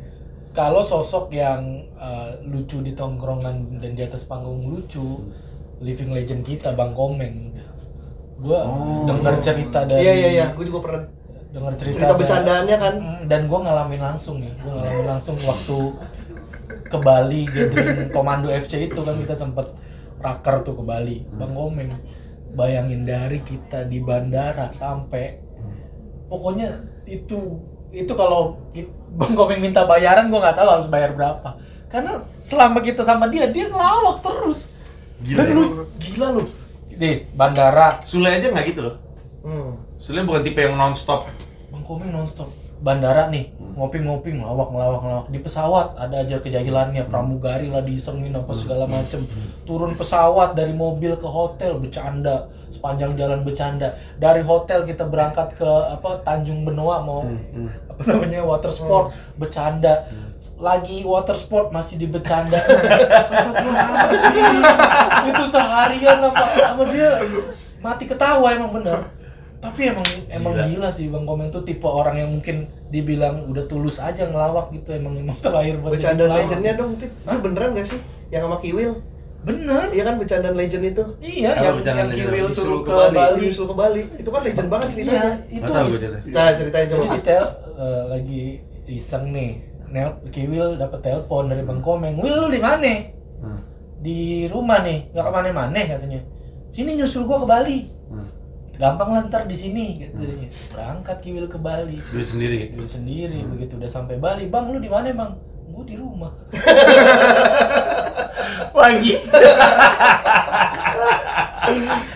kalau 0.51 0.83
sosok 0.83 1.31
yang 1.31 1.63
uh, 1.95 2.35
lucu 2.43 2.83
di 2.83 2.91
tongkrongan 2.93 3.79
dan 3.79 3.95
di 3.95 4.03
atas 4.03 4.27
panggung 4.27 4.67
lucu 4.67 5.31
living 5.81 6.11
legend 6.11 6.43
kita 6.43 6.73
bang 6.73 6.93
komeng. 6.93 7.57
Gua 8.37 8.65
Oh. 8.65 9.05
dengar 9.05 9.37
cerita 9.41 9.85
dari 9.85 10.01
Iya 10.01 10.13
iya. 10.15 10.29
Iya, 10.31 10.47
gue 10.53 10.65
juga 10.65 10.81
pernah 10.81 11.03
dengar 11.51 11.73
cerita, 11.75 11.97
cerita 11.97 12.09
dari- 12.09 12.21
bercandaannya 12.21 12.77
kan. 12.79 12.95
Dan 13.27 13.41
gua 13.47 13.59
ngalamin 13.63 14.01
langsung 14.01 14.41
ya. 14.41 14.53
Gua 14.59 14.73
ngalamin 14.79 15.07
langsung 15.09 15.37
waktu 15.39 15.79
ke 16.87 16.99
Bali 16.99 17.43
gathering 17.45 18.09
komando 18.11 18.49
FC 18.49 18.87
itu 18.87 19.01
kan 19.01 19.17
kita 19.17 19.35
sempet 19.35 19.67
raker 20.19 20.63
tuh 20.63 20.75
ke 20.75 20.83
Bali. 20.83 21.25
Bang 21.31 21.53
komeng 21.53 21.97
bayangin 22.51 23.05
dari 23.05 23.41
kita 23.41 23.85
di 23.85 24.01
bandara 24.01 24.69
sampai 24.71 25.39
pokoknya 26.27 26.67
itu 27.05 27.63
itu 27.91 28.13
kalau 28.13 28.59
bang 29.11 29.33
komeng 29.35 29.61
minta 29.61 29.83
bayaran 29.83 30.31
gua 30.31 30.45
nggak 30.45 30.57
tahu 30.57 30.69
harus 30.71 30.89
bayar 30.89 31.13
berapa. 31.13 31.59
Karena 31.87 32.17
selama 32.41 32.79
kita 32.81 33.03
sama 33.03 33.27
dia 33.27 33.51
dia 33.51 33.67
ngelawak 33.67 34.19
terus 34.21 34.71
Gila 35.21 35.43
dan 35.45 35.55
lu 35.55 35.65
gila 36.01 36.27
lu. 36.37 36.43
Di 36.89 37.25
bandara. 37.37 38.01
Sule 38.05 38.29
aja 38.29 38.49
nggak 38.49 38.67
gitu 38.73 38.81
loh. 38.89 38.97
Hmm. 39.45 39.77
Sule 40.01 40.25
bukan 40.25 40.45
tipe 40.45 40.61
yang 40.61 40.77
nonstop. 40.77 41.29
bang 41.71 41.85
komeng 41.85 42.11
nonstop. 42.13 42.49
Bandara 42.81 43.29
nih 43.29 43.53
ngopi-ngopi 43.77 44.41
ngelawak 44.41 44.73
ngelawak 44.73 45.01
ngelawak. 45.05 45.27
Di 45.29 45.39
pesawat 45.45 45.87
ada 46.01 46.25
aja 46.25 46.41
kejahilannya. 46.41 47.05
Pramugari 47.13 47.69
lah 47.69 47.85
diisengin 47.85 48.33
apa 48.33 48.53
segala 48.57 48.89
macem. 48.89 49.21
Turun 49.69 49.93
pesawat 49.93 50.57
dari 50.57 50.73
mobil 50.73 51.17
ke 51.21 51.29
hotel 51.29 51.77
bercanda. 51.77 52.49
Sepanjang 52.73 53.13
jalan 53.21 53.45
bercanda. 53.45 53.93
Dari 54.17 54.41
hotel 54.41 54.89
kita 54.89 55.05
berangkat 55.05 55.53
ke 55.61 55.69
apa 55.69 56.25
Tanjung 56.25 56.65
Benoa 56.65 57.05
mau 57.05 57.21
Hmm, 57.21 57.69
apa 57.93 58.03
namanya 58.09 58.41
water 58.49 58.73
sport 58.73 59.13
bercanda 59.37 60.09
lagi 60.61 61.03
water 61.03 61.33
sport 61.33 61.73
masih 61.73 61.97
dibecanda 61.97 62.61
gua, 62.61 63.73
"Anjing, 64.13 64.61
itu 65.33 65.45
seharian 65.49 66.21
apa 66.21 66.45
sama 66.55 66.85
dia 66.93 67.17
mati 67.81 68.05
ketawa 68.05 68.53
emang 68.53 68.71
bener 68.77 69.01
tapi 69.61 69.93
emang 69.93 70.09
emang 70.33 70.53
Gila. 70.57 70.65
gila 70.73 70.89
sih 70.89 71.13
bang 71.13 71.25
komen 71.29 71.53
tuh 71.53 71.61
tipe 71.61 71.85
orang 71.85 72.17
yang 72.17 72.33
mungkin 72.33 72.65
dibilang 72.89 73.45
udah 73.45 73.69
tulus 73.69 74.01
aja 74.01 74.25
ngelawak 74.25 74.73
gitu 74.73 74.97
emang 74.97 75.21
emang 75.21 75.37
terlahir 75.45 75.77
buat 75.77 75.93
Bercanda 75.93 76.25
legendnya 76.33 76.81
dong, 76.81 76.97
Pit. 76.97 77.13
Itu 77.13 77.39
beneran 77.45 77.77
gak 77.77 77.85
sih? 77.85 78.01
Yang 78.33 78.43
sama 78.49 78.57
Kiwil? 78.65 78.93
bener 79.41 79.89
Iya 79.89 80.03
kan 80.05 80.15
bercandaan 80.21 80.53
legend 80.57 80.85
itu? 80.85 81.05
iya 81.21 81.57
Apa 81.57 81.65
yang 81.73 81.77
bercanda 81.81 82.01
yang 82.01 82.11
legend? 82.13 82.29
Kiwil 82.29 82.49
suruh 82.53 82.81
ke 82.85 82.89
ke 82.89 82.93
Bali. 82.93 83.17
Bali 83.17 83.41
Nyusul 83.49 83.67
ke 83.69 83.77
Bali. 83.77 84.03
Itu 84.17 84.31
kan 84.33 84.41
legend 84.45 84.69
banget 84.69 84.89
iya 84.89 84.97
ceritanya. 84.97 85.33
itu 85.49 85.61
Nggak 85.61 85.77
tahu 85.77 85.87
gue 85.89 86.01
cerita. 86.01 86.19
Nah, 86.29 86.49
ceritain 86.57 86.87
Jadi 86.89 86.93
coba. 86.97 87.15
detail 87.17 87.45
eh, 87.77 88.03
lagi 88.09 88.45
iseng 88.89 89.25
nih. 89.33 89.53
Nel 89.91 90.23
Kiwil 90.31 90.79
dapat 90.79 91.03
telepon 91.03 91.51
dari 91.51 91.67
Bang 91.67 91.83
Komeng. 91.83 92.23
Wil 92.23 92.47
lu 92.47 92.49
di 92.55 92.63
mana? 92.63 93.11
Hmm. 93.43 93.61
Di 94.01 94.47
rumah 94.47 94.87
nih, 94.87 95.11
nggak 95.11 95.25
ke 95.27 95.33
mana-mana 95.35 95.81
katanya. 95.83 96.21
Sini 96.71 96.95
nyusul 96.95 97.27
gua 97.27 97.43
ke 97.43 97.47
Bali. 97.51 97.79
Hmm. 98.07 98.31
Gampang 98.81 99.13
lah 99.13 99.29
ntar 99.29 99.45
di 99.45 99.57
sini 99.59 100.07
katanya. 100.07 100.49
Berangkat 100.49 101.19
Kiwil 101.21 101.51
ke 101.51 101.59
Bali. 101.59 101.99
Duit 102.15 102.29
sendiri. 102.31 102.73
Kiwil 102.73 102.89
sendiri 102.89 103.43
begitu 103.45 103.77
udah 103.77 103.91
sampai 103.91 104.17
Bali, 104.17 104.47
"Bang, 104.47 104.71
lu 104.71 104.79
di 104.79 104.89
mana, 104.89 105.11
Bang?" 105.13 105.37
Gua 105.71 105.85
di 105.85 105.99
rumah. 105.99 106.33
Lagi. 108.81 109.13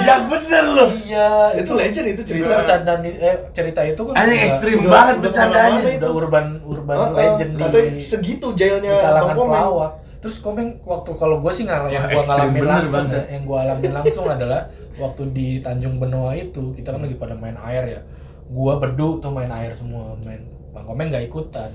yang 0.00 0.22
bener 0.26 0.64
loh. 0.68 0.90
Iya, 0.94 1.28
Itu 1.56 1.72
legend 1.72 2.06
itu 2.08 2.22
cerita. 2.24 2.52
bercandaan 2.58 3.00
eh, 3.02 3.36
cerita 3.50 3.80
itu 3.82 4.00
kan 4.02 4.14
Anjing 4.14 4.40
ekstrim 4.44 4.76
udah- 4.78 4.90
banget 4.90 5.14
udah 5.14 5.24
bercandanya. 5.24 5.82
udah 5.98 6.10
urban 6.12 6.46
urban 6.62 6.96
legend 7.12 7.50
di 7.56 7.82
segitu 7.98 8.46
jailnya 8.52 8.90
di 8.90 9.00
kalangan 9.00 9.34
pelawak. 9.34 9.92
Terus 10.18 10.36
komeng 10.38 10.82
waktu 10.82 11.10
kalau 11.14 11.38
gue 11.38 11.52
sih 11.54 11.62
nggak 11.62 11.78
yang 11.88 12.02
Wah, 12.02 12.10
gue 12.10 12.24
ngalamin 12.24 12.62
langsung 12.64 13.06
ya, 13.06 13.22
yang 13.30 13.42
gue 13.46 13.54
alamin 13.56 13.92
langsung 13.94 14.26
adalah 14.26 14.60
waktu 14.98 15.22
di 15.30 15.48
Tanjung 15.62 16.02
Benoa 16.02 16.34
itu 16.34 16.74
kita 16.74 16.90
kan 16.90 17.00
lagi 17.00 17.14
pada 17.14 17.38
main 17.38 17.54
air 17.62 17.84
ya. 17.88 18.00
Gua 18.48 18.76
bedu 18.76 19.20
tuh 19.20 19.30
main 19.30 19.46
air 19.48 19.70
semua 19.70 20.18
main. 20.20 20.42
Bang 20.74 20.84
Komeng 20.84 21.08
nggak 21.08 21.28
ikutan. 21.28 21.70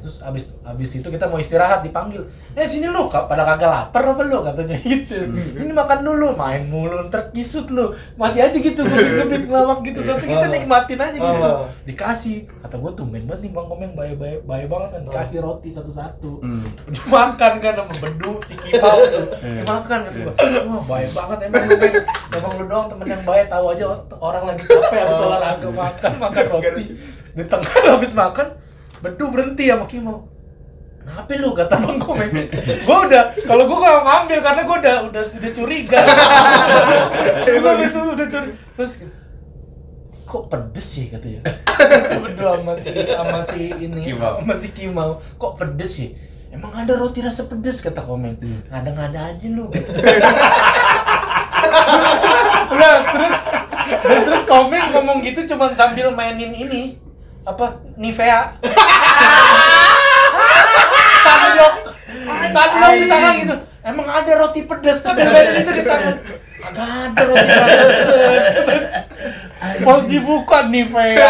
Terus 0.00 0.16
abis 0.20 0.44
abis 0.62 0.90
itu 0.98 1.08
kita 1.08 1.26
mau 1.26 1.38
istirahat 1.38 1.80
dipanggil. 1.80 2.26
Eh 2.52 2.64
sini 2.64 2.88
lu 2.88 3.06
pada 3.08 3.42
kagak 3.44 3.68
lapar 3.68 4.02
apa 4.02 4.22
lu? 4.22 4.40
Katanya 4.42 4.76
gitu. 4.80 5.16
Ini 5.56 5.72
makan 5.72 5.98
dulu 6.02 6.26
main 6.34 6.64
mulu 6.66 7.08
ntar 7.08 7.30
kisut 7.30 7.68
lu. 7.68 7.92
Masih 8.14 8.46
aja 8.46 8.56
gitu 8.56 8.80
gebit 8.82 9.46
ngelawak 9.46 9.82
gitu. 9.82 10.00
Tapi 10.02 10.24
kita 10.28 10.46
Oh. 10.46 10.52
nikmatin 10.52 11.00
aja 11.00 11.16
gitu. 11.16 11.44
Oh. 11.44 11.66
Dikasih. 11.84 12.48
Kata 12.62 12.76
gue 12.78 12.92
tumben 12.94 13.22
banget 13.26 13.48
nih 13.48 13.50
Bang 13.52 13.66
Komeng 13.66 13.92
baik-baik 13.92 14.42
baik 14.44 14.66
banget 14.66 14.88
kan 14.94 15.00
dikasih 15.06 15.38
roti 15.40 15.68
satu-satu. 15.70 16.32
Hmm. 16.40 16.66
dimakan 16.94 17.52
kan 17.60 17.72
sama 17.76 17.94
bedu 18.02 18.32
si 18.46 18.54
kipau 18.56 18.98
tuh 19.06 19.26
dimakan 19.42 19.98
kata 20.06 20.18
gua. 20.22 20.34
Wah 20.66 20.82
baik 20.86 21.10
banget 21.12 21.38
emang 21.48 21.64
lu 21.66 21.76
emang 22.36 22.52
lu 22.56 22.64
doang 22.66 22.86
temen 22.90 23.06
yang 23.06 23.22
baik 23.24 23.46
tahu 23.46 23.64
aja 23.72 23.84
orang 24.16 24.44
lagi 24.48 24.62
capek 24.64 24.98
habis 25.04 25.18
olahraga 25.20 25.68
makan 25.70 26.12
makan 26.18 26.44
roti. 26.50 26.84
Di 27.36 27.44
tengah 27.44 27.82
habis 27.96 28.12
makan 28.12 28.46
bedu 29.04 29.24
berhenti 29.28 29.68
sama 29.68 29.84
kipau 29.84 30.28
Kenapa 31.06 31.38
lu 31.38 31.54
kata 31.54 31.74
Bang 31.78 32.02
Komeng? 32.02 32.34
gua 32.82 33.06
udah 33.06 33.30
kalau 33.46 33.62
gua 33.70 33.78
gak 33.78 34.02
ngambil 34.10 34.38
karena 34.42 34.62
gua 34.66 34.76
udah 34.82 34.96
udah 35.06 35.22
udah 35.38 35.50
curiga. 35.54 36.02
gua 37.62 37.72
itu 37.78 38.00
udah 38.10 38.26
curiga. 38.26 38.54
Terus 38.74 38.92
kok 40.26 40.44
pedes 40.50 40.82
sih 40.82 41.06
katanya. 41.06 41.46
Berdua 42.26 42.58
sama 42.58 42.74
si 42.74 42.90
sama 43.06 43.38
si 43.46 43.70
ini 43.70 44.02
Kimau. 44.02 44.42
sama 44.42 44.54
si 44.58 44.68
Kimau. 44.74 45.22
Kok 45.38 45.52
pedes 45.54 45.90
sih? 45.94 46.10
Emang 46.50 46.74
ada 46.74 46.98
roti 46.98 47.22
rasa 47.22 47.46
pedes 47.46 47.78
kata 47.86 48.02
komen. 48.02 48.42
Ngada-ngada 48.66 49.30
aja 49.30 49.46
lu. 49.46 49.70
Nah, 52.74 52.94
terus 53.14 53.34
dan 53.86 54.20
terus 54.26 54.42
komen 54.42 54.84
ngomong 54.90 55.22
gitu 55.22 55.54
cuman 55.54 55.70
sambil 55.70 56.10
mainin 56.10 56.50
ini 56.50 56.98
apa? 57.46 57.66
Nivea. 57.94 58.58
Sunblock 61.26 61.74
Sunblock 62.50 62.92
di 62.92 63.06
tangan 63.06 63.32
gitu. 63.38 63.56
Emang 63.86 64.06
ada 64.10 64.32
roti 64.34 64.60
pedas. 64.66 64.98
Ada 65.06 65.22
mainin 65.30 65.62
itu 65.62 65.72
di 65.72 65.84
tangan. 65.86 66.14
agak 66.66 66.88
ada 66.90 67.20
roti 67.22 67.46
pedas. 67.46 67.80
Pas 69.56 70.00
dibuka 70.04 70.58
Nivea. 70.66 71.26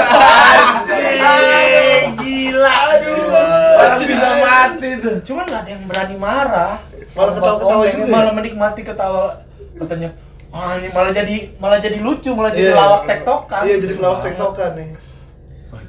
Anjing, 1.20 2.04
gila. 2.16 2.74
Aduh. 2.96 3.76
Orang 3.76 4.00
bisa 4.00 4.28
mati 4.40 4.90
tuh. 5.00 5.16
cuman 5.22 5.44
nggak 5.44 5.60
ada 5.64 5.70
yang 5.70 5.84
berani 5.84 6.16
marah. 6.16 6.74
Malah 7.12 7.32
ketawa-ketawa 7.32 7.84
juga 7.92 8.04
malah 8.08 8.32
ya? 8.32 8.36
menikmati 8.36 8.80
ketawa. 8.84 9.24
Katanya 9.76 10.10
ah 10.56 10.72
ini 10.80 10.88
malah 10.88 11.12
jadi 11.12 11.52
malah 11.60 11.76
jadi 11.84 12.00
lucu 12.00 12.32
malah 12.32 12.48
jadi 12.48 12.72
Iya. 12.72 12.80
lawak 12.80 13.02
tektokan. 13.04 13.60
Iya, 13.68 13.76
jadi 13.76 13.94
pelawak 14.00 14.20
tektokan 14.24 14.70
nih. 14.72 14.88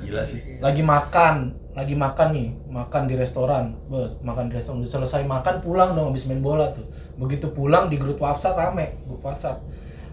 Gila 0.07 0.23
sih. 0.23 0.39
lagi 0.63 0.79
makan 0.79 1.51
lagi 1.75 1.93
makan 1.93 2.27
nih 2.31 2.49
makan 2.71 3.05
di 3.05 3.19
restoran 3.19 3.75
Bos, 3.91 4.15
makan 4.23 4.47
di 4.49 4.55
restoran 4.57 4.81
udah 4.81 4.91
selesai 4.97 5.27
makan 5.27 5.59
pulang 5.59 5.93
dong 5.93 6.09
habis 6.09 6.25
main 6.25 6.39
bola 6.39 6.71
tuh 6.71 6.87
begitu 7.19 7.51
pulang 7.51 7.91
di 7.91 7.99
grup 7.99 8.17
WhatsApp 8.23 8.55
rame 8.55 9.03
grup 9.03 9.21
WhatsApp 9.21 9.61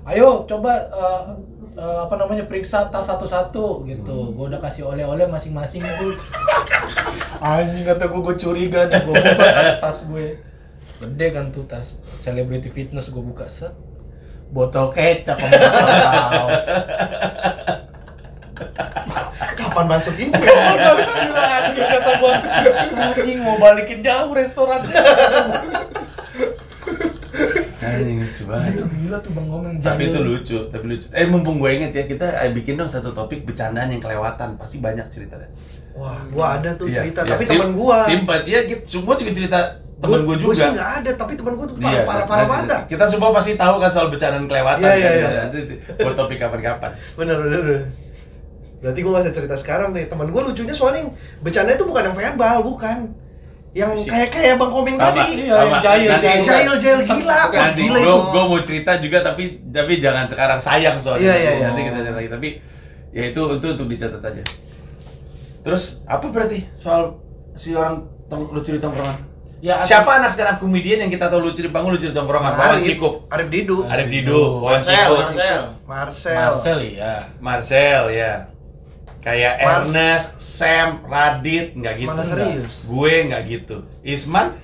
ayo 0.04 0.44
coba 0.44 0.72
eh, 0.92 1.22
eh, 1.78 1.98
apa 2.06 2.14
namanya 2.14 2.44
periksa 2.46 2.88
tas 2.90 3.06
satu-satu 3.06 3.86
gitu. 3.88 4.16
Gue 4.34 4.46
udah 4.50 4.60
kasih 4.62 4.86
oleh-oleh 4.86 5.26
masing-masing 5.26 5.82
itu. 5.82 6.08
Anjing 7.42 7.84
kata 7.84 8.08
gue, 8.08 8.20
gue 8.20 8.36
curiga 8.38 8.86
nih 8.88 9.00
gue 9.02 9.14
buka 9.14 9.62
tas 9.84 9.98
gue. 10.06 10.38
Gede 11.02 11.26
kan 11.34 11.50
tuh 11.50 11.66
tas 11.66 11.98
celebrity 12.22 12.70
fitness 12.70 13.10
gue 13.10 13.22
buka 13.22 13.50
set. 13.50 13.74
Botol 14.54 14.94
kecap 14.94 15.34
sama 15.34 15.50
botol 15.50 15.86
saus. 15.90 16.66
Kapan 19.74 19.86
masuk 19.90 20.14
ini? 20.16 20.30
anjing 21.34 21.82
kata 21.84 22.10
gua 22.16 22.32
anjing 23.10 23.38
mau 23.40 23.58
balikin 23.58 23.98
jauh 24.00 24.30
restorannya 24.30 24.94
Anjing 27.84 28.16
lucu 28.18 28.42
banget. 28.46 28.70
itu 28.72 28.84
gila 28.86 29.18
tuh 29.18 29.30
bang 29.30 29.46
ngomong 29.46 29.72
Tapi 29.78 30.02
itu 30.06 30.18
lucu, 30.20 30.58
tapi 30.68 30.84
lucu. 30.86 31.06
Eh 31.10 31.26
mumpung 31.26 31.58
gue 31.58 31.70
inget 31.70 31.90
ya, 31.92 32.04
kita 32.04 32.26
eh, 32.38 32.50
bikin 32.50 32.74
dong 32.74 32.86
satu 32.86 33.10
topik 33.10 33.42
bercandaan 33.42 33.86
yang 33.88 33.98
kelewatan. 33.98 34.54
Pasti 34.54 34.78
banyak 34.78 35.04
cerita 35.08 35.36
deh. 35.36 35.50
Wah, 35.92 36.22
gua 36.28 36.58
ada 36.58 36.74
tuh 36.74 36.86
Iya, 36.86 37.02
cerita, 37.02 37.22
iya. 37.22 37.30
tapi 37.30 37.42
Sim- 37.44 37.54
teman 37.56 37.70
gua. 37.72 37.98
Simpet, 38.00 38.40
iya 38.44 38.60
gitu. 38.64 38.82
Semua 38.88 39.14
juga 39.14 39.30
cerita 39.30 39.58
temen 39.96 40.20
gue 40.22 40.36
Gua 40.36 40.52
sih 40.52 40.62
juga. 40.62 40.70
nggak 40.72 40.90
ada, 40.96 41.10
tapi 41.14 41.32
teman 41.34 41.52
gua 41.54 41.66
tuh 41.66 41.76
Iya, 41.76 42.02
parah 42.02 42.04
parah 42.04 42.24
parah 42.24 42.46
banget. 42.48 42.80
Kita 42.88 43.04
semua 43.04 43.30
pasti 43.30 43.52
tahu 43.54 43.74
kan 43.76 43.90
soal 43.90 44.06
bercandaan 44.08 44.46
kelewatan. 44.46 44.80
Iya, 44.80 44.94
iya, 44.94 45.10
kan? 45.12 45.18
iya. 45.28 45.40
Nanti 45.44 45.58
buat 45.96 46.14
topik 46.14 46.38
kapan-kapan. 46.38 46.90
Bener 47.14 47.36
bener. 47.36 47.60
bener. 47.60 47.82
Berarti 48.84 49.00
gua 49.00 49.10
nggak 49.16 49.24
usah 49.24 49.34
cerita 49.34 49.56
sekarang 49.56 49.96
nih. 49.96 50.12
Teman 50.12 50.28
gua 50.28 50.44
lucunya 50.44 50.76
soalnya 50.76 51.08
yang 51.08 51.10
bercanda 51.40 51.72
itu 51.72 51.88
bukan 51.88 52.02
yang 52.12 52.16
verbal, 52.16 52.56
bukan. 52.60 52.98
Yang 53.74 54.06
kayak 54.06 54.30
kayak 54.30 54.54
bang 54.60 54.70
komeng 54.70 54.96
Sama, 55.00 55.08
tadi. 55.10 55.30
Iya, 55.34 55.56
yang 55.56 55.82
jahil, 55.82 56.08
jahil. 56.14 56.42
Jail 56.46 56.74
jail 56.78 57.00
gila, 57.02 57.38
Nanti 57.50 57.82
gila 57.82 57.98
gue 57.98 58.06
itu. 58.06 58.16
gue 58.30 58.44
mau 58.46 58.60
cerita 58.62 58.92
juga 59.02 59.18
tapi 59.18 59.44
tapi 59.72 59.92
jangan 59.98 60.28
sekarang 60.30 60.58
sayang 60.62 60.96
soalnya. 61.00 61.26
Iya, 61.26 61.34
iya, 61.34 61.52
iya. 61.58 61.66
Nanti 61.72 61.80
kita 61.82 61.98
cerita 62.06 62.18
lagi. 62.22 62.30
Tapi 62.30 62.48
ya 63.10 63.22
itu 63.34 63.40
itu 63.58 63.66
untuk 63.74 63.86
dicatat 63.90 64.22
aja. 64.22 64.44
Terus 65.66 66.04
apa 66.06 66.26
berarti 66.30 66.62
soal 66.78 67.18
si 67.58 67.74
orang 67.74 68.06
tong, 68.30 68.52
lucu 68.54 68.76
di 68.76 68.78
tongkrongan? 68.78 69.16
ya 69.64 69.80
Siapa 69.80 70.20
anak 70.20 70.30
stand 70.30 70.54
up 70.54 70.56
comedian 70.60 71.02
yang 71.02 71.10
kita 71.10 71.26
tahu 71.26 71.40
lucu 71.40 71.64
di 71.64 71.72
panggung 71.72 71.96
lucu 71.96 72.06
di 72.06 72.14
tongkrongan? 72.14 72.52
Wawan 72.54 72.78
Cikup. 72.78 73.26
Arif 73.32 73.48
Didu, 73.50 73.88
Arif 73.88 74.06
Didu, 74.12 74.60
Wawan 74.60 74.76
Marcel, 74.78 74.94
Cikup, 74.94 75.18
Marcel. 75.18 75.60
Marcel, 75.88 76.36
Marcel 76.36 76.78
ya 76.84 77.14
Marcel 77.40 78.02
ya. 78.14 78.32
Kayak 79.24 79.54
Mars- 79.58 79.88
Ernest, 79.88 80.30
Sam, 80.36 81.00
Radit, 81.02 81.72
nggak 81.72 81.94
gitu. 81.96 82.12
Mana 82.12 82.22
serius? 82.22 82.72
Gue 82.84 83.24
nggak 83.24 83.42
gitu. 83.46 83.76
Isman 84.04 84.60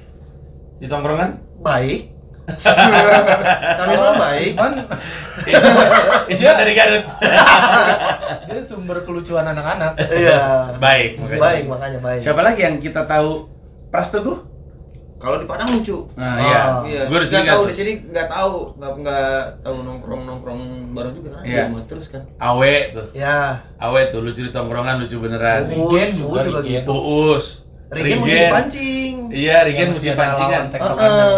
di 0.77 0.87
tongkrongan? 0.87 1.41
baik. 1.61 2.13
Kang 3.79 3.89
Isman 3.89 4.15
baik. 4.19 4.47
Isman 4.49 4.73
Isman 6.27 6.55
dari 6.57 6.73
Garut. 6.75 7.05
dia 8.49 8.63
sumber 8.63 9.01
kelucuan 9.01 9.47
anak-anak 9.47 9.97
Iya. 10.03 10.75
Baik, 10.77 11.21
makanya. 11.21 11.41
Baik 11.41 11.65
makanya 11.65 11.99
baik. 12.01 12.21
Siapa 12.21 12.41
lagi 12.43 12.61
yang 12.61 12.77
kita 12.77 13.05
tahu? 13.05 13.47
Pras 13.89 14.11
Teguh? 14.11 14.50
Kalau 15.21 15.37
di 15.37 15.45
Padang 15.45 15.69
lucu. 15.69 16.09
Nah, 16.17 16.33
Oh. 16.33 16.41
iya. 16.41 16.63
Iya. 16.83 17.03
Gue 17.05 17.17
udah 17.19 17.29
nggak 17.29 17.37
curiga 17.37 17.53
tahu 17.53 17.63
di 17.63 17.75
sini 17.77 17.93
nggak 18.09 18.27
tahu, 18.27 18.55
nggak 18.75 18.93
nggak 18.99 19.29
tahu 19.61 19.77
nongkrong 19.85 20.23
nongkrong 20.25 20.61
bareng 20.91 21.13
juga 21.15 21.29
kan. 21.31 21.43
Iya. 21.45 21.63
Rumah 21.69 21.85
terus 21.85 22.07
kan. 22.09 22.23
Awe 22.41 22.75
tuh. 22.91 23.07
Ya. 23.13 23.61
Awe 23.77 24.01
tuh 24.09 24.21
lucu 24.21 24.41
di 24.41 24.51
tongkrongan, 24.51 24.97
lucu 24.99 25.17
beneran. 25.17 25.69
Uus, 25.69 26.09
juga, 26.11 26.25
Uus 26.27 26.43
juga 26.43 26.61
gitu. 26.65 26.89
Uus. 26.91 27.47
Regen. 27.91 28.23
Iya, 29.29 29.57
Regen 29.61 29.77
Yang 29.85 29.91
mesti 29.93 29.99
mesti 29.99 30.09
ada 30.09 30.17
pancingan. 30.17 30.65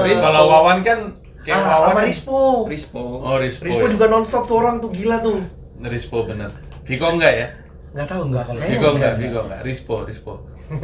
Rispo. 0.05 0.23
Kalau 0.23 0.43
Wawan 0.47 0.79
kan 0.81 0.99
kayak 1.43 1.57
Ah, 1.57 1.65
Wawan 1.65 1.83
sama 1.83 1.97
kan- 1.97 2.07
Rispo. 2.07 2.41
Rispo. 2.69 3.03
Oh, 3.19 3.37
Rispo. 3.37 3.63
Rispo 3.65 3.85
ya. 3.85 3.91
juga 3.91 4.07
nonstop 4.07 4.45
tuh 4.47 4.57
orang 4.57 4.77
tuh 4.79 4.91
gila 4.91 5.17
tuh. 5.19 5.43
Rispo 5.83 6.23
bener. 6.23 6.53
Viko 6.85 7.07
enggak 7.09 7.33
ya? 7.33 7.49
Nggak 7.93 8.07
tahu 8.07 8.23
Enggak 8.29 8.45
kalau 8.47 8.61
Viko 8.61 8.71
enggak, 8.71 8.93
enggak. 8.95 9.15
Viko 9.19 9.41
enggak. 9.43 9.61
Rispo, 9.65 9.95
Rispo. 10.05 10.33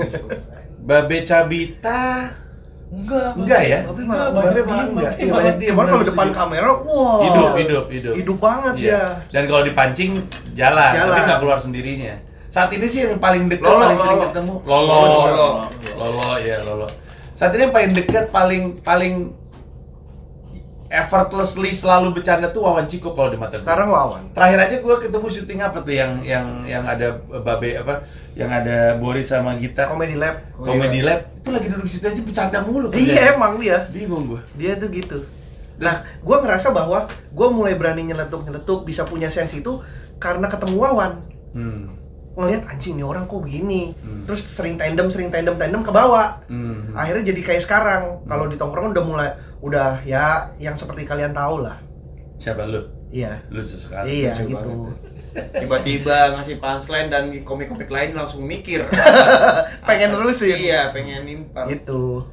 Babe 0.81 1.19
Cabita 1.23 2.33
enggak 2.89 3.29
Enggak 3.37 3.63
ya? 3.63 3.79
Tapi 3.83 4.01
Enggak, 4.01 4.19
malah 4.19 4.29
banyak 4.33 4.65
diem, 4.65 4.89
enggak. 4.89 5.13
Iya, 5.13 5.21
diem. 5.21 5.35
banyak 5.35 5.57
diem. 5.57 5.71
Cuman 5.71 5.87
kalau 5.87 6.05
depan 6.05 6.29
kamera, 6.31 6.71
wah. 6.79 7.19
hidup, 7.21 7.51
hidup, 7.55 7.85
hidup. 7.89 8.15
Hidup 8.17 8.39
banget 8.39 8.75
Iya. 8.75 8.83
dia. 8.83 9.03
Dan 9.29 9.43
kalau 9.45 9.63
dipancing 9.63 10.11
jalan, 10.53 10.91
Jalan. 10.91 11.09
tapi 11.09 11.21
nggak 11.25 11.39
keluar 11.39 11.59
sendirinya. 11.59 12.15
Saat 12.49 12.73
ini 12.73 12.87
sih 12.89 13.05
yang 13.05 13.21
paling 13.21 13.45
dekat 13.47 13.69
Lolo, 13.69 13.85
paling 13.85 13.99
sering 13.99 14.21
ketemu 14.25 14.55
Lolo. 14.65 14.89
Lolo, 14.89 15.09
Lolo. 15.29 15.49
Lolo, 15.95 16.29
ya 16.41 16.57
Lolo. 16.65 16.89
Saat 17.33 17.53
ini 17.53 17.63
yang 17.63 17.75
paling 17.77 17.93
dekat 17.93 18.25
paling 18.29 18.63
paling 18.81 19.15
effortlessly 20.89 21.77
selalu 21.77 22.17
bercanda 22.17 22.49
tuh 22.49 22.65
Wawan 22.65 22.89
Cikup 22.89 23.13
kalau 23.13 23.29
di 23.29 23.37
mata 23.37 23.61
gue. 23.61 23.65
Sekarang 23.65 23.93
Wawan. 23.93 24.33
Terakhir 24.33 24.59
aja 24.65 24.77
gue 24.81 24.95
ketemu 25.05 25.27
syuting 25.29 25.61
apa 25.61 25.79
tuh 25.85 25.95
yang 25.95 26.13
yang 26.25 26.47
yang 26.65 26.85
ada 26.89 27.21
Babe 27.21 27.77
apa 27.77 28.09
yang 28.33 28.49
ada 28.49 28.97
Boris 28.97 29.29
sama 29.29 29.57
Gita 29.61 29.85
Comedy 29.85 30.17
Lab. 30.17 30.41
Comedy 30.57 31.01
Lab 31.05 31.29
itu 31.37 31.49
lagi 31.53 31.67
duduk 31.69 31.85
di 31.85 31.93
situ 31.93 32.05
aja 32.09 32.21
bercanda 32.25 32.59
mulu 32.65 32.87
Iya 32.93 33.37
emang 33.37 33.61
dia. 33.61 33.89
bingung 33.93 34.37
gue 34.37 34.41
Dia 34.57 34.81
tuh 34.81 34.89
gitu. 34.89 35.19
Nah, 35.79 35.95
gue 36.03 36.37
ngerasa 36.43 36.75
bahwa 36.75 37.07
gue 37.31 37.49
mulai 37.55 37.79
berani 37.79 38.11
nyeletuk-nyeletuk, 38.11 38.83
bisa 38.83 39.07
punya 39.07 39.31
sense 39.31 39.55
itu 39.55 39.79
karena 40.19 40.51
ketemu 40.51 40.75
Wawan. 40.75 41.13
hmm. 41.55 41.85
Ngelihat 42.39 42.71
anjing 42.71 42.99
nih 42.99 43.07
orang 43.07 43.27
kok 43.27 43.43
begini. 43.43 43.95
Hmm. 43.99 44.23
Terus 44.27 44.47
sering 44.47 44.79
tandem, 44.79 45.11
sering 45.11 45.31
tandem, 45.31 45.55
tandem 45.59 45.83
ke 45.83 45.91
bawah. 45.91 46.39
Hmm. 46.47 46.95
Akhirnya 46.95 47.35
jadi 47.35 47.41
kayak 47.43 47.63
sekarang. 47.63 48.03
Kalau 48.27 48.47
di 48.47 48.55
tongkrongan 48.59 48.95
udah 48.95 49.05
mulai 49.07 49.29
udah 49.59 50.03
ya 50.07 50.55
yang 50.57 50.79
seperti 50.79 51.03
kalian 51.03 51.35
tahu 51.35 51.67
lah. 51.67 51.79
siapa 52.39 52.63
lu 52.65 52.79
Iya. 53.09 53.41
lu 53.49 53.59
sesekali 53.59 54.23
Iya 54.23 54.37
lucu 54.37 54.53
gitu. 54.55 54.73
Tiba-tiba 55.55 56.35
ngasih 56.35 56.57
punchline 56.59 57.09
dan 57.09 57.31
komik-komik 57.45 57.89
lain 57.89 58.13
langsung 58.15 58.45
mikir. 58.45 58.85
Pengen 59.89 60.17
nerusin. 60.17 60.57
Iya, 60.57 60.91
pengen 60.91 61.25
nimpar. 61.25 61.69
Gitu. 61.71 62.25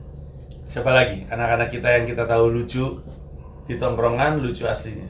Siapa 0.66 0.90
lagi? 0.90 1.28
Anak-anak 1.30 1.70
kita 1.70 1.86
yang 1.92 2.06
kita 2.08 2.26
tahu 2.26 2.50
lucu 2.50 3.04
di 3.70 3.76
tongkrongan 3.78 4.42
lucu 4.42 4.66
aslinya. 4.66 5.08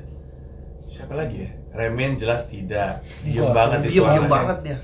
Siapa 0.86 1.16
lagi 1.16 1.48
ya? 1.48 1.52
Remen 1.76 2.16
jelas 2.16 2.48
tidak. 2.48 3.04
Diem 3.24 3.52
banget 3.52 3.80
itu. 3.88 4.00
Diem 4.00 4.08
diem 4.12 4.28
banget 4.28 4.60
ya. 4.64 4.78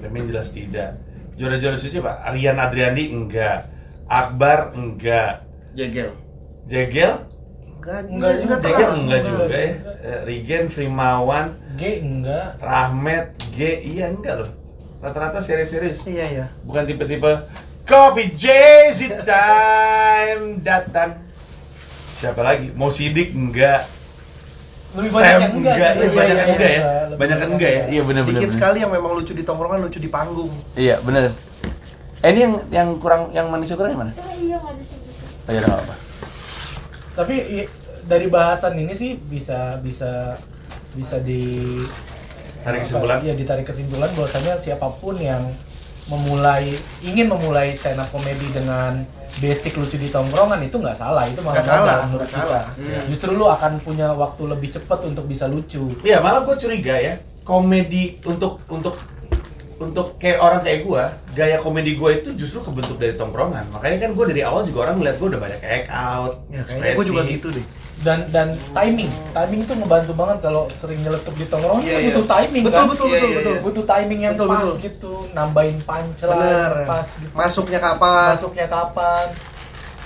Remen 0.00 0.24
jelas 0.28 0.48
tidak. 0.52 0.90
Juara-juara 1.36 1.76
suci 1.76 1.98
Pak. 2.00 2.16
Aryan 2.24 2.58
Adriandi 2.60 3.04
enggak. 3.12 3.68
Akbar 4.08 4.76
enggak. 4.76 5.44
Jegel. 5.72 6.12
Jegel? 6.64 7.12
Enggak, 7.76 8.00
Enggak 8.06 8.32
juga. 8.38 8.54
Jegel 8.60 8.90
enggak 8.92 8.94
enggak, 8.94 9.20
juga 9.24 9.56
ya. 9.56 9.72
Eh, 10.02 10.20
Rigen, 10.22 10.64
Frimawan, 10.70 11.46
G 11.74 11.82
enggak 11.98 12.46
Rahmat, 12.58 13.24
G, 13.50 13.58
iya 13.82 14.06
enggak 14.08 14.34
loh. 14.38 14.50
Rata-rata 15.02 15.42
serius-serius. 15.42 16.06
Iya 16.06 16.24
iya. 16.24 16.46
Bukan 16.62 16.86
tipe-tipe 16.86 17.42
Kopi 17.82 18.30
Jay-Z 18.32 19.26
time 19.26 20.62
datang. 20.62 21.18
Siapa 22.16 22.38
lagi? 22.38 22.70
Mau 22.70 22.86
sidik 22.88 23.34
enggak? 23.34 23.82
lebih 24.92 25.08
Sam 25.08 25.16
banyak 25.16 25.40
yang 25.40 25.54
enggak, 25.56 25.72
enggak, 25.74 25.88
sih. 25.88 25.96
iya, 25.96 26.04
Iya, 26.04 26.12
banyak 26.12 26.36
iya, 26.36 26.44
enggak 26.46 26.70
ya? 26.70 26.80
iya, 26.80 27.16
Banyak 27.16 27.38
enggak 27.48 27.70
ya? 27.72 27.82
Iya 27.88 28.02
benar 28.04 28.22
benar. 28.22 28.38
Dikit 28.38 28.52
sekali 28.52 28.78
yang 28.78 28.92
memang 28.92 29.12
lucu 29.16 29.32
di 29.32 29.42
tongkrongan, 29.42 29.80
lucu 29.82 29.98
di 29.98 30.06
panggung. 30.06 30.52
Iya 30.76 31.00
benar. 31.00 31.32
Eh, 32.22 32.28
ini 32.30 32.38
yang 32.38 32.54
yang 32.70 32.88
kurang 33.00 33.32
yang 33.32 33.48
manisnya 33.48 33.74
kurang 33.74 33.90
yang 33.96 34.02
mana? 34.06 34.12
Iya 34.36 34.56
nggak 34.60 34.70
ada 34.70 34.82
sih. 34.84 34.98
Oh 35.42 35.50
iya 35.50 35.60
enggak 35.64 35.80
apa. 35.80 35.94
Tapi 37.12 37.34
i- 37.60 37.70
dari 38.02 38.26
bahasan 38.26 38.74
ini 38.74 38.92
sih 38.92 39.14
bisa 39.16 39.78
bisa 39.78 40.34
bisa 40.92 41.16
di 41.18 41.78
Tarik 42.62 42.78
apa, 42.78 42.86
kesimpulan. 42.86 43.18
Iya 43.20 43.34
ditarik 43.34 43.66
kesimpulan 43.66 44.10
bahwasanya 44.12 44.54
siapa 44.56 44.86
pun 44.96 45.18
yang 45.18 45.42
memulai 46.06 46.70
ingin 47.00 47.26
memulai 47.26 47.74
stand 47.74 47.98
up 47.98 48.10
comedy 48.10 48.50
dengan 48.50 49.02
basic 49.38 49.74
lucu 49.74 49.96
di 49.96 50.10
tongkrongan 50.10 50.60
itu 50.60 50.76
nggak 50.76 50.94
salah 50.94 51.24
itu 51.24 51.40
malah 51.40 51.58
Nggak 51.58 51.66
salah, 51.66 51.98
menurut 52.04 52.20
nggak 52.22 52.30
kita. 52.30 52.42
salah. 52.42 52.64
Hmm. 52.74 53.02
Justru 53.08 53.30
lu 53.32 53.46
akan 53.46 53.72
punya 53.80 54.08
waktu 54.12 54.42
lebih 54.44 54.68
cepat 54.70 54.98
untuk 55.02 55.24
bisa 55.24 55.46
lucu. 55.46 55.90
Iya, 56.02 56.18
malah 56.20 56.42
gue 56.42 56.54
curiga 56.54 56.94
ya. 56.94 57.14
Komedi 57.42 58.18
untuk 58.22 58.62
untuk 58.68 58.94
untuk 59.82 60.16
kayak 60.16 60.38
orang 60.38 60.60
kayak 60.62 60.80
gua, 60.82 61.04
gaya 61.34 61.58
komedi 61.58 61.98
gua 61.98 62.14
itu 62.14 62.30
justru 62.32 62.62
kebentuk 62.62 62.96
dari 62.96 63.12
tongkrongan. 63.12 63.66
Makanya 63.70 64.06
kan 64.06 64.10
gua 64.14 64.26
dari 64.30 64.42
awal 64.42 64.62
juga 64.62 64.86
orang 64.86 65.02
ngeliat 65.02 65.16
gua 65.18 65.28
udah 65.34 65.40
banyak 65.42 65.60
act 65.60 65.88
out. 65.90 66.34
Ya 66.48 66.62
kayaknya 66.62 66.92
gue 66.94 67.06
juga 67.06 67.22
gitu 67.26 67.48
deh. 67.50 67.66
Dan 68.02 68.18
dan 68.34 68.48
timing, 68.74 69.06
timing 69.30 69.60
itu 69.62 69.72
ngebantu 69.78 70.12
banget 70.18 70.38
kalau 70.42 70.66
sering 70.74 70.98
nyeletuk 71.02 71.34
di 71.38 71.46
tongkrongan 71.46 71.82
Iya, 71.82 71.86
itu 71.86 71.94
iya. 71.94 72.06
butuh 72.10 72.26
timing 72.26 72.62
Betul 72.66 72.74
kan. 72.74 72.86
betul 72.90 73.06
Iya, 73.06 73.14
betul 73.14 73.28
iya, 73.30 73.36
betul. 73.38 73.52
iya. 73.54 73.62
Butuh 73.62 73.84
timing 73.86 74.20
yang 74.26 74.34
Betul, 74.34 74.48
pas 74.50 74.58
betul. 74.58 74.74
gitu, 74.82 75.12
nambahin 75.30 75.78
punchline 75.82 76.34
Bener. 76.42 76.72
pas 76.82 77.06
gitu. 77.14 77.30
Masuknya 77.30 77.78
kapan? 77.78 78.28
masuknya 78.34 78.66
kapan 78.66 79.26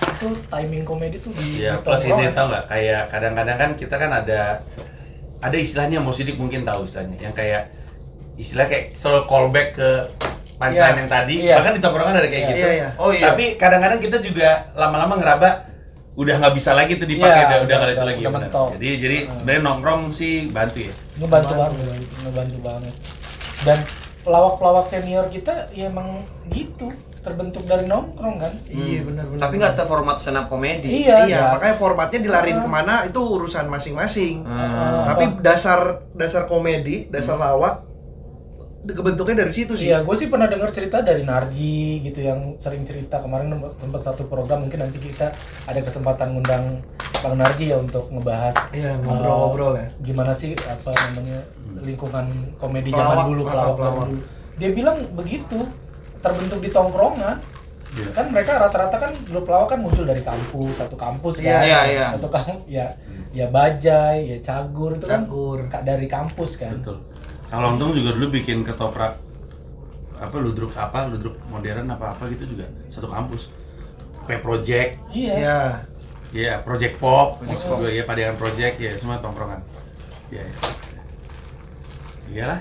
itu 0.06 0.28
timing 0.48 0.84
komedi 0.84 1.16
tuh 1.20 1.30
di 1.32 1.44
Iya, 1.60 1.72
di 1.76 1.84
plus 1.84 2.04
ini 2.04 2.24
tau 2.32 2.46
nggak? 2.48 2.64
Kayak 2.68 3.02
kadang-kadang 3.08 3.56
kan 3.56 3.70
kita 3.76 3.94
kan 3.96 4.10
ada 4.12 4.40
ada 5.36 5.56
istilahnya 5.56 5.98
mau 6.00 6.12
sidik 6.12 6.36
mungkin 6.36 6.64
tahu 6.64 6.84
istilahnya 6.84 7.16
yang 7.22 7.32
kayak 7.32 7.68
istilah 8.36 8.66
kayak 8.66 8.94
selalu 8.94 9.22
callback 9.24 9.68
ke 9.72 9.90
punchline 10.56 10.72
Iya. 10.88 10.98
yang 10.98 11.10
tadi 11.10 11.34
Iya. 11.42 11.54
bahkan 11.54 11.72
di 11.72 11.80
tongkrongan 11.80 12.14
ada 12.14 12.26
kayak 12.26 12.36
Iya, 12.38 12.50
gitu 12.50 12.60
iya, 12.62 12.72
iya. 12.74 12.88
Oh 12.96 13.10
iya. 13.10 13.24
tapi 13.26 13.44
kadang-kadang 13.54 13.98
kita 13.98 14.18
juga 14.18 14.48
lama-lama 14.72 15.14
ngeraba 15.16 15.50
udah 16.14 16.34
nggak 16.34 16.54
bisa 16.54 16.72
lagi 16.72 16.96
tuh 16.96 17.04
dipakai 17.04 17.28
Iya, 17.28 17.44
udah 17.60 17.76
nggak 17.76 17.88
lucu 17.90 17.92
udah- 17.92 18.08
lagi 18.08 18.20
udah 18.20 18.32
mentok. 18.32 18.68
jadi 18.74 18.88
jadi 18.98 19.18
sebenarnya 19.30 19.62
nongkrong 19.62 20.02
sih 20.10 20.34
bantu 20.48 20.78
ya 20.82 20.92
ngebantu 21.14 21.52
banget 21.54 21.80
ngebantu 22.18 22.58
banget 22.62 22.94
dan 23.62 23.78
pelawak-pelawak 24.22 24.86
senior 24.86 25.24
kita 25.28 25.54
ya 25.70 25.86
emang 25.86 26.24
gitu 26.48 26.88
terbentuk 27.20 27.62
dari 27.62 27.84
nongkrong 27.84 28.38
kan 28.38 28.52
Iya 28.64 29.02
benar 29.02 29.26
benar. 29.26 29.42
Tapi 29.42 29.54
nggak 29.56 29.74
terformat 29.76 30.16
up 30.16 30.46
komedi. 30.46 30.88
iya 31.02 31.26
Iya, 31.26 31.36
ya. 31.36 31.42
makanya 31.52 31.74
formatnya 31.74 32.20
dilarin 32.22 32.56
Ah. 32.56 32.62
ke 32.62 32.68
mana 32.70 32.94
itu 33.02 33.18
urusan 33.18 33.66
masing-masing. 33.66 34.46
Ah, 34.46 35.10
Tapi 35.10 35.42
dasar 35.42 35.80
dasar 36.12 36.46
komedi, 36.46 37.10
dasar 37.10 37.34
lawak 37.36 37.82
kebentuknya 38.86 39.42
dari 39.42 39.52
situ 39.52 39.74
sih. 39.74 39.88
Iya, 39.88 40.00
gue 40.00 40.14
sih 40.14 40.26
pernah 40.26 40.46
dengar 40.46 40.70
cerita 40.70 41.00
dari 41.00 41.22
Narji 41.22 42.00
gitu 42.00 42.20
yang 42.20 42.54
sering 42.56 42.82
cerita 42.82 43.18
kemarin 43.18 43.50
sempat 43.76 44.02
satu 44.02 44.24
program 44.24 44.62
mungkin 44.62 44.80
nanti 44.80 44.96
kita 44.96 45.34
ada 45.64 45.80
kesempatan 45.80 46.32
ngundang 46.32 46.80
Bang 47.18 47.34
Narji 47.34 47.70
ya 47.70 47.76
untuk 47.76 48.06
ngebahas 48.08 48.54
Iya, 48.70 48.94
ngobrol-ngobrol 49.00 49.72
uh, 49.72 49.80
ya. 49.80 49.86
Gimana 50.00 50.32
sih 50.32 50.54
apa 50.60 50.92
namanya 51.10 51.38
lingkungan 51.78 52.26
komedi 52.56 52.88
Pelawak, 52.88 53.08
zaman 53.08 53.24
dulu, 53.26 53.42
pelawak, 53.44 53.74
pelawak 53.74 54.06
dulu. 54.06 54.22
Dia 54.56 54.70
bilang 54.70 54.96
begitu 55.12 55.58
terbentuk 56.18 56.60
di 56.60 56.70
tongkrongan. 56.70 57.36
Iya. 57.96 58.06
Kan 58.12 58.26
mereka 58.28 58.60
rata-rata 58.60 58.96
kan 58.98 59.10
dulu 59.24 59.40
pelawak 59.42 59.68
kan 59.72 59.78
muncul 59.80 60.04
dari 60.04 60.20
kampus, 60.20 60.74
satu 60.76 60.94
kampus 60.94 61.40
Iya, 61.40 61.48
kan. 61.48 61.62
iya, 61.64 61.80
iya. 61.88 62.06
Satu 62.18 62.28
kampus 62.28 62.60
ya 62.66 62.86
ya 63.32 63.46
bajai, 63.48 64.32
ya 64.32 64.38
cagur 64.40 64.96
itu 64.96 65.04
kan 65.04 65.24
Cagur. 65.24 65.58
ka- 65.68 65.84
dari 65.84 66.08
kampus 66.08 66.56
kan. 66.56 66.76
betul 66.80 67.00
Kang 67.46 67.62
Lontong 67.62 67.94
juga 67.94 68.10
dulu 68.14 68.34
bikin 68.34 68.66
ketoprak 68.66 69.22
apa 70.16 70.36
ludruk 70.40 70.72
apa 70.72 71.12
ludruk 71.12 71.36
modern 71.46 71.92
apa 71.92 72.16
apa 72.16 72.24
gitu 72.32 72.48
juga 72.48 72.66
satu 72.88 73.04
kampus 73.06 73.52
P 74.24 74.40
Project 74.40 74.96
Iya. 75.12 75.34
Iya. 75.36 75.58
ya 76.32 76.52
Project 76.60 76.96
Pop 76.96 77.38
Project 77.38 77.62
maksud 77.62 77.78
gue 77.78 77.90
ya 77.92 78.04
Padean 78.04 78.34
Project 78.34 78.80
ya 78.80 78.96
semua 78.96 79.20
tongkrongan 79.20 79.60
ya 80.32 80.40
ya. 80.42 80.56
iyalah 82.32 82.60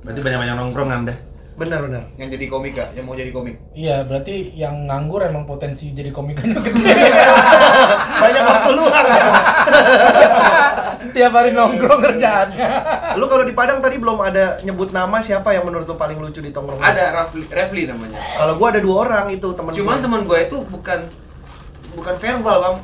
berarti 0.00 0.20
banyak 0.22 0.38
banyak 0.40 0.56
nongkrongan 0.56 1.00
dah 1.10 1.18
Benar 1.52 1.84
benar. 1.84 2.08
Yang 2.16 2.40
jadi 2.40 2.46
komika, 2.48 2.84
yang 2.96 3.04
mau 3.04 3.12
jadi 3.12 3.28
komik. 3.28 3.60
Iya, 3.76 4.08
berarti 4.08 4.56
yang 4.56 4.88
nganggur 4.88 5.20
emang 5.20 5.44
potensi 5.44 5.92
jadi 5.92 6.08
komikannya 6.08 6.56
gede. 6.64 6.96
Banyak 8.16 8.44
waktu 8.48 8.70
luang. 8.72 8.88
Tiap 11.10 11.32
hari 11.34 11.50
nongkrong 11.50 11.98
kerjaannya. 11.98 12.68
lu 13.18 13.26
kalau 13.26 13.42
di 13.42 13.50
Padang 13.50 13.82
tadi 13.82 13.98
belum 13.98 14.22
ada 14.22 14.62
nyebut 14.62 14.94
nama 14.94 15.18
siapa 15.18 15.50
yang 15.50 15.66
menurut 15.66 15.90
lu 15.90 15.98
paling 15.98 16.22
lucu 16.22 16.38
di 16.38 16.54
tongkrongan? 16.54 16.86
Ada 16.86 17.10
Rafli, 17.10 17.50
Rafli 17.50 17.90
namanya. 17.90 18.22
Kalau 18.38 18.54
gua 18.54 18.70
ada 18.70 18.80
dua 18.80 18.96
orang 19.10 19.26
itu 19.34 19.48
teman. 19.50 19.74
Cuman 19.74 19.98
teman 19.98 20.22
gue 20.22 20.38
itu 20.38 20.56
bukan 20.70 21.10
bukan 21.98 22.14
verbal 22.22 22.56
bang. 22.62 22.76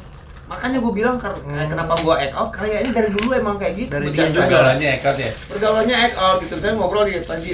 Makanya 0.49 0.79
gue 0.81 0.93
bilang 0.97 1.17
kayak 1.21 1.69
kenapa 1.69 1.93
gue 2.01 2.15
act 2.17 2.35
out 2.35 2.51
kayaknya 2.57 2.91
dari 2.97 3.11
dulu 3.13 3.37
emang 3.37 3.61
kayak 3.61 3.75
gitu. 3.77 3.93
Dari 3.93 4.09
dia 4.11 4.33
juga. 4.33 4.49
pergaulannya 4.49 4.89
ekat 4.97 5.17
ya 5.21 5.31
Pergaulannya 5.45 5.97
act 6.09 6.17
out 6.17 6.37
gitu. 6.41 6.55
Saya 6.57 6.73
ngobrol 6.73 7.05
di 7.05 7.21
Panji. 7.21 7.53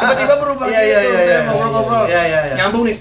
Tiba-tiba 0.00 0.34
berubah 0.40 0.66
iya, 0.72 0.80
gitu. 0.80 0.88
iya, 0.88 0.98
Saya 1.04 1.20
iya. 1.20 1.40
ngobrol-ngobrol. 1.52 2.04
Iya, 2.08 2.22
iya, 2.24 2.40
iya. 2.48 2.54
Nyambung 2.56 2.84
nih. 2.88 2.96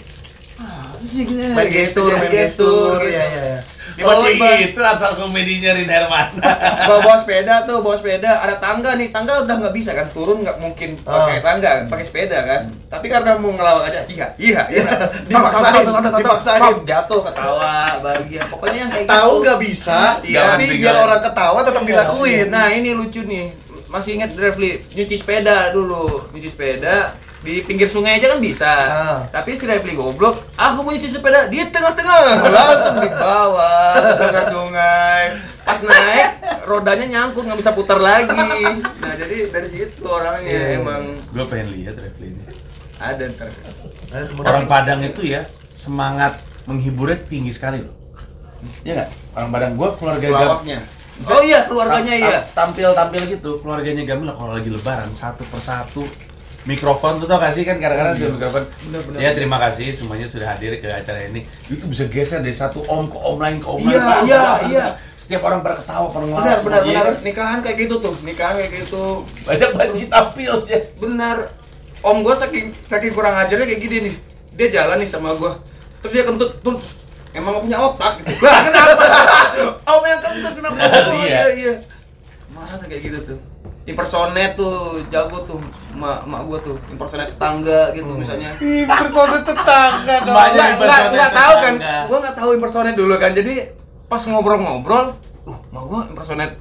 Ah, 0.60 0.92
sih 1.08 1.24
gini? 1.24 1.54
main 1.56 1.70
gestur, 1.72 2.12
main 2.18 2.32
gestur, 2.34 3.00
gitu. 3.00 3.12
iya 3.12 3.24
iya 3.32 3.55
iya. 3.96 4.04
Tiba-tiba 4.06 4.46
oh 4.46 4.56
itu 4.62 4.82
asal 4.82 5.12
komedinya 5.16 5.72
Rin 5.72 5.88
Herman 5.88 6.28
bawa 6.88 7.00
bawa 7.02 7.16
sepeda 7.16 7.64
tuh 7.64 7.80
bawa 7.80 7.96
sepeda 7.96 8.32
ada 8.38 8.56
tangga 8.56 8.94
nih 8.94 9.10
tangga 9.10 9.42
udah 9.42 9.56
nggak 9.58 9.72
bisa 9.74 9.92
kan 9.92 10.08
turun 10.10 10.42
nggak 10.42 10.58
mungkin 10.58 10.96
pakai 10.98 11.38
Ah. 11.38 11.42
tangga 11.42 11.70
pakai 11.86 12.04
sepeda 12.04 12.40
kan 12.42 12.62
tapi 12.86 13.08
karena 13.08 13.36
mau 13.36 13.50
ngelawak 13.50 13.88
aja 13.88 14.04
iya 14.06 14.28
iya 14.36 14.62
iya 14.70 14.84
Dipaksain, 15.28 15.84
dipaksain. 16.14 16.76
jatuh 16.84 17.22
ketawa 17.22 17.74
bahagia 18.00 18.44
pokoknya 18.46 18.78
yang 18.78 18.92
kayak 18.92 19.08
Tahu 19.08 19.32
gitu 19.32 19.42
nggak 19.42 19.60
bisa, 19.60 20.00
Iya, 20.22 20.40
tapi 20.50 20.64
tinggal. 20.66 20.82
biar 20.82 20.96
orang 21.02 21.22
ketawa 21.22 21.60
tetap 21.62 21.82
Iya, 21.82 21.90
dilakuin. 21.90 22.46
nah 22.50 22.68
ini 22.70 22.90
lucu 22.92 23.22
nih 23.22 23.46
masih 23.86 24.12
ingat 24.14 24.32
Refli 24.34 24.84
nyuci 24.92 25.16
sepeda 25.16 25.72
dulu 25.72 26.30
nyuci 26.30 26.48
sepeda 26.48 27.16
di 27.46 27.62
pinggir 27.62 27.86
sungai 27.86 28.18
aja 28.18 28.34
kan 28.34 28.42
bisa. 28.42 28.66
Ah. 28.66 29.20
tapi 29.30 29.54
si 29.54 29.64
Refli 29.64 29.94
goblok 29.94 30.50
aku 30.58 30.82
mau 30.82 30.90
nyuci 30.90 31.06
sepeda 31.06 31.46
di 31.46 31.62
tengah-tengah. 31.62 32.20
Langsung 32.58 32.98
di 32.98 33.10
bawah 33.14 33.94
ke 33.94 34.14
tengah 34.18 34.46
sungai. 34.50 35.24
Pas 35.62 35.80
naik 35.80 36.30
rodanya 36.66 37.06
nyangkut 37.06 37.46
nggak 37.46 37.60
bisa 37.62 37.72
putar 37.72 38.02
lagi. 38.02 38.34
Nah 39.06 39.14
jadi 39.14 39.54
dari 39.54 39.70
situ 39.70 40.02
orangnya 40.02 40.50
Iya. 40.50 40.82
emang. 40.82 41.22
Gue 41.30 41.46
pengen 41.46 41.70
lihat 41.78 42.02
Refli 42.02 42.34
ini. 42.34 42.42
Ada 42.98 43.30
ntar. 43.30 43.54
Orang. 44.42 44.66
Padang 44.66 45.06
itu 45.06 45.22
ya 45.22 45.46
semangat 45.70 46.42
menghiburnya 46.66 47.22
tinggi 47.30 47.54
sekali 47.54 47.86
loh. 47.86 47.94
Iya 48.82 49.06
nggak? 49.06 49.10
Orang 49.38 49.50
Padang. 49.54 49.72
Gue 49.78 49.90
keluarga 50.02 50.26
Gam 50.26 50.34
pelawaknya. 50.34 50.80
Oh 51.30 51.40
iya 51.40 51.64
keluarganya 51.64 52.12
iya. 52.12 52.28
ta- 52.52 52.68
tampil 52.68 52.92
tampil 52.92 53.24
gitu 53.32 53.64
keluarganya 53.64 54.04
Gamil 54.04 54.36
kalau 54.36 54.52
lagi 54.52 54.68
lebaran 54.68 55.16
satu 55.16 55.48
persatu 55.48 56.04
mikrofon 56.66 57.22
tuh 57.22 57.30
tau 57.30 57.38
gak 57.38 57.54
sih? 57.54 57.62
Kan 57.62 57.78
kadang-kadang 57.78 58.18
ada 58.18 58.28
mikrofon. 58.34 58.64
Bener-bener. 58.90 59.18
ya 59.22 59.30
terima 59.32 59.58
kasih 59.62 59.94
semuanya 59.94 60.26
sudah 60.26 60.58
hadir 60.58 60.78
ke 60.78 60.90
acara 60.90 61.30
ini. 61.30 61.46
Itu 61.70 61.86
bisa 61.86 62.10
geser 62.10 62.42
dari 62.42 62.54
satu 62.54 62.82
om 62.86 63.06
ke 63.06 63.18
om 63.18 63.38
lain 63.38 63.62
ke 63.62 63.68
om 63.70 63.78
Iya, 63.80 64.02
lain 64.02 64.26
iya, 64.26 64.44
iya. 64.66 64.86
setiap 65.14 65.46
orang 65.46 65.62
pada 65.62 65.78
ketawa 65.78 66.10
pada 66.10 66.26
ngelawak 66.26 66.44
benar 66.44 66.60
benar 66.66 66.82
Iya 66.82 66.90
benar. 66.90 67.06
kan? 67.06 67.16
nikahan 67.22 67.60
kayak 67.62 67.78
gitu 67.86 67.96
tuh 68.02 68.14
nikahan 68.26 68.56
kayak 68.58 68.72
gitu. 68.82 69.06
Banyak 69.46 69.70
sih 69.94 70.08
tampil 70.10 70.54
ya 70.66 70.80
benar. 70.98 71.38
Om 72.02 72.18
gue 72.22 72.36
saking 72.36 72.66
saking 72.86 73.14
kurang 73.14 73.34
ajarnya 73.38 73.66
kayak 73.66 73.82
gini 73.82 73.98
nih. 74.10 74.16
Dia 74.58 74.68
jalan 74.82 75.00
nih 75.00 75.10
sama 75.10 75.38
gue 75.38 75.52
terus 76.02 76.12
dia 76.14 76.22
kentut 76.22 76.62
tuh 76.62 76.78
emang 77.34 77.58
gak 77.58 77.64
punya 77.66 77.78
otak 77.82 78.14
gitu. 78.22 78.30
Kenapa? 78.70 79.06
Om 79.86 80.04
yang 80.06 80.22
kentut 80.22 80.54
kenapa? 80.54 80.78
Iya. 80.78 81.14
iya 81.26 81.46
iya. 81.54 81.74
Mana 82.54 82.78
tuh 82.78 82.86
kayak 82.86 83.04
gitu 83.06 83.20
tuh 83.26 83.40
impersonate 83.86 84.58
tuh 84.58 84.98
jago 85.08 85.46
tuh 85.46 85.62
mak 85.94 86.26
mak 86.26 86.42
gue 86.44 86.58
tuh 86.64 86.76
impersonate 86.90 87.32
tetangga 87.32 87.94
gitu 87.94 88.12
misalnya. 88.14 88.58
Ih, 88.58 88.84
persona 88.84 89.38
tetangga 89.42 90.16
dong. 90.26 90.34
Banyak 90.34 90.68
nggak 90.78 91.02
nggak 91.14 91.32
tahu 91.32 91.54
kan. 91.62 91.74
gue 92.10 92.18
nggak 92.20 92.36
tahu 92.36 92.50
impersonate 92.54 92.98
dulu 92.98 93.14
kan. 93.16 93.32
Jadi 93.32 93.54
pas 94.06 94.22
ngobrol-ngobrol 94.22 95.14
uh 95.46 95.58
mak 95.70 95.84
gue 95.86 96.02
impersonate 96.10 96.54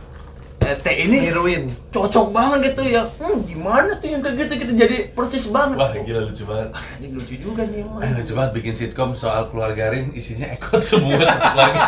eh, 0.65 0.77
teh 0.81 0.97
ini 0.97 1.29
Nirwin. 1.29 1.69
cocok 1.89 2.29
banget 2.29 2.73
gitu 2.73 2.93
ya. 2.93 3.09
Hmm 3.17 3.41
gimana 3.43 3.97
tuh 3.97 4.09
yang 4.09 4.21
kayak 4.21 4.45
gitu 4.45 4.53
kita 4.61 4.73
jadi 4.77 4.97
persis 5.11 5.49
banget. 5.49 5.81
Wah 5.81 5.93
gila 5.93 6.29
lucu 6.29 6.45
banget. 6.45 6.69
Ah, 6.73 6.85
ini 7.01 7.09
lucu 7.09 7.35
juga 7.41 7.65
nih 7.65 7.85
emang 7.85 8.05
Eh, 8.05 8.11
lucu 8.21 8.33
banget 8.33 8.53
bikin 8.53 8.73
sitkom 8.77 9.17
soal 9.17 9.49
keluarga 9.49 9.89
Rin 9.89 10.13
isinya 10.13 10.45
ekot 10.53 10.81
semua. 10.81 11.25
Keluarga 11.25 11.81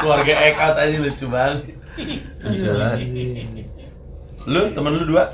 keluarga 0.00 0.34
ekot 0.48 0.74
aja 0.74 0.96
lucu 0.96 1.26
banget. 1.28 1.60
Lucu 2.48 2.68
banget 2.72 2.98
lu 4.44 4.62
temen 4.72 4.92
lu 4.92 5.04
dua 5.08 5.32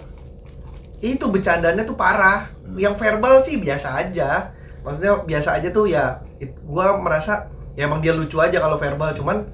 Itu 1.01 1.33
bercandanya 1.33 1.81
tuh 1.83 1.97
parah. 1.97 2.45
Yang 2.77 2.95
verbal 3.01 3.41
sih 3.41 3.57
biasa 3.57 3.97
aja. 3.97 4.53
Maksudnya 4.85 5.17
biasa 5.25 5.57
aja 5.57 5.69
tuh 5.73 5.89
ya. 5.89 6.21
it- 6.41 6.57
gua 6.65 6.97
merasa 6.97 7.49
ya 7.77 7.85
emang 7.89 8.01
dia 8.01 8.13
lucu 8.17 8.37
aja 8.41 8.61
kalau 8.61 8.77
verbal, 8.77 9.13
cuman 9.13 9.45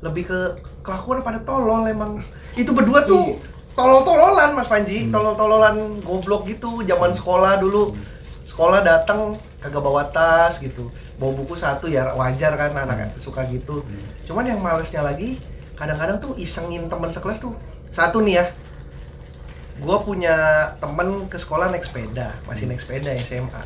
lebih 0.00 0.28
ke 0.28 0.38
kelakuan 0.84 1.20
pada 1.24 1.40
tolol 1.44 1.88
emang. 1.88 2.20
Itu 2.56 2.72
berdua 2.76 3.04
tuh 3.04 3.40
tolol-tololan 3.72 4.52
Mas 4.52 4.68
Panji, 4.68 5.08
tolol-tololan 5.08 6.00
goblok 6.04 6.44
gitu 6.44 6.84
zaman 6.84 7.12
sekolah 7.12 7.56
dulu. 7.56 7.96
Sekolah 8.44 8.84
datang 8.84 9.36
kagak 9.60 9.80
bawa 9.80 10.04
tas 10.12 10.60
gitu. 10.60 10.92
Bawa 11.16 11.32
buku 11.36 11.56
satu 11.56 11.88
ya 11.88 12.12
wajar 12.12 12.52
kan 12.56 12.76
anak 12.76 13.16
suka 13.16 13.48
gitu. 13.48 13.80
Cuman 14.28 14.44
yang 14.44 14.60
malesnya 14.60 15.00
lagi 15.00 15.40
kadang-kadang 15.72 16.20
tuh 16.20 16.36
isengin 16.36 16.88
teman 16.92 17.08
sekelas 17.08 17.40
tuh. 17.40 17.56
Satu 17.92 18.20
nih 18.24 18.40
ya, 18.40 18.44
gue 19.80 19.96
punya 20.04 20.36
temen 20.76 21.30
ke 21.32 21.40
sekolah 21.40 21.72
naik 21.72 21.88
sepeda 21.88 22.36
masih 22.44 22.68
naik 22.68 22.82
sepeda 22.82 23.08
SMA 23.16 23.62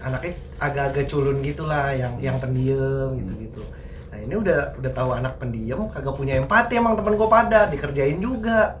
anaknya 0.00 0.32
agak-agak 0.62 1.06
culun 1.10 1.42
gitulah 1.42 1.92
yang 1.92 2.16
yang 2.22 2.36
pendiam 2.40 3.12
gitu 3.18 3.32
gitu 3.42 3.62
nah 4.08 4.18
ini 4.22 4.34
udah 4.38 4.78
udah 4.80 4.92
tahu 4.94 5.10
anak 5.12 5.36
pendiam 5.36 5.90
kagak 5.92 6.14
punya 6.16 6.38
empati 6.40 6.78
emang 6.78 6.96
temen 6.96 7.18
gue 7.18 7.28
pada 7.28 7.68
dikerjain 7.68 8.16
juga. 8.16 8.80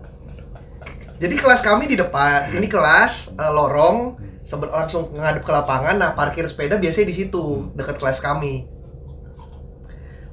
Jadi 1.16 1.32
kelas 1.32 1.64
kami 1.64 1.88
di 1.88 1.96
depan 1.96 2.52
ini 2.52 2.68
kelas 2.68 3.36
eh, 3.36 3.52
lorong 3.52 4.20
sebe- 4.44 4.68
langsung 4.68 5.12
ngadep 5.16 5.44
ke 5.44 5.52
lapangan 5.52 5.96
nah 5.96 6.10
parkir 6.12 6.44
sepeda 6.44 6.76
biasanya 6.76 7.08
di 7.08 7.16
situ 7.16 7.72
dekat 7.72 7.96
kelas 8.00 8.20
kami. 8.20 8.68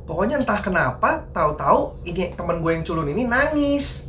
Pokoknya 0.04 0.40
entah 0.44 0.60
kenapa 0.60 1.24
tahu-tahu 1.32 2.04
ini 2.04 2.36
teman 2.36 2.60
gue 2.60 2.72
yang 2.76 2.84
culun 2.84 3.08
ini 3.08 3.24
nangis 3.24 4.08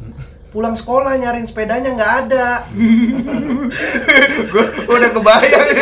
pulang 0.55 0.79
sekolah 0.79 1.19
nyariin 1.19 1.43
sepedanya 1.43 1.91
nggak 1.99 2.13
ada. 2.25 2.63
Gue 4.55 4.95
udah 4.95 5.11
kebayang. 5.11 5.67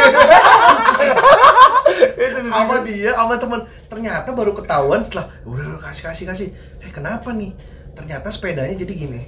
Itu 2.17 2.41
sama 2.49 2.81
dia 2.81 3.13
sama 3.13 3.37
temen. 3.37 3.61
Ternyata 3.93 4.33
baru 4.33 4.57
ketahuan 4.57 5.05
setelah 5.05 5.29
udah, 5.45 5.77
udah 5.77 5.81
kasih 5.85 6.09
kasih 6.09 6.25
kasih. 6.33 6.49
Eh 6.81 6.89
kenapa 6.89 7.37
nih? 7.37 7.53
Ternyata 7.93 8.33
sepedanya 8.33 8.73
jadi 8.73 8.95
gini. 8.97 9.21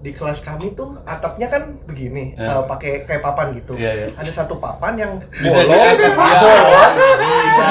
Di 0.00 0.16
kelas 0.16 0.40
kami 0.40 0.72
tuh 0.72 0.96
atapnya 1.04 1.52
kan 1.52 1.76
begini 1.84 2.32
Ya. 2.40 2.56
eh, 2.56 2.62
pakai 2.64 3.04
kayak 3.04 3.20
papan 3.20 3.52
gitu. 3.52 3.76
Iya, 3.76 3.92
iya. 3.92 4.06
ada 4.16 4.32
satu 4.32 4.56
papan 4.56 4.96
yang 4.96 5.12
bolong. 5.44 5.68
bolong. 5.68 6.92
bisa. 7.20 7.64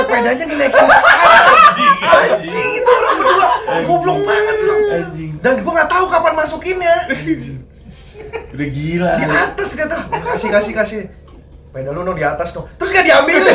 Sepedanya 0.00 0.44
dinaikin. 0.48 0.86
Anjing 2.16 2.70
itu 2.80 2.92
berdua. 3.26 3.48
Goblok 3.82 4.20
banget 4.22 4.56
lu. 4.62 4.76
Anjing. 4.94 5.32
Dan 5.42 5.54
gua 5.66 5.72
nggak 5.82 5.90
tahu 5.90 6.04
kapan 6.06 6.34
masukinnya. 6.38 6.96
Udah 8.54 8.68
gila. 8.70 9.12
Di 9.18 9.24
atas 9.26 9.68
ternyata. 9.74 9.96
Kasih 10.06 10.50
kasih 10.54 10.72
kasih. 10.72 11.02
Sepeda 11.76 11.92
lu 11.92 12.08
no 12.08 12.16
di 12.16 12.24
atas 12.24 12.56
no. 12.56 12.64
Terus 12.80 12.88
gak 12.88 13.04
diambil. 13.04 13.36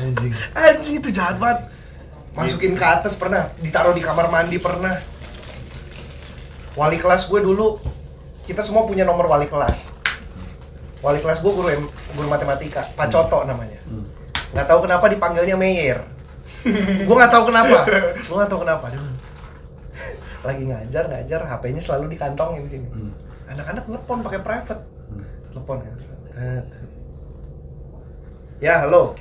Anjing. 0.00 0.32
Anjing 0.56 0.96
itu 0.96 1.12
jahat 1.12 1.36
banget. 1.36 1.68
Masukin 2.32 2.72
ke 2.72 2.80
atas 2.88 3.20
pernah, 3.20 3.52
ditaruh 3.60 3.92
di 3.92 4.00
kamar 4.00 4.32
mandi 4.32 4.56
pernah. 4.56 4.96
Wali 6.72 6.96
kelas 6.96 7.28
gue 7.28 7.44
dulu, 7.44 7.76
kita 8.48 8.64
semua 8.64 8.88
punya 8.88 9.04
nomor 9.04 9.28
wali 9.28 9.44
kelas. 9.44 9.92
Wali 11.04 11.20
kelas 11.20 11.44
gue 11.44 11.52
guru 11.52 11.68
guru 12.16 12.28
matematika, 12.32 12.88
Pak 12.96 13.12
Coto 13.12 13.44
namanya. 13.44 13.76
Nggak 14.56 14.66
tahu 14.72 14.88
kenapa 14.88 15.12
dipanggilnya 15.12 15.56
Meyer. 15.60 16.00
Gue 17.06 17.16
nggak 17.16 17.32
tahu 17.32 17.44
kenapa. 17.50 17.78
Gue 18.24 18.34
nggak 18.36 18.50
tahu 18.50 18.60
kenapa. 18.64 18.86
Dia 18.92 19.00
lagi 20.46 20.62
ngajar 20.62 21.04
ngajar, 21.10 21.40
HP-nya 21.42 21.82
selalu 21.82 22.14
dikantongin 22.14 22.62
di 22.62 22.70
sini. 22.70 22.86
Hmm. 22.86 23.12
Anak-anak 23.50 23.84
telepon 23.90 24.18
pakai 24.22 24.40
private. 24.42 24.82
Telepon 25.50 25.76
kan. 25.82 25.94
Tet. 26.30 26.68
Ya, 28.62 28.86
halo. 28.86 29.18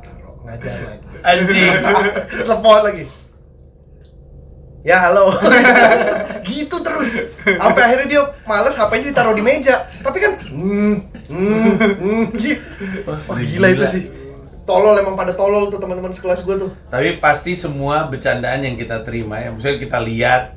Taruh, 0.00 0.36
ngajar 0.48 0.74
lagi. 0.88 1.06
Anjing. 1.20 1.70
Telepon 2.48 2.80
lagi. 2.80 3.04
Ya, 4.84 4.96
halo. 5.08 5.32
gitu 6.48 6.76
terus. 6.80 7.10
Sampai 7.44 7.82
akhirnya 7.84 8.08
dia 8.08 8.22
males 8.44 8.76
HP-nya 8.76 9.12
ditaruh 9.12 9.36
di 9.36 9.44
meja. 9.44 9.88
Tapi 10.00 10.18
kan 10.20 10.32
hmm, 10.48 10.96
hmm, 11.28 11.72
hmm, 12.00 12.24
gitu. 12.36 12.84
Wah, 13.08 13.38
gila, 13.40 13.68
itu 13.72 13.86
sih. 13.88 14.02
Tolol 14.64 14.96
emang 14.96 15.12
pada 15.12 15.36
tolol 15.36 15.68
tuh 15.68 15.76
teman-teman 15.76 16.08
sekelas 16.08 16.40
gue 16.40 16.56
tuh. 16.56 16.70
Tapi 16.88 17.20
pasti 17.20 17.52
semua 17.52 18.08
bercandaan 18.08 18.64
yang 18.64 18.74
kita 18.74 19.04
terima 19.04 19.36
ya, 19.36 19.52
maksudnya 19.52 19.76
kita 19.76 20.00
lihat 20.00 20.56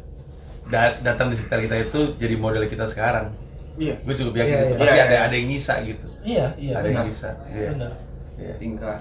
dat- 0.66 1.03
datang 1.03 1.28
di 1.28 1.36
sekitar 1.36 1.60
kita 1.60 1.76
itu 1.82 2.16
jadi 2.16 2.36
model 2.36 2.64
kita 2.66 2.88
sekarang. 2.88 3.36
Iya. 3.76 3.99
Gue 4.01 4.16
cukup 4.16 4.34
yakin 4.39 4.47
Iya, 4.49 4.64
itu 4.64 4.74
iya. 4.74 4.80
pasti 4.80 4.95
Iya, 4.95 5.03
ada 5.03 5.12
iya. 5.14 5.26
ada 5.28 5.36
yang 5.36 5.47
nyisa 5.47 5.74
gitu. 5.84 6.08
Iya, 6.24 6.45
iya 6.58 6.74
ada 6.74 6.88
yang 6.88 6.95
benar. 6.97 7.05
nyisa. 7.05 7.30
Iya. 7.47 7.70
Benar. 7.76 7.91
Iya. 8.38 8.53
Tingkah. 8.58 8.97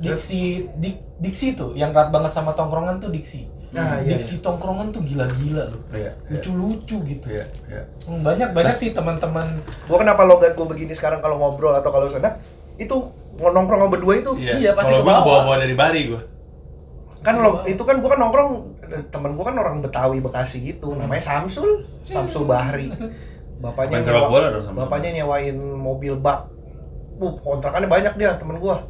Diksi 0.00 0.40
dik, 0.80 0.96
diksi 1.20 1.46
tuh 1.52 1.76
yang 1.76 1.92
erat 1.92 2.08
banget 2.08 2.32
sama 2.32 2.56
tongkrongan 2.56 2.96
tuh 2.96 3.12
diksi. 3.12 3.44
Nah, 3.70 4.00
iya, 4.00 4.16
diksi 4.16 4.40
tongkrongan 4.40 4.90
tuh 4.90 5.04
gila-gila 5.04 5.68
loh. 5.68 5.82
Iya. 5.92 6.16
iya. 6.16 6.38
Lucu-lucu 6.38 6.96
gitu. 7.04 7.26
Iya, 7.28 7.44
iya. 7.68 7.82
Hmm, 8.08 8.24
banyak 8.24 8.50
banyak 8.50 8.74
sih 8.78 8.90
teman-teman 8.90 9.60
Gue 9.84 9.98
kenapa 9.98 10.24
logat 10.24 10.56
gue 10.56 10.64
begini 10.64 10.94
sekarang 10.94 11.20
kalau 11.20 11.36
ngobrol 11.36 11.74
atau 11.74 11.92
kalau 11.92 12.08
sana 12.08 12.40
itu 12.80 12.96
nongkrong 13.36 13.80
sama 13.80 13.90
berdua 13.90 14.14
itu. 14.16 14.32
Iya. 14.34 14.54
Iya, 14.58 14.70
pasti 14.74 14.90
Kalau 14.90 15.00
gue 15.00 15.12
kebawa. 15.12 15.24
bawa-bawa 15.24 15.56
dari 15.58 15.74
Bari 15.74 16.02
gue. 16.08 16.22
kan 17.20 17.36
lo 17.36 17.60
itu 17.68 17.84
kan 17.84 18.00
gua 18.00 18.16
kan 18.16 18.18
nongkrong 18.18 18.50
temen 19.12 19.36
gua 19.36 19.52
kan 19.52 19.56
orang 19.56 19.84
Betawi 19.84 20.24
Bekasi 20.24 20.64
gitu 20.64 20.96
namanya 20.96 21.20
Samsul 21.20 21.84
Samsul 22.02 22.48
Bahri. 22.48 22.88
Bapaknya 23.60 24.00
nyewa- 24.00 24.32
bola 24.32 24.48
dong 24.48 24.64
sama 24.64 24.88
bapaknya 24.88 25.20
nyewain 25.20 25.52
mobil 25.76 26.16
bak. 26.16 26.48
Uh 27.20 27.36
kontrakannya 27.36 27.92
banyak 27.92 28.16
dia 28.16 28.40
temen 28.40 28.56
gua. 28.56 28.88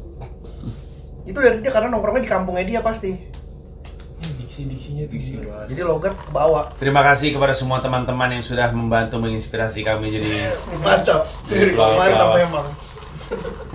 Itu 1.21 1.37
dari 1.37 1.59
dia 1.59 1.69
karena 1.69 1.91
nongkrongnya 1.91 2.23
di 2.23 2.31
kampungnya 2.31 2.63
dia 2.63 2.79
pasti. 2.79 3.11
Hmm, 3.11 4.31
diksi-diksinya 4.39 5.11
Diksi. 5.11 5.41
jadi 5.67 5.81
logat 5.81 6.13
ke 6.15 6.31
bawah 6.31 6.71
Terima 6.77 7.01
kasih 7.01 7.35
kepada 7.35 7.51
semua 7.51 7.83
teman-teman 7.83 8.31
yang 8.31 8.45
sudah 8.45 8.71
membantu 8.71 9.19
menginspirasi 9.19 9.83
kami 9.83 10.07
jadi 10.07 10.55
mantap. 10.79 11.27
Mantap 11.75 12.39
memang. 12.39 12.65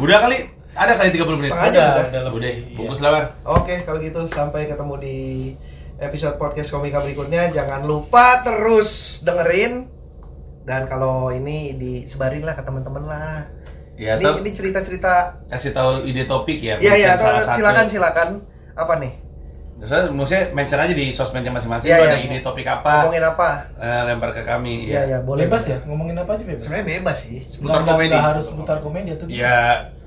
Udah 0.00 0.18
kali 0.22 0.55
ada 0.76 0.92
kali 0.94 1.08
30 1.10 1.34
menit. 1.34 1.50
Setengah 1.50 1.70
jam 1.70 1.82
Udah, 1.82 1.94
udah. 2.04 2.20
udah. 2.20 2.32
Udah, 2.32 2.50
Iya. 2.50 2.74
bungkus 2.74 3.00
lawan. 3.00 3.24
Oke, 3.42 3.74
kalau 3.82 3.98
gitu 3.98 4.20
sampai 4.28 4.60
ketemu 4.64 4.94
di 4.98 5.16
episode 5.98 6.36
podcast 6.36 6.68
komika 6.68 7.00
berikutnya. 7.00 7.48
Jangan 7.50 7.82
lupa 7.82 8.40
terus 8.42 8.90
dengerin 9.20 9.88
dan 10.62 10.84
kalau 10.84 11.30
ini 11.30 11.72
disebarin 11.74 12.42
lah 12.42 12.52
ke 12.52 12.62
teman-teman 12.62 13.02
lah. 13.02 13.48
Ya, 13.96 14.14
ini 14.14 14.28
ini 14.44 14.50
cerita-cerita. 14.52 15.40
kasih 15.48 15.72
tahu 15.72 16.04
ide 16.04 16.24
topik 16.24 16.60
ya. 16.60 16.76
Iya 16.76 16.92
iya, 16.94 17.10
satu. 17.16 17.56
silakan 17.56 17.86
silakan. 17.88 18.28
Apa 18.76 19.00
nih? 19.00 19.24
Maksudnya, 19.76 20.08
maksudnya 20.10 20.44
mention 20.52 20.80
aja 20.80 20.92
di 20.92 21.12
sosmednya 21.12 21.52
masing-masing 21.52 21.88
Iya, 21.88 21.96
kalau 21.98 22.06
iya. 22.06 22.12
ada 22.14 22.24
ide 22.26 22.38
topik 22.40 22.64
apa, 22.66 22.92
Ngomongin 22.98 23.24
apa? 23.26 23.48
eh, 23.76 24.00
lempar 24.04 24.30
ke 24.32 24.42
kami. 24.42 24.88
Iya 24.88 25.00
iya, 25.06 25.18
boleh. 25.20 25.44
Bebas 25.44 25.64
ya, 25.64 25.80
ngomongin 25.84 26.16
apa 26.16 26.32
aja 26.32 26.44
bebas. 26.44 26.60
Sebenarnya 26.60 26.86
bebas 26.92 27.16
sih. 27.18 27.40
Seputar 27.44 27.80
komedi. 27.82 28.12
nggak 28.12 28.24
harus 28.26 28.44
seputar 28.44 28.76
komedi 28.80 29.08
atau 29.12 29.24
gitu. 29.24 29.36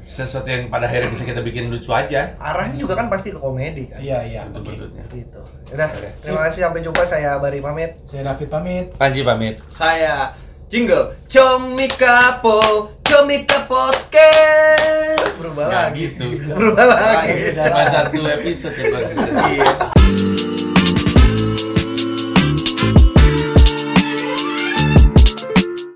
Ya 0.10 0.26
sesuatu 0.26 0.50
yang 0.50 0.74
pada 0.74 0.90
akhirnya 0.90 1.14
bisa 1.14 1.22
kita 1.22 1.46
bikin 1.46 1.70
lucu 1.70 1.94
aja. 1.94 2.34
Arahnya 2.42 2.82
juga 2.82 2.98
kan 2.98 3.14
pasti 3.14 3.30
ke 3.30 3.38
komedi 3.38 3.94
kan. 3.94 4.02
Iya, 4.02 4.26
iya. 4.26 4.42
Betul 4.50 4.74
betulnya. 4.74 5.06
Gitu. 5.14 5.38
Udah, 5.70 5.86
Oke. 5.86 6.10
terima 6.26 6.42
kasih 6.50 6.60
sampai 6.66 6.82
jumpa 6.82 7.06
saya 7.06 7.38
Bari 7.38 7.62
pamit. 7.62 7.94
Saya 8.10 8.26
David 8.26 8.50
pamit. 8.50 8.86
Panji 8.98 9.22
pamit. 9.22 9.62
Saya 9.70 10.34
jingle 10.66 11.14
Comikapo 11.30 12.90
Comika 13.06 13.70
Podcast. 13.70 15.38
Berubah 15.38 15.66
Nggak 15.70 15.84
lagi. 15.86 16.02
gitu. 16.02 16.26
Berubah 16.58 16.86
lagi. 16.90 17.34
Udah. 17.54 17.66
Cuma 17.70 17.84
satu 17.86 18.20
episode 18.26 18.76
ya 18.82 18.86
Bang. 18.90 19.06
Iya. 19.46 20.29